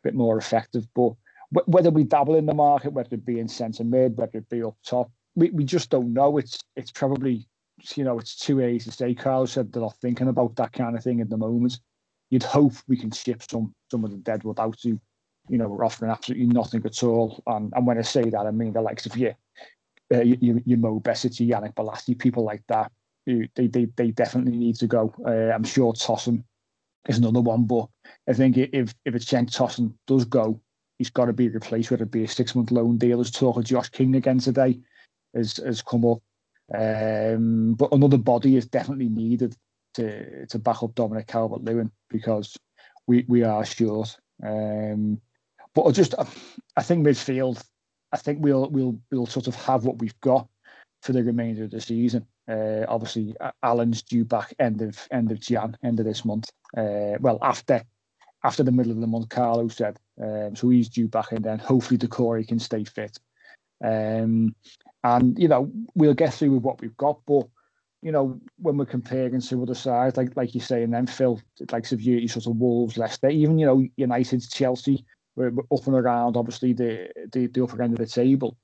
[0.03, 0.87] bit more effective.
[0.95, 1.15] But
[1.51, 4.61] whether we dabble in the market, whether it be in centre mid, whether it be
[4.61, 6.37] up top, we, we just don't know.
[6.37, 7.48] It's it's probably
[7.95, 9.13] you know it's too early to say.
[9.13, 11.79] Carl said they're not thinking about that kind of thing at the moment.
[12.29, 14.99] You'd hope we can ship some some of the deadwood out to,
[15.49, 17.41] you know, we're offering absolutely nothing at all.
[17.47, 19.33] And and when I say that, I mean the likes of you,
[20.13, 22.91] uh, you, you Mo Besic, Yannick Bolasie, people like that.
[23.25, 25.13] They, they, they definitely need to go.
[25.23, 26.43] Uh, I'm sure Tosun
[27.07, 27.87] is another one, but
[28.27, 30.59] I think if if it's Cenk Tosun does go,
[30.97, 33.19] he's got to be replaced, whether it be a six month loan deal.
[33.19, 34.79] As talk of Josh King again today
[35.35, 36.21] has has come up.
[36.73, 39.55] Um, but another body is definitely needed
[39.95, 42.57] to to back up Dominic Calvert Lewin because
[43.07, 44.17] we we are short.
[44.43, 45.19] Um,
[45.73, 46.15] but I just
[46.77, 47.63] I think midfield,
[48.11, 50.47] I think we'll we'll we'll sort of have what we've got
[51.01, 52.25] for the remainder of the season.
[52.47, 56.49] Uh, obviously, Allan's due back end of end of Jan, end of this month.
[56.75, 57.83] Uh, well, after
[58.43, 59.97] after the middle of the month, Carlo said.
[60.21, 63.17] Um, so he's due back, and then hopefully Doucouré can stay fit.
[63.83, 64.55] Um,
[65.03, 67.47] and you know we'll get through with what we've got, but
[68.01, 71.41] you know when we're comparing to other sides, like like you say, and then Phill,
[71.71, 75.95] like of you, sort of Wolves, Leicester, even you know United, Chelsea, we're, up and
[75.95, 78.57] around, obviously the, the the upper end of the table.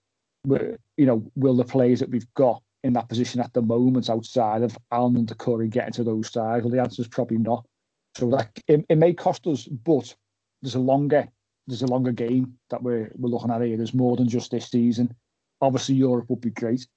[0.45, 4.09] We're, you know, will the players that we've got in that position at the moment
[4.09, 6.63] outside of Allan and Curry get into those sides?
[6.63, 7.65] Well, the answer is probably not.
[8.15, 10.13] So that it, it may cost us, but
[10.61, 11.27] there's a longer
[11.67, 13.77] there's a longer game that we're we're looking at here.
[13.77, 15.15] There's more than just this season.
[15.65, 16.87] Obviously, Europe would be great,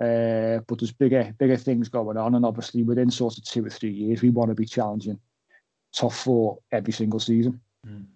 [0.00, 3.70] uh, but there's bigger bigger things going on, and obviously within sort of two or
[3.70, 5.18] three years, we want to be challenging
[5.94, 7.60] top four every single season.
[7.86, 8.06] Mm.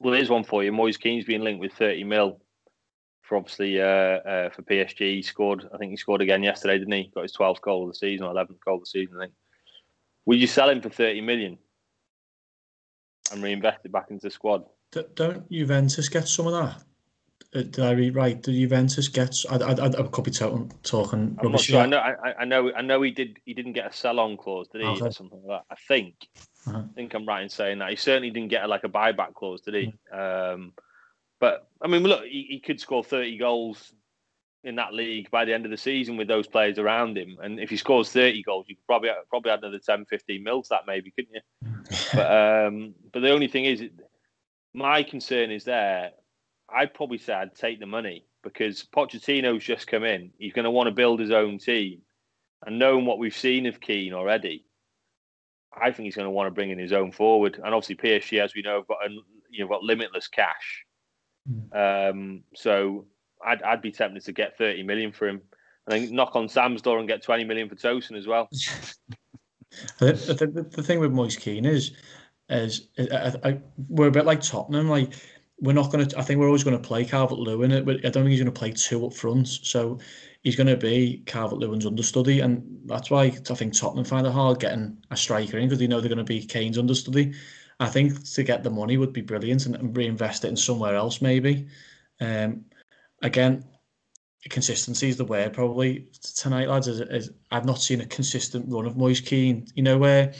[0.00, 0.72] Well, here's one for you.
[0.72, 2.40] Moise Kean's been linked with 30 mil
[3.22, 5.14] for obviously uh, uh, for PSG.
[5.14, 7.10] He scored, I think he scored again yesterday, didn't he?
[7.14, 9.34] Got his 12th goal of the season or 11th goal of the season, I think.
[10.26, 11.58] Would you sell him for 30 million
[13.32, 14.64] and reinvest it back into the squad?
[15.14, 16.82] don't Juventus get some of that?
[17.54, 18.40] Uh, did I read right?
[18.40, 19.36] Did Juventus get?
[19.50, 21.66] I, I, I could be talking talking I'm rubbish.
[21.66, 21.80] Sure.
[21.80, 21.98] I know.
[21.98, 22.72] I, I, know.
[22.72, 23.00] I know.
[23.02, 23.38] He did.
[23.44, 25.06] He didn't get a sell-on clause, did he, okay.
[25.06, 25.74] or something like that?
[25.74, 26.14] I think.
[26.66, 26.78] Uh-huh.
[26.78, 27.90] I think I'm right in saying that.
[27.90, 29.94] He certainly didn't get a, like a buyback clause, did he?
[30.12, 30.54] Mm.
[30.54, 30.72] Um,
[31.38, 33.92] but I mean, look, he, he could score 30 goals
[34.64, 37.36] in that league by the end of the season with those players around him.
[37.42, 40.62] And if he scores 30 goals, you could probably probably add another 10, 15 mil
[40.62, 41.68] to that, maybe, couldn't you?
[42.14, 43.84] but um, but the only thing is,
[44.72, 46.10] my concern is there.
[46.74, 50.30] I'd probably say I'd take the money because Pochettino's just come in.
[50.38, 52.02] He's going to want to build his own team,
[52.66, 54.64] and knowing what we've seen of Kean already,
[55.72, 57.60] I think he's going to want to bring in his own forward.
[57.62, 58.98] And obviously, PSG, as we know, have got
[59.50, 60.84] you know got limitless cash.
[61.50, 62.10] Mm.
[62.10, 63.06] Um, so
[63.44, 65.40] I'd I'd be tempted to get thirty million for him,
[65.86, 68.48] and then knock on Sam's door and get twenty million for Tosun as well.
[69.98, 71.92] the, the, the, thing with Moise Kean is
[72.48, 74.88] is I, I, we're a bit like Tottenham.
[74.88, 75.12] Like
[75.60, 76.18] we're not going to.
[76.18, 77.72] I think we're always going to play Calvert Lewin.
[77.72, 79.48] I don't think he's going to play two up front.
[79.48, 79.98] So
[80.42, 84.32] he's going to be Calvert Lewin's understudy, and that's why I think Tottenham find it
[84.32, 87.34] hard getting a striker in because they know they're going to be Kane's understudy.
[87.80, 90.94] I think to get the money would be brilliant and, and reinvest it in somewhere
[90.94, 91.66] else maybe.
[92.20, 92.64] Um,
[93.22, 93.64] again,
[94.48, 96.88] consistency is the word probably tonight, lads.
[96.88, 99.66] Is, is I've not seen a consistent run of Moise Kean.
[99.74, 100.34] You know where.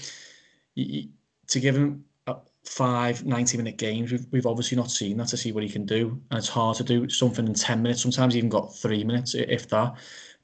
[0.75, 1.09] You,
[1.49, 2.05] to give him
[2.65, 5.85] five 90 minute games, we've, we've obviously not seen that to see what he can
[5.85, 6.21] do.
[6.31, 8.03] And it's hard to do something in 10 minutes.
[8.03, 9.95] Sometimes even got three minutes, if that.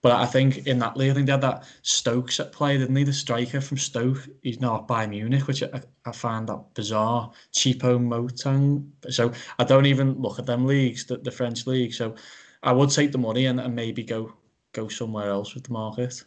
[0.02, 2.96] But I think in that league, I think they had that Stokes at play, didn't
[2.96, 3.04] he?
[3.04, 4.26] The striker from Stoke.
[4.42, 7.30] He's now at Bayern Munich, which I, I find that bizarre.
[7.52, 8.90] Choupo-Moting.
[9.10, 11.92] So I don't even look at them leagues, the, the French league.
[11.92, 12.14] So
[12.62, 14.32] I would take the money and, and maybe go
[14.72, 16.22] go somewhere else with the market.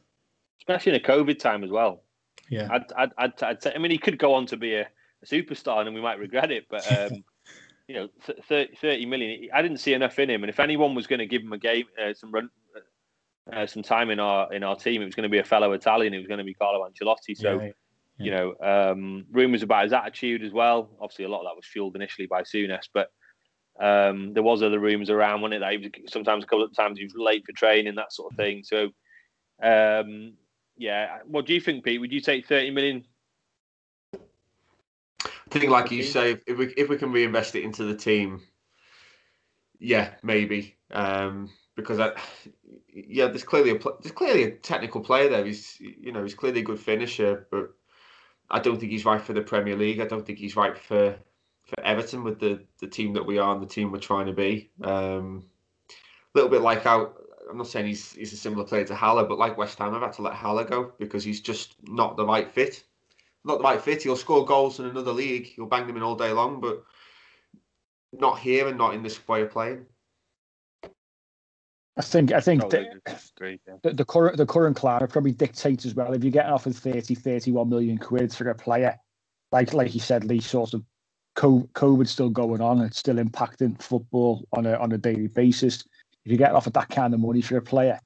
[0.60, 2.04] Especially in a COVID time as well.
[2.50, 4.88] Yeah, I'd, I'd, I'd, I'd, say, I mean, he could go on to be a,
[5.24, 6.66] a superstar, and we might regret it.
[6.70, 7.24] But um,
[7.88, 8.10] you know,
[8.48, 9.50] 30, 30 million.
[9.54, 11.58] I didn't see enough in him, and if anyone was going to give him a
[11.58, 12.50] game, uh, some run,
[13.52, 15.74] uh, some time in our in our team, it was going to be a fellow
[15.74, 16.14] Italian.
[16.14, 17.36] It was going to be Carlo Ancelotti.
[17.36, 17.60] So.
[17.60, 17.72] Yeah, yeah.
[18.26, 20.92] You know, um, rumours about his attitude as well.
[21.02, 23.10] Obviously, a lot of that was fueled initially by Souness, but
[23.80, 25.60] um, there was other rumours around, wasn't it?
[25.62, 28.32] That he was, sometimes a couple of times he was late for training, that sort
[28.32, 28.64] of thing.
[28.64, 28.90] So,
[29.64, 30.34] um,
[30.78, 31.18] yeah.
[31.26, 32.00] What do you think, Pete?
[32.00, 33.06] Would you take 30 million?
[35.54, 38.42] I think, like you say, if we if we can reinvest it into the team,
[39.80, 40.76] yeah, maybe.
[40.92, 42.14] Um, because I,
[42.92, 45.46] yeah, there's clearly a there's clearly a technical player there.
[45.46, 47.72] He's you know he's clearly a good finisher, but
[48.50, 50.00] I don't think he's right for the Premier League.
[50.00, 51.16] I don't think he's right for
[51.66, 54.34] for Everton with the the team that we are and the team we're trying to
[54.34, 54.72] be.
[54.84, 55.46] Um,
[55.90, 55.94] a
[56.34, 57.14] little bit like how
[57.48, 60.02] I'm not saying he's he's a similar player to Haller, but like West Ham, I've
[60.02, 62.84] had to let Haller go because he's just not the right fit.
[63.46, 64.04] Not the right fit.
[64.04, 65.48] He'll score goals in another league.
[65.48, 66.84] He'll bang them in all day long, but
[68.14, 69.86] not here and not in this way of playing.
[71.96, 73.76] I think I think Totally the, disagree, yeah.
[73.84, 76.14] the, the current the current climate probably dictates as well.
[76.14, 78.98] If you're getting offered 30, 31 million quid for a player,
[79.52, 80.84] like like you said, Lee, sort of
[81.36, 85.28] co- COVID's still going on and it's still impacting football on a on a daily
[85.28, 85.86] basis.
[86.26, 88.00] If you're get offered that kind of money for a player,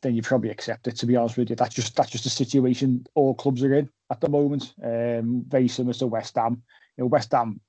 [0.00, 0.96] then you probably accept it.
[0.96, 3.88] To be honest with you, that's just that's just the situation all clubs are in
[4.12, 4.74] at the moment.
[4.82, 6.62] Um, very similar to West Ham.
[6.96, 7.60] You know, West Ham,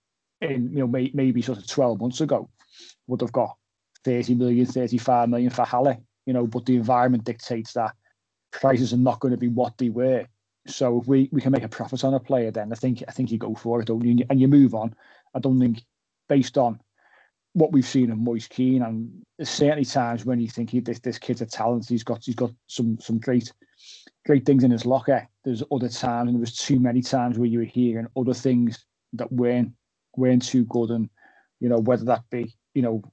[0.42, 2.50] in you know may, maybe sort of twelve months ago,
[3.08, 3.56] would have got
[4.04, 7.96] 30 million, 35 million for Haller, you know, but the environment dictates that
[8.52, 10.26] prices are not going to be what they were.
[10.68, 13.12] So if we, we can make a profit on a player, then I think I
[13.12, 14.26] think you go for it, don't you?
[14.30, 14.96] And you move on.
[15.34, 15.84] I don't think
[16.30, 16.80] based on
[17.54, 21.00] what we've seen of Moise Kean, and there's certainly times when you think he, this
[21.00, 23.52] this kid's a talent, he's got he's got some some great
[24.26, 25.28] great things in his locker.
[25.44, 28.86] There's other times, and there was too many times where you were hearing other things
[29.14, 29.74] that weren't
[30.16, 31.10] weren't too good, and
[31.60, 33.04] you know whether that be you know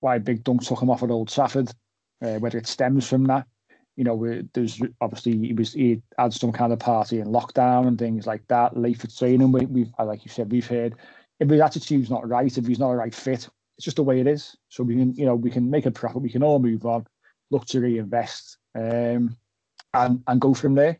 [0.00, 1.70] why Big Dunk took him off at Old Trafford,
[2.22, 3.46] uh, whether it stems from that.
[3.96, 7.98] You know, there's obviously he was he had some kind of party in lockdown and
[7.98, 8.76] things like that.
[8.76, 10.96] Late for training, we, we've like you said, we've heard
[11.40, 14.20] if his attitude's not right, if he's not a right fit, it's just the way
[14.20, 14.56] it is.
[14.68, 17.06] So we can, you know, we can make a profit, we can all move on,
[17.50, 19.36] look to reinvest, um,
[19.94, 20.98] and and go from there.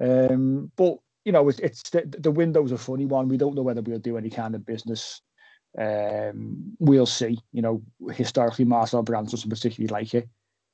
[0.00, 3.28] Um, but you know, it's, it's the, the window's a funny one.
[3.28, 5.20] We don't know whether we'll do any kind of business
[5.76, 7.38] um, we'll see.
[7.52, 7.82] You know,
[8.12, 10.28] historically, Marcel Brands doesn't particularly like it.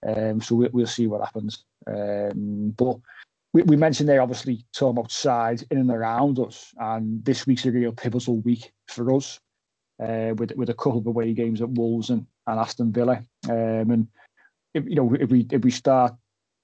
[0.07, 1.65] Um, so we, we'll see what happens.
[1.87, 2.99] Um, but
[3.53, 6.73] we, we mentioned there, obviously, talking about sides in and around us.
[6.79, 9.41] And this week's a real pivotal week for us
[10.03, 13.23] uh, with, with a couple of away games at Wolves and, and Aston Villa.
[13.49, 14.09] Um, and,
[14.75, 16.15] if, you know, if we if we start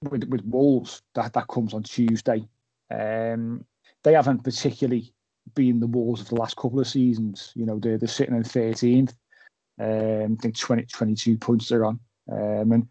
[0.02, 2.48] with, with Wolves, that, that comes on Tuesday.
[2.90, 3.64] Um,
[4.02, 5.12] they haven't particularly
[5.54, 7.52] been the Wolves of the last couple of seasons.
[7.54, 9.14] You know, they're, they're sitting in 13th.
[9.80, 12.00] Um, I think 20, 22 points they're on.
[12.30, 12.88] Um, and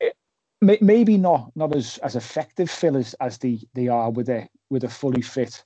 [0.00, 0.14] it,
[0.60, 4.48] may, maybe not not as as effective Phill as, as they they are with a
[4.70, 5.62] with a fully fit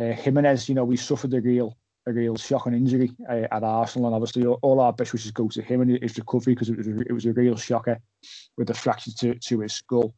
[0.00, 0.68] uh, Jimenez.
[0.68, 1.76] You know, we suffered a real
[2.06, 5.30] a real shock and injury uh, at Arsenal, and obviously all, all our best wishes
[5.30, 7.98] go to him and his recovery because it was a, it was a real shocker
[8.56, 10.14] with the fracture to, to his skull.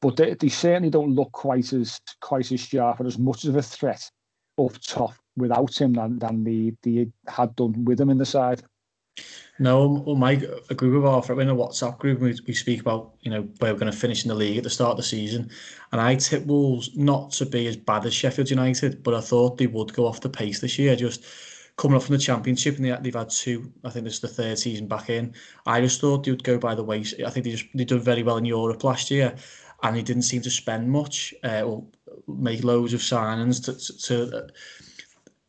[0.00, 3.56] But they, they certainly don't look quite as quite as sharp and as much of
[3.56, 4.10] a threat
[4.58, 8.62] up top without him than, than they, they had done with him in the side.
[9.58, 13.12] No, well, Mike, a group of our in a WhatsApp group, we, we speak about
[13.20, 15.02] you know where we're going to finish in the league at the start of the
[15.02, 15.50] season,
[15.92, 19.58] and I tip Wolves not to be as bad as Sheffield United, but I thought
[19.58, 20.96] they would go off the pace this year.
[20.96, 21.24] Just
[21.76, 23.70] coming up from the Championship, and they, they've had two.
[23.84, 25.34] I think this is the third season back in.
[25.66, 27.14] I just thought they would go by the ways.
[27.24, 29.36] I think they just they did very well in Europe last year,
[29.82, 31.84] and they didn't seem to spend much uh, or
[32.26, 33.74] make loads of signings to.
[33.74, 34.48] to, to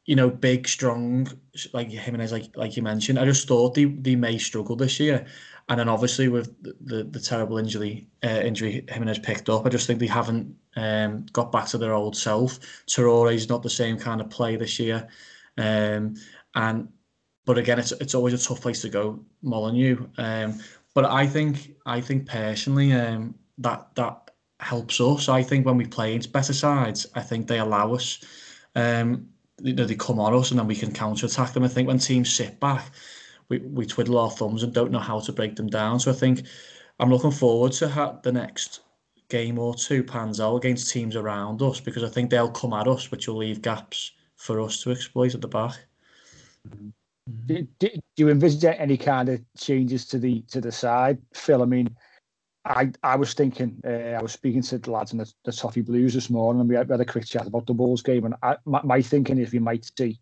[0.05, 1.27] you know, big, strong,
[1.73, 3.19] like Jimenez, like like you mentioned.
[3.19, 5.25] I just thought they, they may struggle this year,
[5.69, 9.69] and then obviously with the the, the terrible injury uh, injury Jimenez picked up, I
[9.69, 12.59] just think they haven't um, got back to their old self.
[12.97, 15.07] is not the same kind of play this year,
[15.57, 16.15] um,
[16.55, 16.89] and
[17.45, 20.07] but again, it's it's always a tough place to go, Molineux.
[20.17, 20.59] Um,
[20.93, 25.29] but I think I think personally um, that that helps us.
[25.29, 28.23] I think when we play against better sides, I think they allow us.
[28.75, 29.27] Um,
[29.59, 31.63] you know, they come on us and then we can counter attack them.
[31.63, 32.85] I think when teams sit back,
[33.49, 35.99] we, we twiddle our thumbs and don't know how to break them down.
[35.99, 36.43] So I think
[36.99, 38.81] I'm looking forward to ha- the next
[39.29, 42.87] game or two pans out against teams around us because I think they'll come at
[42.87, 45.77] us, which will leave gaps for us to exploit at the back.
[47.45, 51.61] Do, do, do you envisage any kind of changes to the to the side, Phill?
[51.61, 51.95] I mean,
[52.65, 55.81] I I was thinking, uh, I was speaking to the lads in the, the Toffee
[55.81, 58.25] Blues this morning, and we had, we had a quick chat about the Wolves game.
[58.25, 60.19] And I, my, my thinking is we might see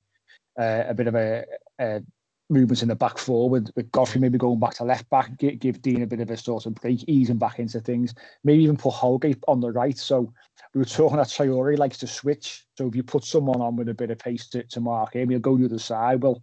[0.59, 1.45] uh, a bit of a,
[1.79, 2.01] a
[2.49, 5.81] movements in the back forward with Godfrey maybe going back to left back, give, give
[5.81, 8.13] Digne a bit of a sort of break, ease him back into things.
[8.43, 9.97] Maybe even put Holgate on the right.
[9.97, 10.33] So
[10.73, 12.65] we were talking that Traore likes to switch.
[12.77, 15.29] So if you put someone on with a bit of pace to, to mark him,
[15.29, 16.23] he'll go to the side.
[16.23, 16.41] Well,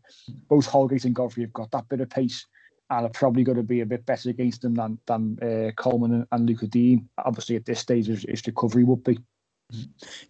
[0.48, 2.46] both Holgate and Godfrey have got that bit of pace
[2.90, 6.12] and are probably going to be a bit better against them than than uh, Coleman
[6.12, 7.04] and, and Lucas Digne.
[7.24, 9.18] Obviously, at this stage, his, his recovery would be.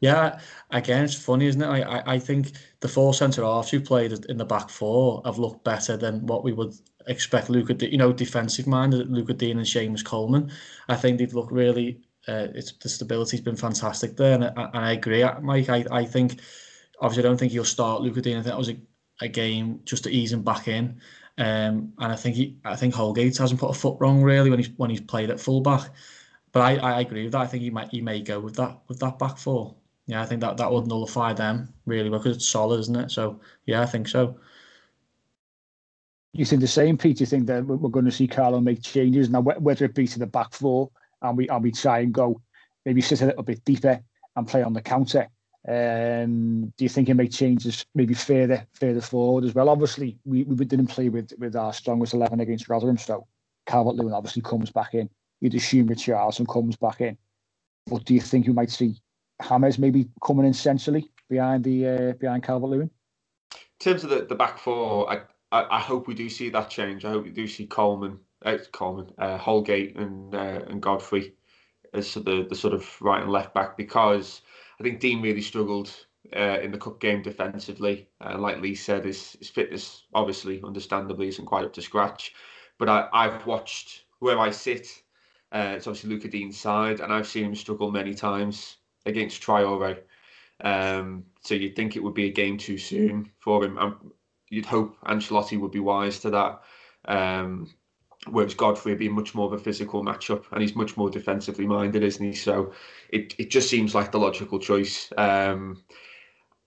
[0.01, 0.41] Yeah,
[0.71, 1.67] again, it's funny, isn't it?
[1.67, 5.63] I, I think the four centre halves who played in the back four have looked
[5.63, 6.75] better than what we would
[7.07, 7.51] expect.
[7.51, 10.51] Luca, you know, defensive minded, Lucas Digne and Seamus Coleman.
[10.89, 12.01] I think they've looked really.
[12.27, 15.69] Uh, it's the stability's been fantastic there, and, and I agree, Mike.
[15.69, 16.41] I, I think
[17.01, 18.39] obviously I don't think he'll start Luca Digne.
[18.39, 18.79] I think that was a,
[19.21, 21.01] a game just to ease him back in.
[21.39, 24.59] Um, and I think he, I think Holgate hasn't put a foot wrong really when
[24.59, 25.91] he's when he's played at fullback.
[26.53, 27.43] But I, I agree with that.
[27.43, 29.75] I think he might he may go with that with that back four.
[30.07, 33.11] Yeah, I think that that would nullify them really because it's solid, isn't it?
[33.11, 34.39] So yeah, I think so.
[36.33, 37.21] you think the same, Pete?
[37.21, 40.19] You think that we're going to see Carlo make changes now, whether it be to
[40.19, 40.91] the back four
[41.23, 42.41] and we and we try and go
[42.85, 44.01] maybe sit a little bit deeper
[44.37, 45.29] and play on the counter.
[45.69, 49.69] Um, do you think he make changes maybe further further forward as well?
[49.69, 53.27] Obviously, we, we didn't play with with our strongest eleven against Rotherham, so
[53.67, 55.11] Calvert Lewin obviously comes back in.
[55.41, 57.19] You'd assume Richarlison comes back in,
[57.87, 59.01] but do you think you might see
[59.41, 62.91] Hammers maybe coming in centrally behind the uh, behind Calvert Lewin?
[63.53, 66.71] In terms of the, the back four, I, I, I hope we do see that
[66.71, 67.05] change.
[67.05, 71.35] I hope we do see Coleman, uh, Coleman, uh, Holgate, and uh, and Godfrey
[71.93, 74.43] as the the sort of right and left back because
[74.79, 75.95] I think Digne really struggled
[76.35, 78.09] uh, in the cup game defensively.
[78.21, 82.35] And like Lee said, his, his fitness obviously, understandably, isn't quite up to scratch.
[82.79, 84.89] But I, I've watched where I sit.
[85.53, 89.99] Uh, it's obviously Luca Digne's side, and I've seen him struggle many times against Traore.
[90.63, 93.79] Um, so you'd think it would be a game too soon for him.
[93.79, 94.13] Um,
[94.51, 96.63] you'd hope Ancelotti would be wise to that.
[97.07, 97.71] Um,
[98.31, 101.67] whereas Godfrey would be much more of a physical matchup, and he's much more defensively
[101.67, 102.33] minded, isn't he?
[102.33, 102.73] So
[103.11, 105.13] it, it just seems like the logical choice.
[105.17, 105.83] Um,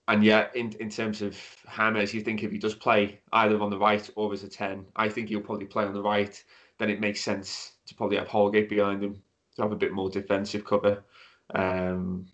[0.08, 1.38] and yet, in, in terms of
[1.68, 4.84] Hammers, you think if he does play either on the right or as a 10,
[4.96, 6.42] I think he'll probably play on the right.
[6.78, 9.22] Then it makes sense to probably have Holgate behind him
[9.56, 11.04] to have a bit more defensive cover.
[11.54, 12.26] Um,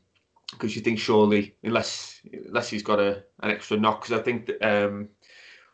[0.52, 4.46] because you think surely, unless unless he's got a an extra knock, because I think
[4.46, 5.08] that, um,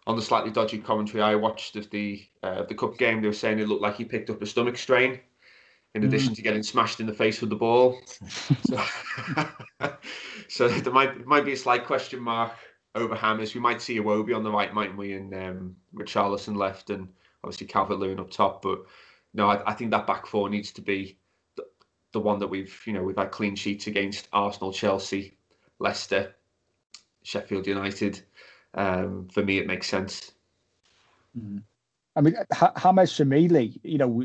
[0.07, 3.35] on the slightly dodgy commentary I watched of the uh, the cup game, they were
[3.35, 5.21] saying it looked like he picked up a stomach strain,
[5.95, 6.37] in addition mm.
[6.37, 8.01] to getting smashed in the face with the ball.
[8.67, 8.85] so,
[10.49, 12.53] so there might might be a slight question mark
[12.95, 13.55] over Hammers.
[13.55, 15.15] We might see Iwobi on the right, mightn't we?
[15.15, 17.09] And um, Richarlison left, and
[17.45, 18.63] obviously Calvert Lewin up top.
[18.63, 18.81] But
[19.35, 21.17] no, I, I think that back four needs to be
[21.57, 21.65] the,
[22.13, 25.37] the one that we've you know we've had clean sheets against Arsenal, Chelsea,
[25.79, 26.35] Leicester,
[27.23, 28.21] Sheffield United
[28.75, 30.33] um, for me, it makes sense.
[31.39, 31.63] Mm.
[32.15, 32.37] I mean,
[33.07, 34.25] for me, Lee, you know,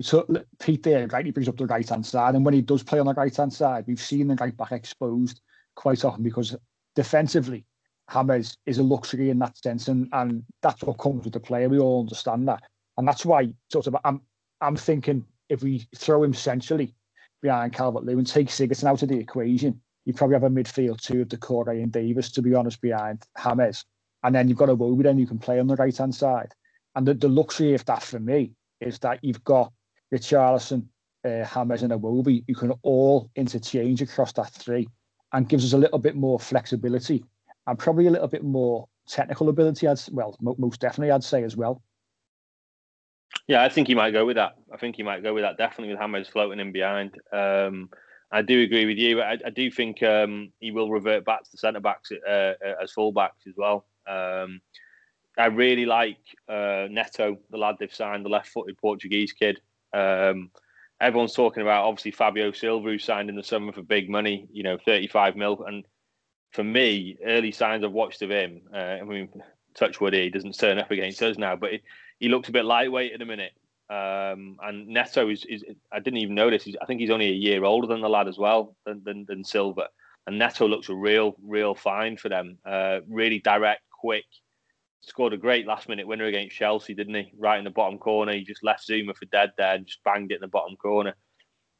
[0.00, 0.26] so
[0.58, 2.98] Pete there, right, he brings up the right hand side, and when he does play
[2.98, 5.40] on the right hand side, we've seen the right back exposed
[5.74, 6.56] quite often because
[6.94, 7.64] defensively,
[8.12, 11.68] James is a luxury in that sense, and and that's what comes with the player.
[11.68, 12.62] We all understand that,
[12.96, 14.22] and that's why sort of I'm
[14.60, 16.94] I'm thinking if we throw him centrally
[17.40, 21.20] behind Calvert Lewin, take Sigurdsson out of the equation, you probably have a midfield two
[21.20, 23.84] of Doucouré and Davies, to be honest, behind James.
[24.22, 26.54] And then you've got a Iwobi then you can play on the right hand side.
[26.96, 29.70] And the, the luxury of that for me is that you've got
[30.10, 30.86] Richarlison,
[31.26, 34.88] uh, James, and a Iwobi You can all interchange across that three
[35.34, 37.22] and gives us a little bit more flexibility
[37.66, 41.54] and probably a little bit more technical ability, as well, most definitely, I'd say as
[41.54, 41.82] well.
[43.46, 44.54] Yeah, I think he might go with that.
[44.72, 47.14] I think he might go with that, definitely with James floating in behind.
[47.30, 47.90] Um,
[48.30, 49.22] I do agree with you.
[49.22, 52.54] I, I do think um, he will revert back to the centre backs uh, uh,
[52.82, 53.86] as full backs as well.
[54.06, 54.60] Um,
[55.38, 56.18] I really like
[56.48, 59.60] uh, Neto, the lad they've signed, the left-footed Portuguese kid.
[59.94, 60.50] Um,
[61.00, 64.62] everyone's talking about obviously Fabio Silva, who signed in the summer for big money, you
[64.62, 65.64] know, 35 mil.
[65.64, 65.86] And
[66.50, 69.28] for me, early signs I've watched of him, uh, I mean,
[69.74, 71.82] touch wood, he doesn't turn up against us now, but he,
[72.18, 73.52] he looks a bit lightweight at the minute.
[73.90, 76.62] Um, and Neto is, is, I didn't even notice.
[76.62, 79.24] He's, I think he's only a year older than the lad as well, than, than,
[79.26, 79.88] than Silva.
[80.26, 82.58] And Neto looks a real, real find for them.
[82.64, 84.26] Uh, really direct, quick.
[85.00, 87.32] Scored a great last minute winner against Chelsea, didn't he?
[87.38, 88.32] Right in the bottom corner.
[88.32, 91.14] He just left Zouma for dead there and just banged it in the bottom corner.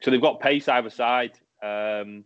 [0.02, 1.32] So they've got pace either side.
[1.62, 2.24] Um,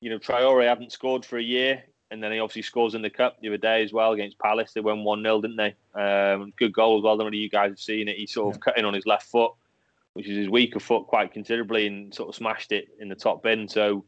[0.00, 3.10] you know, Traore hadn't scored for a year and then he obviously scores in the
[3.10, 4.72] cup the other day as well against Palace.
[4.72, 5.74] They won one 0 didn't they?
[6.00, 7.14] Um, good goal as well.
[7.14, 8.16] I don't know you guys have seen it.
[8.16, 8.72] He sort of yeah.
[8.72, 9.52] cut in on his left foot,
[10.12, 13.42] which is his weaker foot, quite considerably, and sort of smashed it in the top
[13.42, 13.68] bin.
[13.68, 14.04] So,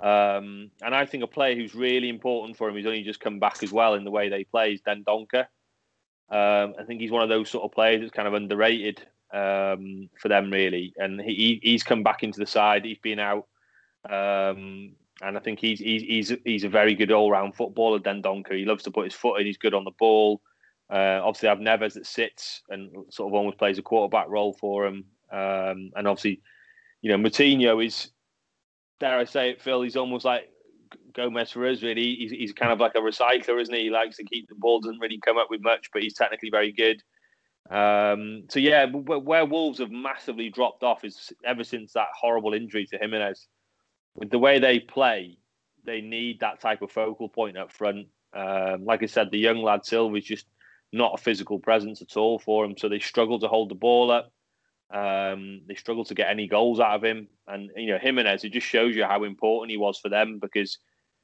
[0.00, 3.38] um, and I think a player who's really important for him, who's only just come
[3.38, 5.46] back as well in the way they play, is Dendoncker.
[6.30, 9.02] Um, I think he's one of those sort of players that's kind of underrated
[9.32, 10.92] um, for them, really.
[10.96, 12.84] And he, he's come back into the side.
[12.84, 13.46] He's been out.
[14.08, 14.92] Um,
[15.22, 17.98] and I think he's he's he's, he's a very good all round footballer.
[17.98, 18.56] Dendoncker.
[18.56, 19.46] He loves to put his foot in.
[19.46, 20.40] He's good on the ball.
[20.90, 24.52] Uh, obviously, I have Neves that sits and sort of almost plays a quarterback role
[24.52, 25.04] for him.
[25.30, 26.40] Um, and obviously,
[27.00, 28.10] you know, Moutinho is,
[28.98, 29.82] dare I say it, Phill?
[29.82, 30.50] He's almost like
[31.14, 31.82] Gomes for us.
[31.82, 33.84] Really, he's, he's kind of like a recycler, isn't he?
[33.84, 34.80] He likes to keep the ball.
[34.80, 37.02] Doesn't really come up with much, but he's technically very good.
[37.70, 42.84] Um, so yeah, where Wolves have massively dropped off is ever since that horrible injury
[42.86, 43.46] to Jimenez
[44.14, 45.38] with the way they play,
[45.84, 48.08] they need that type of focal point up front.
[48.32, 50.46] Um, like I said, the young lad Silva is just
[50.92, 54.10] not a physical presence at all for him, so they struggle to hold the ball
[54.10, 54.32] up.
[54.92, 58.44] Um, they struggle to get any goals out of him, and you know Jimenez.
[58.44, 60.78] It just shows you how important he was for them because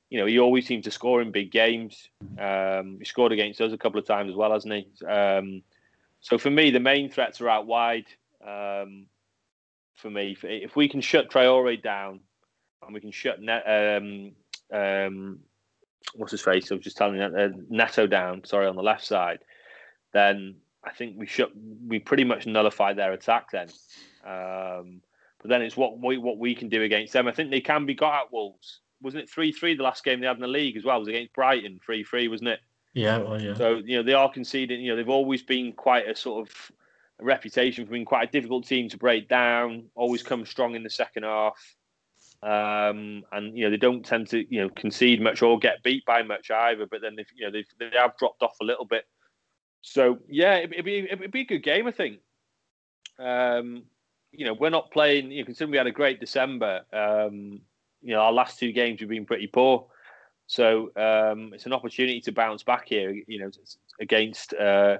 [0.08, 2.08] you know he always seemed to score in big games.
[2.38, 5.06] Um, he scored against us a couple of times as well, hasn't he?
[5.06, 5.62] Um,
[6.20, 8.06] So for me, the main threats are out wide.
[8.44, 9.06] Um,
[9.94, 12.20] for me, if we can shut Traore down
[12.84, 14.32] and we can shut net, um,
[14.72, 15.38] um,
[16.14, 16.70] what's his face?
[16.70, 18.44] I was just telling you, uh, Neto down.
[18.44, 19.40] Sorry, on the left side,
[20.12, 21.50] then I think we should
[21.86, 23.68] we pretty much nullify their attack then.
[24.24, 25.00] Um,
[25.40, 27.28] but then it's what we what we can do against them.
[27.28, 28.80] I think they can be got at Wolves.
[29.02, 30.96] Wasn't it three three the last game they had in the league as well?
[30.96, 32.60] It was against Brighton three three, wasn't it?
[32.94, 33.54] Yeah, well, yeah.
[33.54, 34.80] So you know they are conceding.
[34.80, 36.72] You know they've always been quite a sort of
[37.20, 39.84] a reputation for being quite a difficult team to break down.
[39.94, 41.75] Always come strong in the second half.
[42.42, 46.04] Um, and you know they don't tend to you know concede much or get beat
[46.04, 46.86] by much either.
[46.86, 49.04] But then if you know they they have dropped off a little bit.
[49.82, 52.18] So yeah, it, would be it'd be a good game, I think.
[53.18, 53.84] Um,
[54.32, 55.30] you know, we're not playing.
[55.30, 56.82] You know, considering we had a great December.
[56.92, 57.60] Um,
[58.02, 59.86] you know, our last two games we've been pretty poor.
[60.46, 63.10] So um, it's an opportunity to bounce back here.
[63.26, 63.50] You know,
[64.00, 64.98] against uh,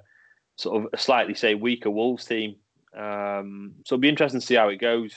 [0.57, 2.57] sort of a slightly say weaker Wolves team.
[2.97, 5.15] Um, so it'll be interesting to see how it goes.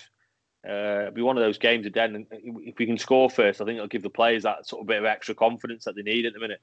[0.67, 2.15] Uh, it'll be one of those games again.
[2.15, 4.87] And if we can score first, I think it'll give the players that sort of
[4.87, 6.61] bit of extra confidence that they need at the minute.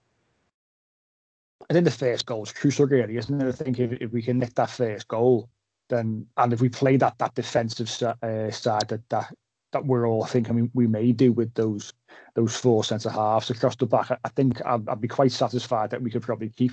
[1.68, 3.48] I think the first goal is crucial, really, isn't it?
[3.48, 5.48] I think if, if we can nick that first goal,
[5.88, 7.88] then and if we play that that defensive
[8.22, 9.32] uh, side that that
[9.72, 11.92] that we're all thinking we may do with those
[12.34, 16.02] those four centre halves across the back, I think I'd, I'd, be quite satisfied that
[16.02, 16.72] we could probably keep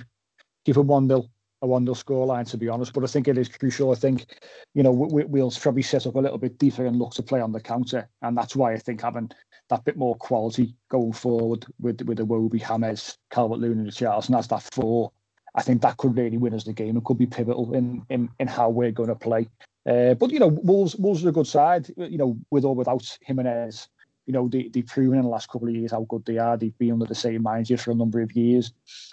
[0.64, 1.26] keep a one 0
[1.64, 2.92] a one 0 scoreline to be honest.
[2.92, 3.90] But I think it is crucial.
[3.90, 4.26] I think
[4.74, 7.40] you know we, we'll probably set up a little bit deeper and look to play
[7.40, 9.30] on the counter, and that's why I think having
[9.70, 14.38] that bit more quality going forward with with the Iwobi, James, Calvert Lewin, and Richarlison
[14.38, 15.10] as that four.
[15.56, 16.96] I think that could really win us the game.
[16.96, 19.48] It could be pivotal in in, in how we're going to play.
[19.88, 21.92] Uh, but you know, Wolves Wolves are a good side.
[21.96, 23.88] You know, with or without Jimenez,
[24.26, 26.56] you know they they've proven in the last couple of years how good they are.
[26.56, 28.72] They've been under the same manager for a number of years.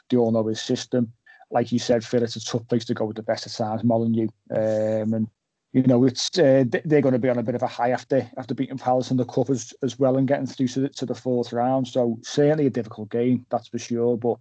[0.09, 1.13] They all know his system.
[1.51, 3.83] Like you said, Phill, it's a tough place to go with the best of times,
[3.83, 4.29] Molineux.
[4.49, 5.27] Um, and
[5.73, 8.29] you know, it's uh, they're going to be on a bit of a high after
[8.37, 11.05] after beating Palace in the cup as, as well and getting through to the, to
[11.05, 11.87] the fourth round.
[11.87, 14.17] So certainly a difficult game, that's for sure.
[14.17, 14.37] But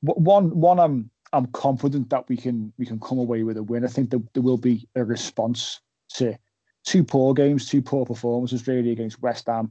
[0.00, 3.84] one one I'm I'm confident that we can we can come away with a win.
[3.84, 5.80] I think that there will be a response
[6.14, 6.36] to
[6.84, 9.70] two poor games, two poor performances really against West Ham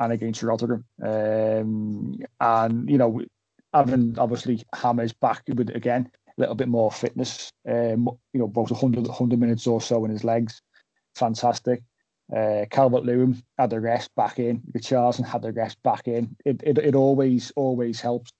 [0.00, 0.84] and against Rotherham.
[1.00, 3.22] Um, and you know,
[3.72, 7.52] having obviously Hammers back with again little bit more fitness.
[7.68, 10.62] Um, you know, about 100, 100 minutes or so in his legs.
[11.14, 11.82] Fantastic.
[12.34, 14.60] Uh, Calvert Lewin had the rest back in.
[14.72, 16.36] Richarlison had the rest back in.
[16.44, 18.32] It, it, it always always helps.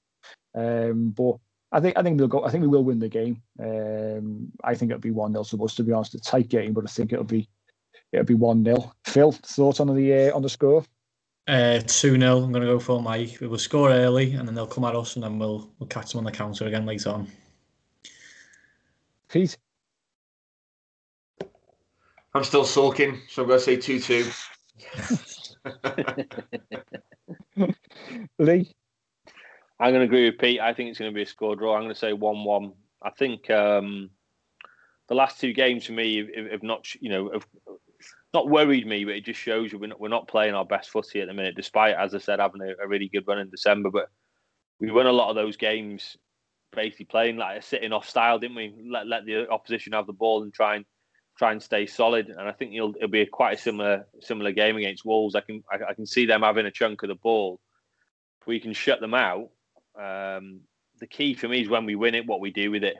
[0.54, 1.36] Um, but
[1.72, 2.44] I think I think we'll go.
[2.44, 3.42] I think we will win the game.
[3.58, 5.74] Um, I think it'll be one 0 to us.
[5.76, 7.48] To be honest, a tight game, but I think it'll be
[8.12, 10.84] it'll be one 0 Phill, thoughts on the uh, on the score?
[11.46, 13.38] Uh, two 0 I'm going to go for Mike.
[13.40, 16.12] We will score early, and then they'll come at us, and then we'll we'll catch
[16.12, 17.26] them on the counter again later on.
[19.28, 19.58] Pete?
[22.34, 24.30] I'm still sulking, so I'm going to say 2 2.
[28.38, 28.72] Lee?
[29.80, 30.60] I'm going to agree with Pete.
[30.60, 31.74] I think it's going to be a score draw.
[31.74, 32.72] I'm going to say 1 1.
[33.02, 34.10] I think um,
[35.08, 37.46] the last two games for me have, have not, you know, have
[38.34, 40.90] not worried me, but it just shows you we're not, we're not playing our best
[40.90, 43.50] footy at the minute, despite, as I said, having a, a really good run in
[43.50, 43.90] December.
[43.90, 44.10] But
[44.80, 46.16] we won a lot of those games
[46.74, 48.74] basically playing like a sitting off style, didn't we?
[48.88, 50.84] Let let the opposition have the ball and try and
[51.36, 52.28] try and stay solid.
[52.28, 55.34] And I think it'll it'll be a quite a similar similar game against Wolves.
[55.34, 57.60] I can I, I can see them having a chunk of the ball.
[58.46, 59.50] We can shut them out,
[59.98, 60.60] um,
[61.00, 62.96] the key for me is when we win it, what we do with it.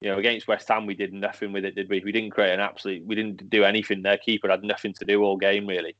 [0.00, 2.00] You know, against West Ham, we did nothing with it, did we?
[2.00, 3.04] We didn't create an absolute.
[3.04, 4.02] We didn't do anything.
[4.02, 5.96] Their keeper had nothing to do all game, really.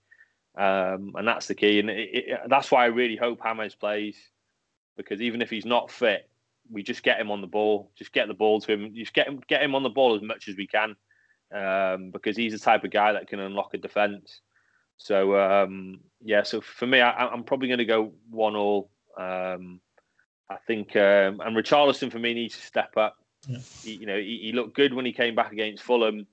[0.57, 1.81] Um, and that's the key.
[1.81, 4.17] And it, it, that's why I really hope James plays,
[4.97, 6.29] because even if he's not fit,
[6.71, 9.27] we just get him on the ball, just get the ball to him, just get
[9.27, 10.97] him get him on the ball as much as we can,
[11.55, 14.41] um, because he's the type of guy that can unlock a defence.
[14.97, 18.91] So um, yeah, so for me, I, am probably going to go one all.
[19.17, 19.81] Um,
[20.51, 23.17] I think, um, and Richarlison for me needs to step up.
[23.47, 23.59] Yeah.
[23.83, 26.27] He, you know, he, he, looked good when he came back against Fulham.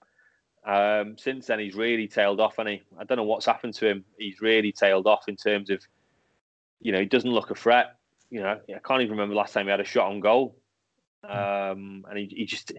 [0.66, 3.88] Um, since then, he's really tailed off, and he I don't know what's happened to
[3.88, 4.06] him.
[4.18, 5.82] He's really tailed off in terms of,
[6.80, 7.98] you know, he doesn't look a threat
[8.36, 10.57] you know, I can't even remember the last time he had a shot on goal.
[11.24, 12.74] Um, and he, he just,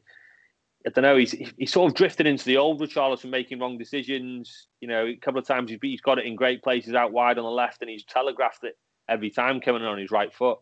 [0.86, 4.68] I don't know, he's he's sort of drifted into the old Richarlison making wrong decisions.
[4.82, 7.38] You know, a couple of times he's, he's got it in great places out wide
[7.38, 8.76] on the left, and he's telegraphed it
[9.08, 10.58] every time coming on his right foot.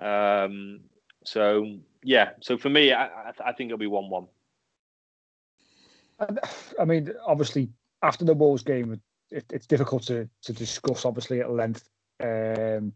[0.00, 0.82] Um,
[1.24, 4.28] so yeah, so for me, I, I think it'll be one-one.
[6.78, 7.70] I mean, obviously,
[8.02, 9.00] after the Wolves game,
[9.32, 11.88] it, it's difficult to to discuss obviously at length.
[12.20, 12.92] Um,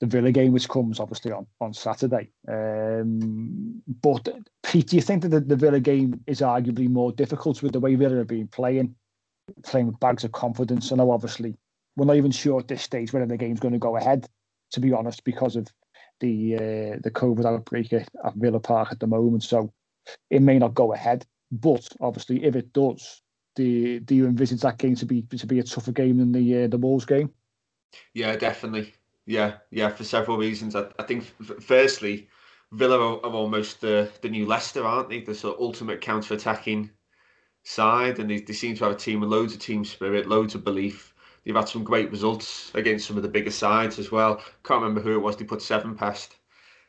[0.00, 2.30] the Villa game, which comes obviously on on Saturday.
[2.48, 4.28] Um, but
[4.62, 7.80] Pete, do you think that the, the Villa game is arguably more difficult with the
[7.80, 8.94] way Villa have been playing,
[9.62, 10.90] playing with bags of confidence?
[10.90, 11.56] I know obviously
[11.96, 14.28] we're not even sure at this stage whether the game's going to go ahead.
[14.72, 15.68] To be honest, because of
[16.20, 19.72] the uh, the COVID outbreak at, at Villa Park at the moment, so
[20.30, 21.24] it may not go ahead.
[21.52, 23.22] But obviously, if it does,
[23.54, 26.64] do, do you envisage that game to be to be a tougher game than the
[26.64, 27.30] uh, the Wolves game?
[28.12, 28.92] Yeah, definitely.
[29.26, 30.76] Yeah, yeah, for several reasons.
[30.76, 31.24] I, I think,
[31.62, 32.28] firstly,
[32.72, 35.20] Villa are, are almost the, the new Leicester, aren't they?
[35.20, 36.90] The sort of ultimate counter attacking
[37.62, 40.54] side, and they, they seem to have a team with loads of team spirit, loads
[40.54, 41.14] of belief.
[41.44, 44.36] They've had some great results against some of the bigger sides as well.
[44.64, 46.36] Can't remember who it was they put seven past.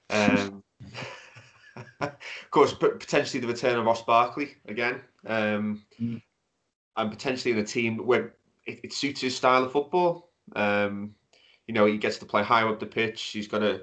[0.10, 0.64] Um,
[2.00, 2.12] of
[2.52, 6.22] course, potentially the return of Ross Barkley again, um, mm.
[6.96, 8.36] and potentially in a team where
[8.66, 10.30] it, it suits his style of football.
[10.56, 11.16] Um,
[11.68, 13.22] you know, he gets to play higher up the pitch.
[13.22, 13.82] He's got a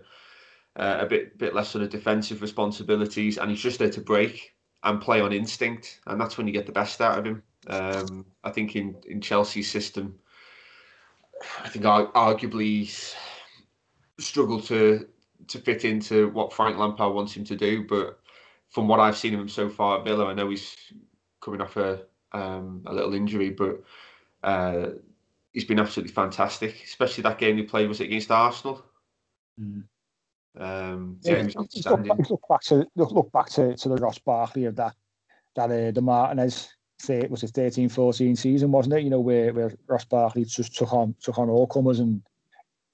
[0.77, 4.55] uh, a bit bit less sort of defensive responsibilities, and he's just there to break
[4.85, 7.43] and play on instinct, and that's when you get the best out of him.
[7.69, 10.19] Um, I think in in Chelsea's system,
[11.63, 13.15] I think arguably
[14.19, 15.07] struggled to
[15.49, 18.19] to fit into what Frank Lampard wants him to do, but
[18.71, 20.75] from what I've seen of him so far at Villa, I know he's
[21.41, 22.03] coming off a
[22.33, 23.83] um, a little injury, but
[24.43, 24.91] uh,
[25.53, 26.83] he's been absolutely fantastic.
[26.85, 28.85] Especially that game he played was it against Arsenal.
[29.61, 29.85] Mm.
[30.59, 34.77] Um, yeah, yeah look, look, back to look back to, to the Ross Barkley of
[34.77, 34.95] that
[35.57, 36.69] that uh, the Martinez
[36.99, 39.03] say was a 13 14 season, wasn't it?
[39.03, 42.23] You know, where, where Ross Barkley just took on took on all comers and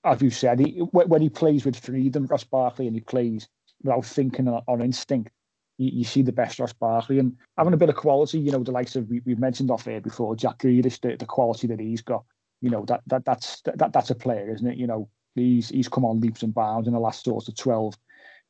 [0.05, 3.49] as you said, he, when he plays with freedom, Ross Barkley, and he plays
[3.83, 5.31] without thinking on, on instinct,
[5.77, 8.39] you, you, see the best Ross Barkley and having a bit of quality.
[8.39, 11.27] You know, the likes of we, have mentioned off air before, Jack Grealish, the, the
[11.27, 12.25] quality that he's got
[12.61, 14.79] you know that that that's that that's a player, isn't it?
[14.79, 17.95] You know, he's he's come on leaps and bounds in the last sort of 12,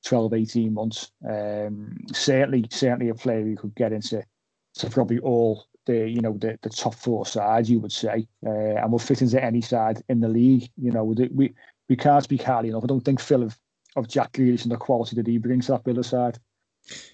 [0.04, 1.10] 12 18 months.
[1.28, 4.22] Um, certainly, certainly a player who could get into
[4.74, 8.50] to probably all the you know the, the top four sides, you would say, uh,
[8.50, 10.70] and will fit into any side in the league.
[10.76, 11.52] You know, we
[11.88, 12.84] we can't speak highly enough.
[12.84, 13.58] I don't think Phill of,
[13.96, 16.38] of Jack Grealish and the quality that he brings to that Villa side.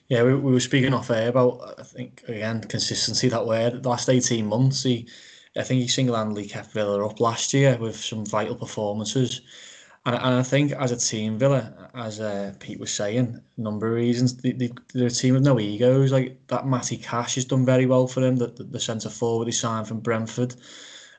[0.08, 3.70] Yeah, we, we were speaking off air about I think again consistency that way.
[3.70, 5.08] The last eighteen months, he
[5.56, 9.40] I think he single-handedly kept Villa up last year with some vital performances.
[10.06, 13.86] And, and I think as a team, Villa, as uh, Pete was saying, a number
[13.86, 16.12] of reasons, they, they, they're a team with no egos.
[16.12, 19.46] Like that Matty Cash has done very well for them, the, the, the centre forward
[19.46, 20.56] he signed from Brentford,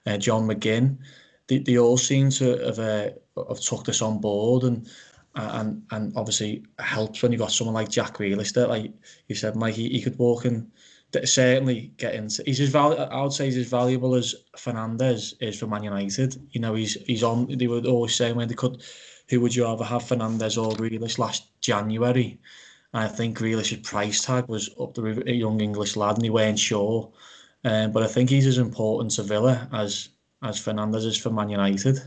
[0.06, 0.98] uh, John McGinn.
[1.48, 3.10] They, they all seem to have, uh,
[3.48, 4.88] have took this on board and
[5.36, 8.94] and and obviously helps when you've got someone like Jack Grealish that, like
[9.28, 10.72] you said, Mike, he, he could walk in
[11.24, 12.44] certainly get into.
[12.46, 13.00] He's as val.
[13.00, 16.36] I would say he's as valuable as Fernandes is for Man United.
[16.52, 17.48] You know, he's he's on.
[17.58, 18.84] They were always saying when they could,
[19.30, 22.40] who would you rather have, Fernandes or Grealish last January?
[22.94, 26.30] And I think Grealish's price tag was up to a young English lad, and he
[26.30, 27.12] weren't sure.
[27.64, 30.10] Um, but I think he's as important to Villa as
[30.44, 32.00] as Fernandes is for Man United.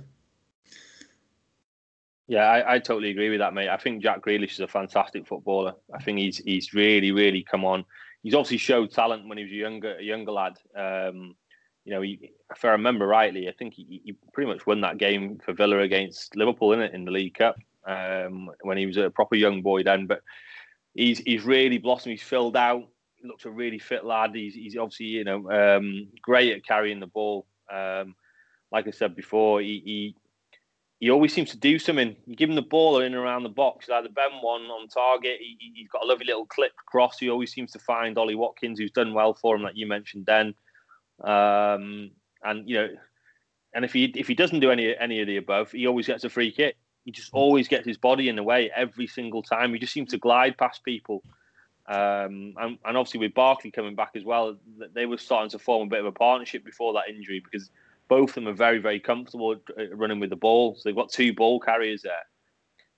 [2.29, 3.71] Yeah, I, I totally agree with that, mate.
[3.71, 5.75] I think Jack Grealish is a fantastic footballer.
[5.95, 7.85] I think he's he's really, really come on
[8.23, 10.59] he's obviously showed talent when he was a younger a younger lad.
[10.77, 11.37] Um,
[11.85, 14.99] you know, he, if I remember rightly, I think he, he, pretty much won that
[14.99, 18.99] game for Villa against Liverpool in it in the League Cup um, when he was
[18.99, 20.07] a proper young boy then.
[20.07, 20.21] But
[20.95, 22.13] he's he's really blossomed.
[22.13, 22.87] He's filled out.
[23.17, 24.35] He looks a really fit lad.
[24.35, 27.47] He's he's obviously you know um, great at carrying the ball.
[27.73, 28.15] Um,
[28.71, 30.17] like I said before, he, he
[31.01, 32.17] he always seems to do something.
[32.27, 34.89] You give him the ball in and around the box, like the Ben one on
[34.89, 35.39] target.
[35.41, 37.19] He, has got a lovely little clip cross.
[37.19, 40.27] He always seems to find Ollie Watkins, who's done well for him, like you mentioned
[40.27, 40.55] then.
[41.23, 42.11] Um,
[42.43, 42.89] and you know,
[43.75, 46.25] and if he if he doesn't do any any of the above, he always gets
[46.25, 46.77] a free kick.
[47.05, 49.73] He just always gets his body in the way every single time.
[49.73, 51.23] He just seems to glide past people.
[51.87, 54.59] Um, and, and obviously with Barkley coming back as well,
[54.93, 57.71] they were starting to form a bit of a partnership before that injury because
[58.09, 59.57] both of them are very, very comfortable
[59.93, 60.75] running with the ball.
[60.75, 62.27] So they've got two ball carriers there.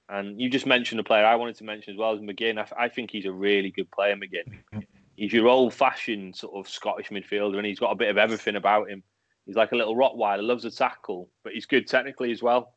[0.09, 2.59] And you just mentioned a player I wanted to mention as well as McGinn.
[2.59, 4.85] I, I think he's a really good player, McGinn.
[5.17, 8.89] He's your old-fashioned sort of Scottish midfielder, and he's got a bit of everything about
[8.91, 9.03] him.
[9.47, 12.73] He's like a little Rottweiler, loves a tackle, but he's good technically as well.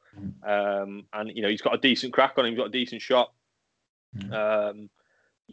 [0.45, 2.51] Um, and you know he's got a decent crack on him.
[2.51, 3.31] He's got a decent shot.
[4.31, 4.89] Um,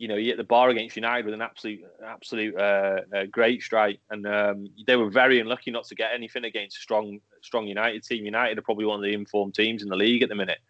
[0.01, 3.63] you know, he hit the bar against United with an absolute, absolute uh, uh, great
[3.63, 7.67] strike, and um, they were very unlucky not to get anything against a strong, strong
[7.67, 8.25] United team.
[8.25, 10.61] United are probably one of the informed teams in the league at the minute,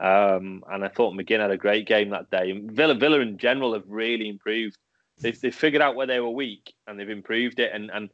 [0.00, 2.52] um, and I thought McGinn had a great game that day.
[2.52, 4.78] Villa, Villa in general have really improved.
[5.18, 7.72] They've, they've figured out where they were weak, and they've improved it.
[7.74, 8.10] And and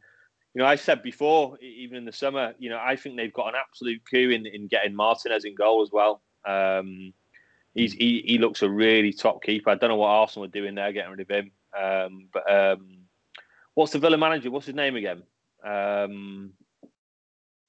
[0.54, 3.48] you know, I said before, even in the summer, you know, I think they've got
[3.48, 6.22] an absolute coup in in getting Martinez in goal as well.
[6.46, 7.12] Um,
[7.78, 9.70] he's he, he looks a really top keeper.
[9.70, 11.50] I don't know what Arsenal are doing there, getting rid of him.
[11.78, 12.98] Um, but um,
[13.74, 14.50] what's the Villa manager?
[14.50, 15.22] What's his name again?
[15.64, 16.52] Um,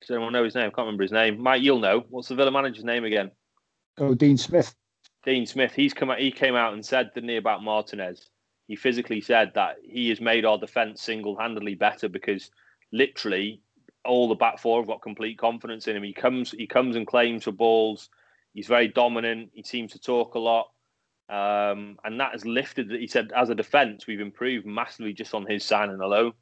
[0.01, 0.67] does anyone know his name?
[0.67, 1.41] I can't remember his name.
[1.41, 2.05] Mike, you'll know.
[2.09, 3.31] What's the Villa manager's name again?
[3.97, 4.73] Oh, Dean Smith.
[5.25, 5.73] Dean Smith.
[5.73, 6.19] He's come out.
[6.19, 8.29] He came out and said, didn't he, about Martinez?
[8.67, 12.49] He physically said that he has made our defence single-handedly better because
[12.91, 13.61] literally
[14.05, 16.03] all the back four have got complete confidence in him.
[16.03, 18.09] He comes, he comes and claims for balls.
[18.53, 19.51] He's very dominant.
[19.53, 20.69] He seems to talk a lot.
[21.29, 22.91] Um, and that has lifted.
[22.91, 26.33] He said, as a defence, we've improved massively just on his signing alone.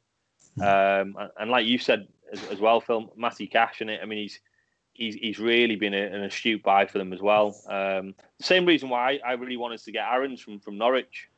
[0.60, 4.00] Um, and, like you said as, as well, Phill, Matty Cash in it.
[4.02, 4.40] I mean, he's
[4.92, 7.48] he's he's really been a, an astute buy for them as well.
[7.68, 11.28] Um, the same reason why I, I, really wanted to get Aarons from from Norwich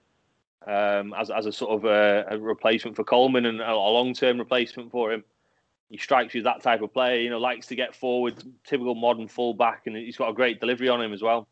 [0.67, 4.15] um, as as a sort of a, a replacement for Coleman and a, a long
[4.15, 5.25] term replacement for him.
[5.91, 7.21] He strikes you as that type of player.
[7.21, 10.89] You know, likes to get forward, typical modern fullback, and he's got a great delivery
[10.89, 11.49] on him as well.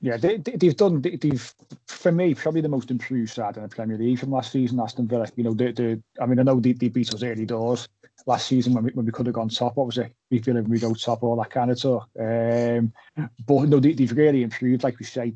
[0.00, 1.00] Yeah, they, have done.
[1.00, 1.54] They, have
[1.86, 4.80] for me probably the most improved side in the Premier League from last season.
[4.80, 5.28] Aston Villa.
[5.36, 7.88] You know, they, they, I mean, I know they, they beat us early doors
[8.26, 9.76] last season when we, when we could have gone top.
[9.76, 12.08] Obviously, we feel like we go top, all that kind of talk.
[12.18, 12.92] Um,
[13.46, 14.84] but no, they, have really improved.
[14.84, 15.34] Like we say,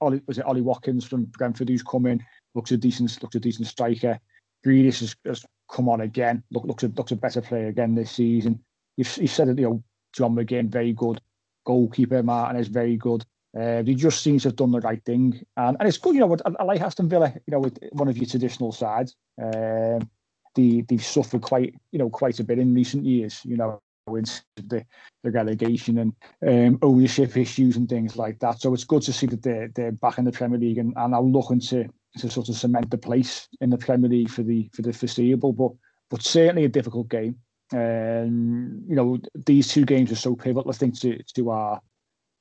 [0.00, 2.24] Ollie, was it Ollie Watkins from Brentford who's coming?
[2.54, 4.18] Looks a decent, looks a decent striker.
[4.66, 6.42] Grealish has, has come on again.
[6.50, 8.60] Look, looks a looks a better player again this season.
[8.96, 9.82] You've, you've said that You know,
[10.12, 11.20] John McGinn very good.
[11.64, 13.24] Goalkeeper Martin is very good.
[13.58, 16.14] Uh, they just seem to have done the right thing, and, and it's good.
[16.14, 17.32] You know, I, I like Aston Villa.
[17.46, 19.14] You know, with one of your traditional sides.
[19.42, 20.08] Um,
[20.54, 23.40] they they've suffered quite you know quite a bit in recent years.
[23.44, 24.84] You know, with the,
[25.22, 26.12] the relegation and
[26.46, 28.60] um, ownership issues and things like that.
[28.60, 31.14] So it's good to see that they're they're back in the Premier League and, and
[31.14, 34.68] are looking to to sort of cement the place in the Premier League for the
[34.72, 35.52] for the foreseeable.
[35.52, 35.72] But
[36.10, 37.36] but certainly a difficult game.
[37.72, 40.70] And um, you know, these two games are so pivotal.
[40.70, 41.80] I think to to our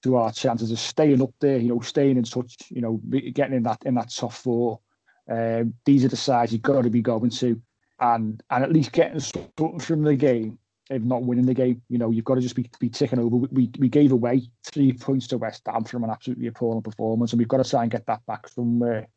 [0.03, 1.57] to our chances of staying up there.
[1.57, 2.55] You know, staying in touch.
[2.69, 3.01] You know,
[3.33, 4.79] getting in that in that top four.
[5.29, 7.61] Um, these are the sides you've got to be going to,
[7.99, 10.57] and and at least getting something from the game
[10.89, 11.81] if not winning the game.
[11.89, 13.35] You know, you've got to just be, be ticking over.
[13.35, 17.39] We, we gave away three points to West Ham from an absolutely appalling performance, and
[17.39, 19.07] we've got to try and get that back somewhere.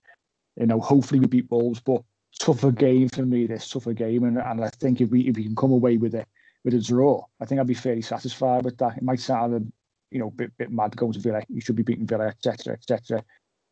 [0.61, 2.03] You know, hopefully we beat Wolves, but
[2.39, 3.47] tougher game for me.
[3.47, 6.15] This tougher game, and, and I think if we if we can come away with
[6.15, 6.29] it
[6.65, 8.99] with a draw, I think I'd be fairly satisfied with that.
[8.99, 9.63] It might sound a
[10.11, 11.43] you know bit bit mad going to Villa.
[11.49, 12.75] You should be beating Villa, etc.
[12.75, 13.25] etc.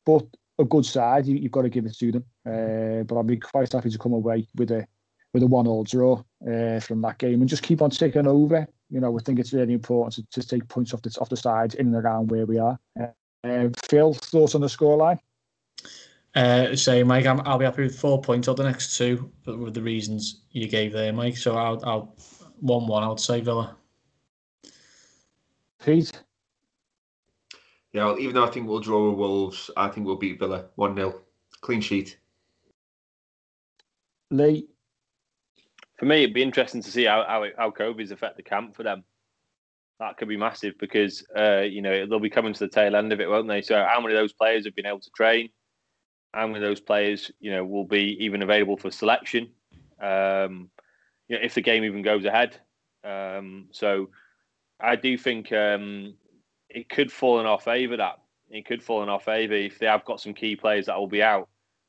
[0.06, 0.24] But
[0.58, 2.24] a good side, you, have got to give it to them.
[2.46, 4.86] Uh, but I'd be quite happy to come away with a
[5.34, 8.66] with a one-all draw uh, from that game and just keep on taking over.
[8.88, 11.36] You know, we think it's really important to, to take points off the off the
[11.36, 12.78] sides in and around where we are.
[12.98, 15.18] Uh, Phill, thoughts on the scoreline?
[16.38, 19.58] Uh, say, Mike, i will be happy with four points on the next two, but
[19.58, 21.36] with the reasons you gave there, Mike.
[21.36, 22.16] So I'll, I'll
[22.60, 23.02] one-one.
[23.02, 23.76] I'll say Villa.
[25.84, 26.12] Pete.
[27.92, 30.66] Yeah, well, even though I think we'll draw with Wolves, I think we'll beat Villa
[30.76, 31.20] one 0
[31.60, 32.18] clean sheet.
[34.30, 34.68] Lee
[35.98, 38.76] for me, it'd be interesting to see how how, it, how COVID's affect the camp
[38.76, 39.04] for them.
[39.98, 43.12] That could be massive because uh, you know they'll be coming to the tail end
[43.12, 43.62] of it, won't they?
[43.62, 45.50] So how many of those players have been able to train?
[46.32, 49.50] How many of those players, you know, will be even available for selection?
[50.00, 50.70] Um,
[51.28, 52.56] you know, if the game even goes ahead.
[53.04, 54.10] Um, so
[54.80, 56.14] I do think um,
[56.68, 57.96] it could fall in our favour.
[57.96, 60.98] That it could fall in our favour if they have got some key players that
[60.98, 61.48] will be out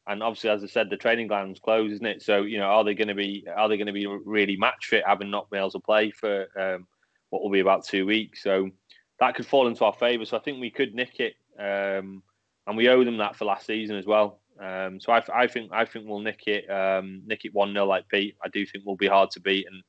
[0.10, 2.24] and obviously, as I said, the training ground's closed, isn't it?
[2.24, 4.88] So you know, are they going to be are they going to be really match
[4.88, 6.88] fit, having not been able to play for um,
[7.30, 8.42] what will be about two weeks?
[8.42, 8.72] So
[9.20, 10.26] that could fall into our favour.
[10.26, 12.24] So I think we could nick it, um,
[12.70, 14.40] and we owe them that for last season as well.
[14.62, 17.86] Um, so I, I, think I think we'll nick it, um, nick it one 0
[17.86, 18.36] like Pete.
[18.44, 19.82] I do think we'll be hard to beat, and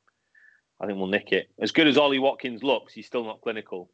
[0.81, 1.51] I think we'll nick it.
[1.61, 3.90] As good as Ollie Watkins looks, he's still not clinical.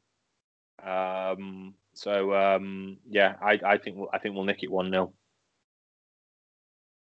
[0.87, 5.13] Um, so um, yeah, I, I think we'll, I think we'll nick it one 0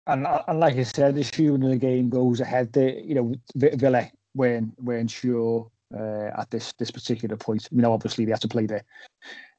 [0.06, 5.10] and and like I said, assuming the game goes ahead, you know, Villa weren't weren't
[5.10, 7.68] sure uh, at this this particular point.
[7.70, 8.82] You know, obviously they had to play the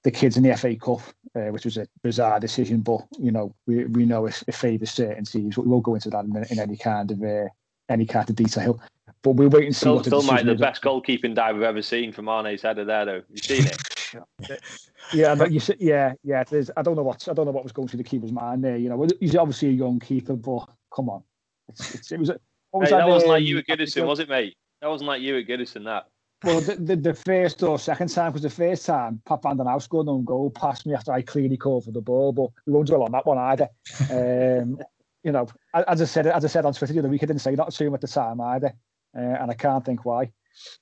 [0.05, 1.01] the kids in the FA Cup,
[1.35, 2.81] uh, which was a bizarre decision.
[2.81, 5.57] But you know, we we know it, it favours certain teams.
[5.57, 7.49] We won't go into that in, in any kind of uh,
[7.89, 8.79] any kind of detail.
[9.23, 9.79] But we'll wait and see.
[9.79, 13.21] Still, still might the best goalkeeping dive we've ever seen from Arne's header there, though.
[13.29, 14.61] You've seen it.
[15.13, 16.43] yeah, but you see, yeah, yeah.
[16.43, 18.63] There's, I don't know what I don't know what was going through the keeper's mind
[18.63, 18.77] there.
[18.77, 21.23] You know, he's obviously a young keeper, but come on,
[21.69, 22.29] it's, it's, it was.
[22.29, 24.55] was hey, that, that wasn't like you at Goodison, was it, mate?
[24.81, 25.85] That wasn't like you at Goodison.
[25.85, 26.05] That.
[26.43, 29.65] Well, the, the, the, first or second time because the first time Pat Van Den
[29.65, 32.73] Hauwe scored on goal past me after I clearly called for the ball, but we
[32.73, 33.69] won't dwell on that one either.
[34.11, 34.79] Um,
[35.23, 37.41] you know, as I said, as I said on Twitter the other week, I didn't
[37.41, 38.73] say that to him at the time either,
[39.17, 40.31] uh, and I can't think why.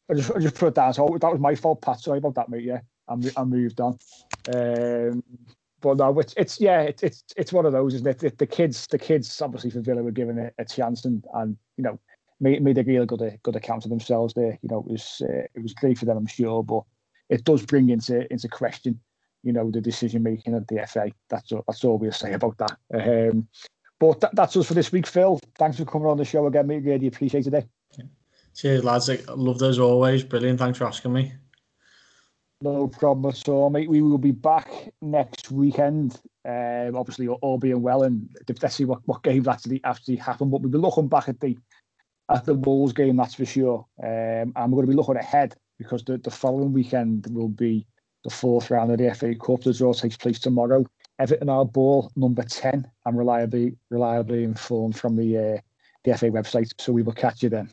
[0.10, 0.94] I just, I just put it down.
[0.94, 2.02] So that was my fault, Pat.
[2.02, 2.64] Sorry about that, mate.
[2.64, 3.98] Yeah, and, and moved on.
[4.54, 5.24] Um,
[5.80, 8.20] but no, it's, it's yeah, it's it's it's one of those, isn't it?
[8.20, 11.58] The, the kids, the kids, obviously for Villa were given a, a chance and and
[11.78, 12.00] you know
[12.44, 14.60] made made a really good good account of themselves there.
[14.61, 16.84] You know, it was uh, it was great for them, I'm sure, but
[17.30, 18.99] it does bring into into question,
[19.44, 21.11] you know, the decision making of the FA.
[21.30, 22.78] That's all, that's all we'll say about that.
[22.94, 23.48] Um,
[23.99, 25.40] but that, that's us for this week, Phill.
[25.57, 26.84] Thanks for coming on the show again, mate.
[26.84, 27.53] Really appreciate it.
[27.53, 28.03] Eh?
[28.56, 29.10] Cheers, lads.
[29.10, 30.24] I love those always.
[30.24, 30.60] Brilliant.
[30.60, 31.34] Thanks for asking me.
[32.61, 33.90] No problem at all, mate.
[33.90, 36.20] We will be back next weekend.
[36.45, 38.30] Um, obviously, all being well, and
[38.61, 40.49] let's see what, what games actually actually happen.
[40.49, 41.57] But we'll be looking back at the
[42.34, 43.86] at the Wolves game, that's for sure.
[44.02, 47.86] Um, and we're going to be looking ahead because the, the following weekend will be
[48.24, 49.62] the fourth round of the FA Cup.
[49.62, 50.86] The draw takes place tomorrow.
[51.20, 52.90] Everton are ball number ten.
[53.06, 55.58] I'm reliably reliably informed from the uh,
[56.04, 56.72] the FA website.
[56.80, 57.70] So we will catch you then.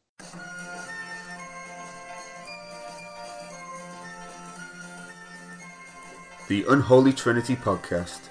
[6.49, 8.29] The Unholy Trinity Podcast.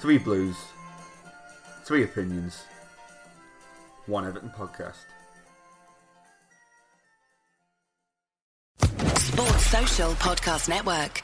[0.00, 0.56] Three Blues,
[1.84, 2.62] three opinions,
[4.08, 5.04] one Everton podcast.
[9.18, 11.22] Sports Social Podcast Network.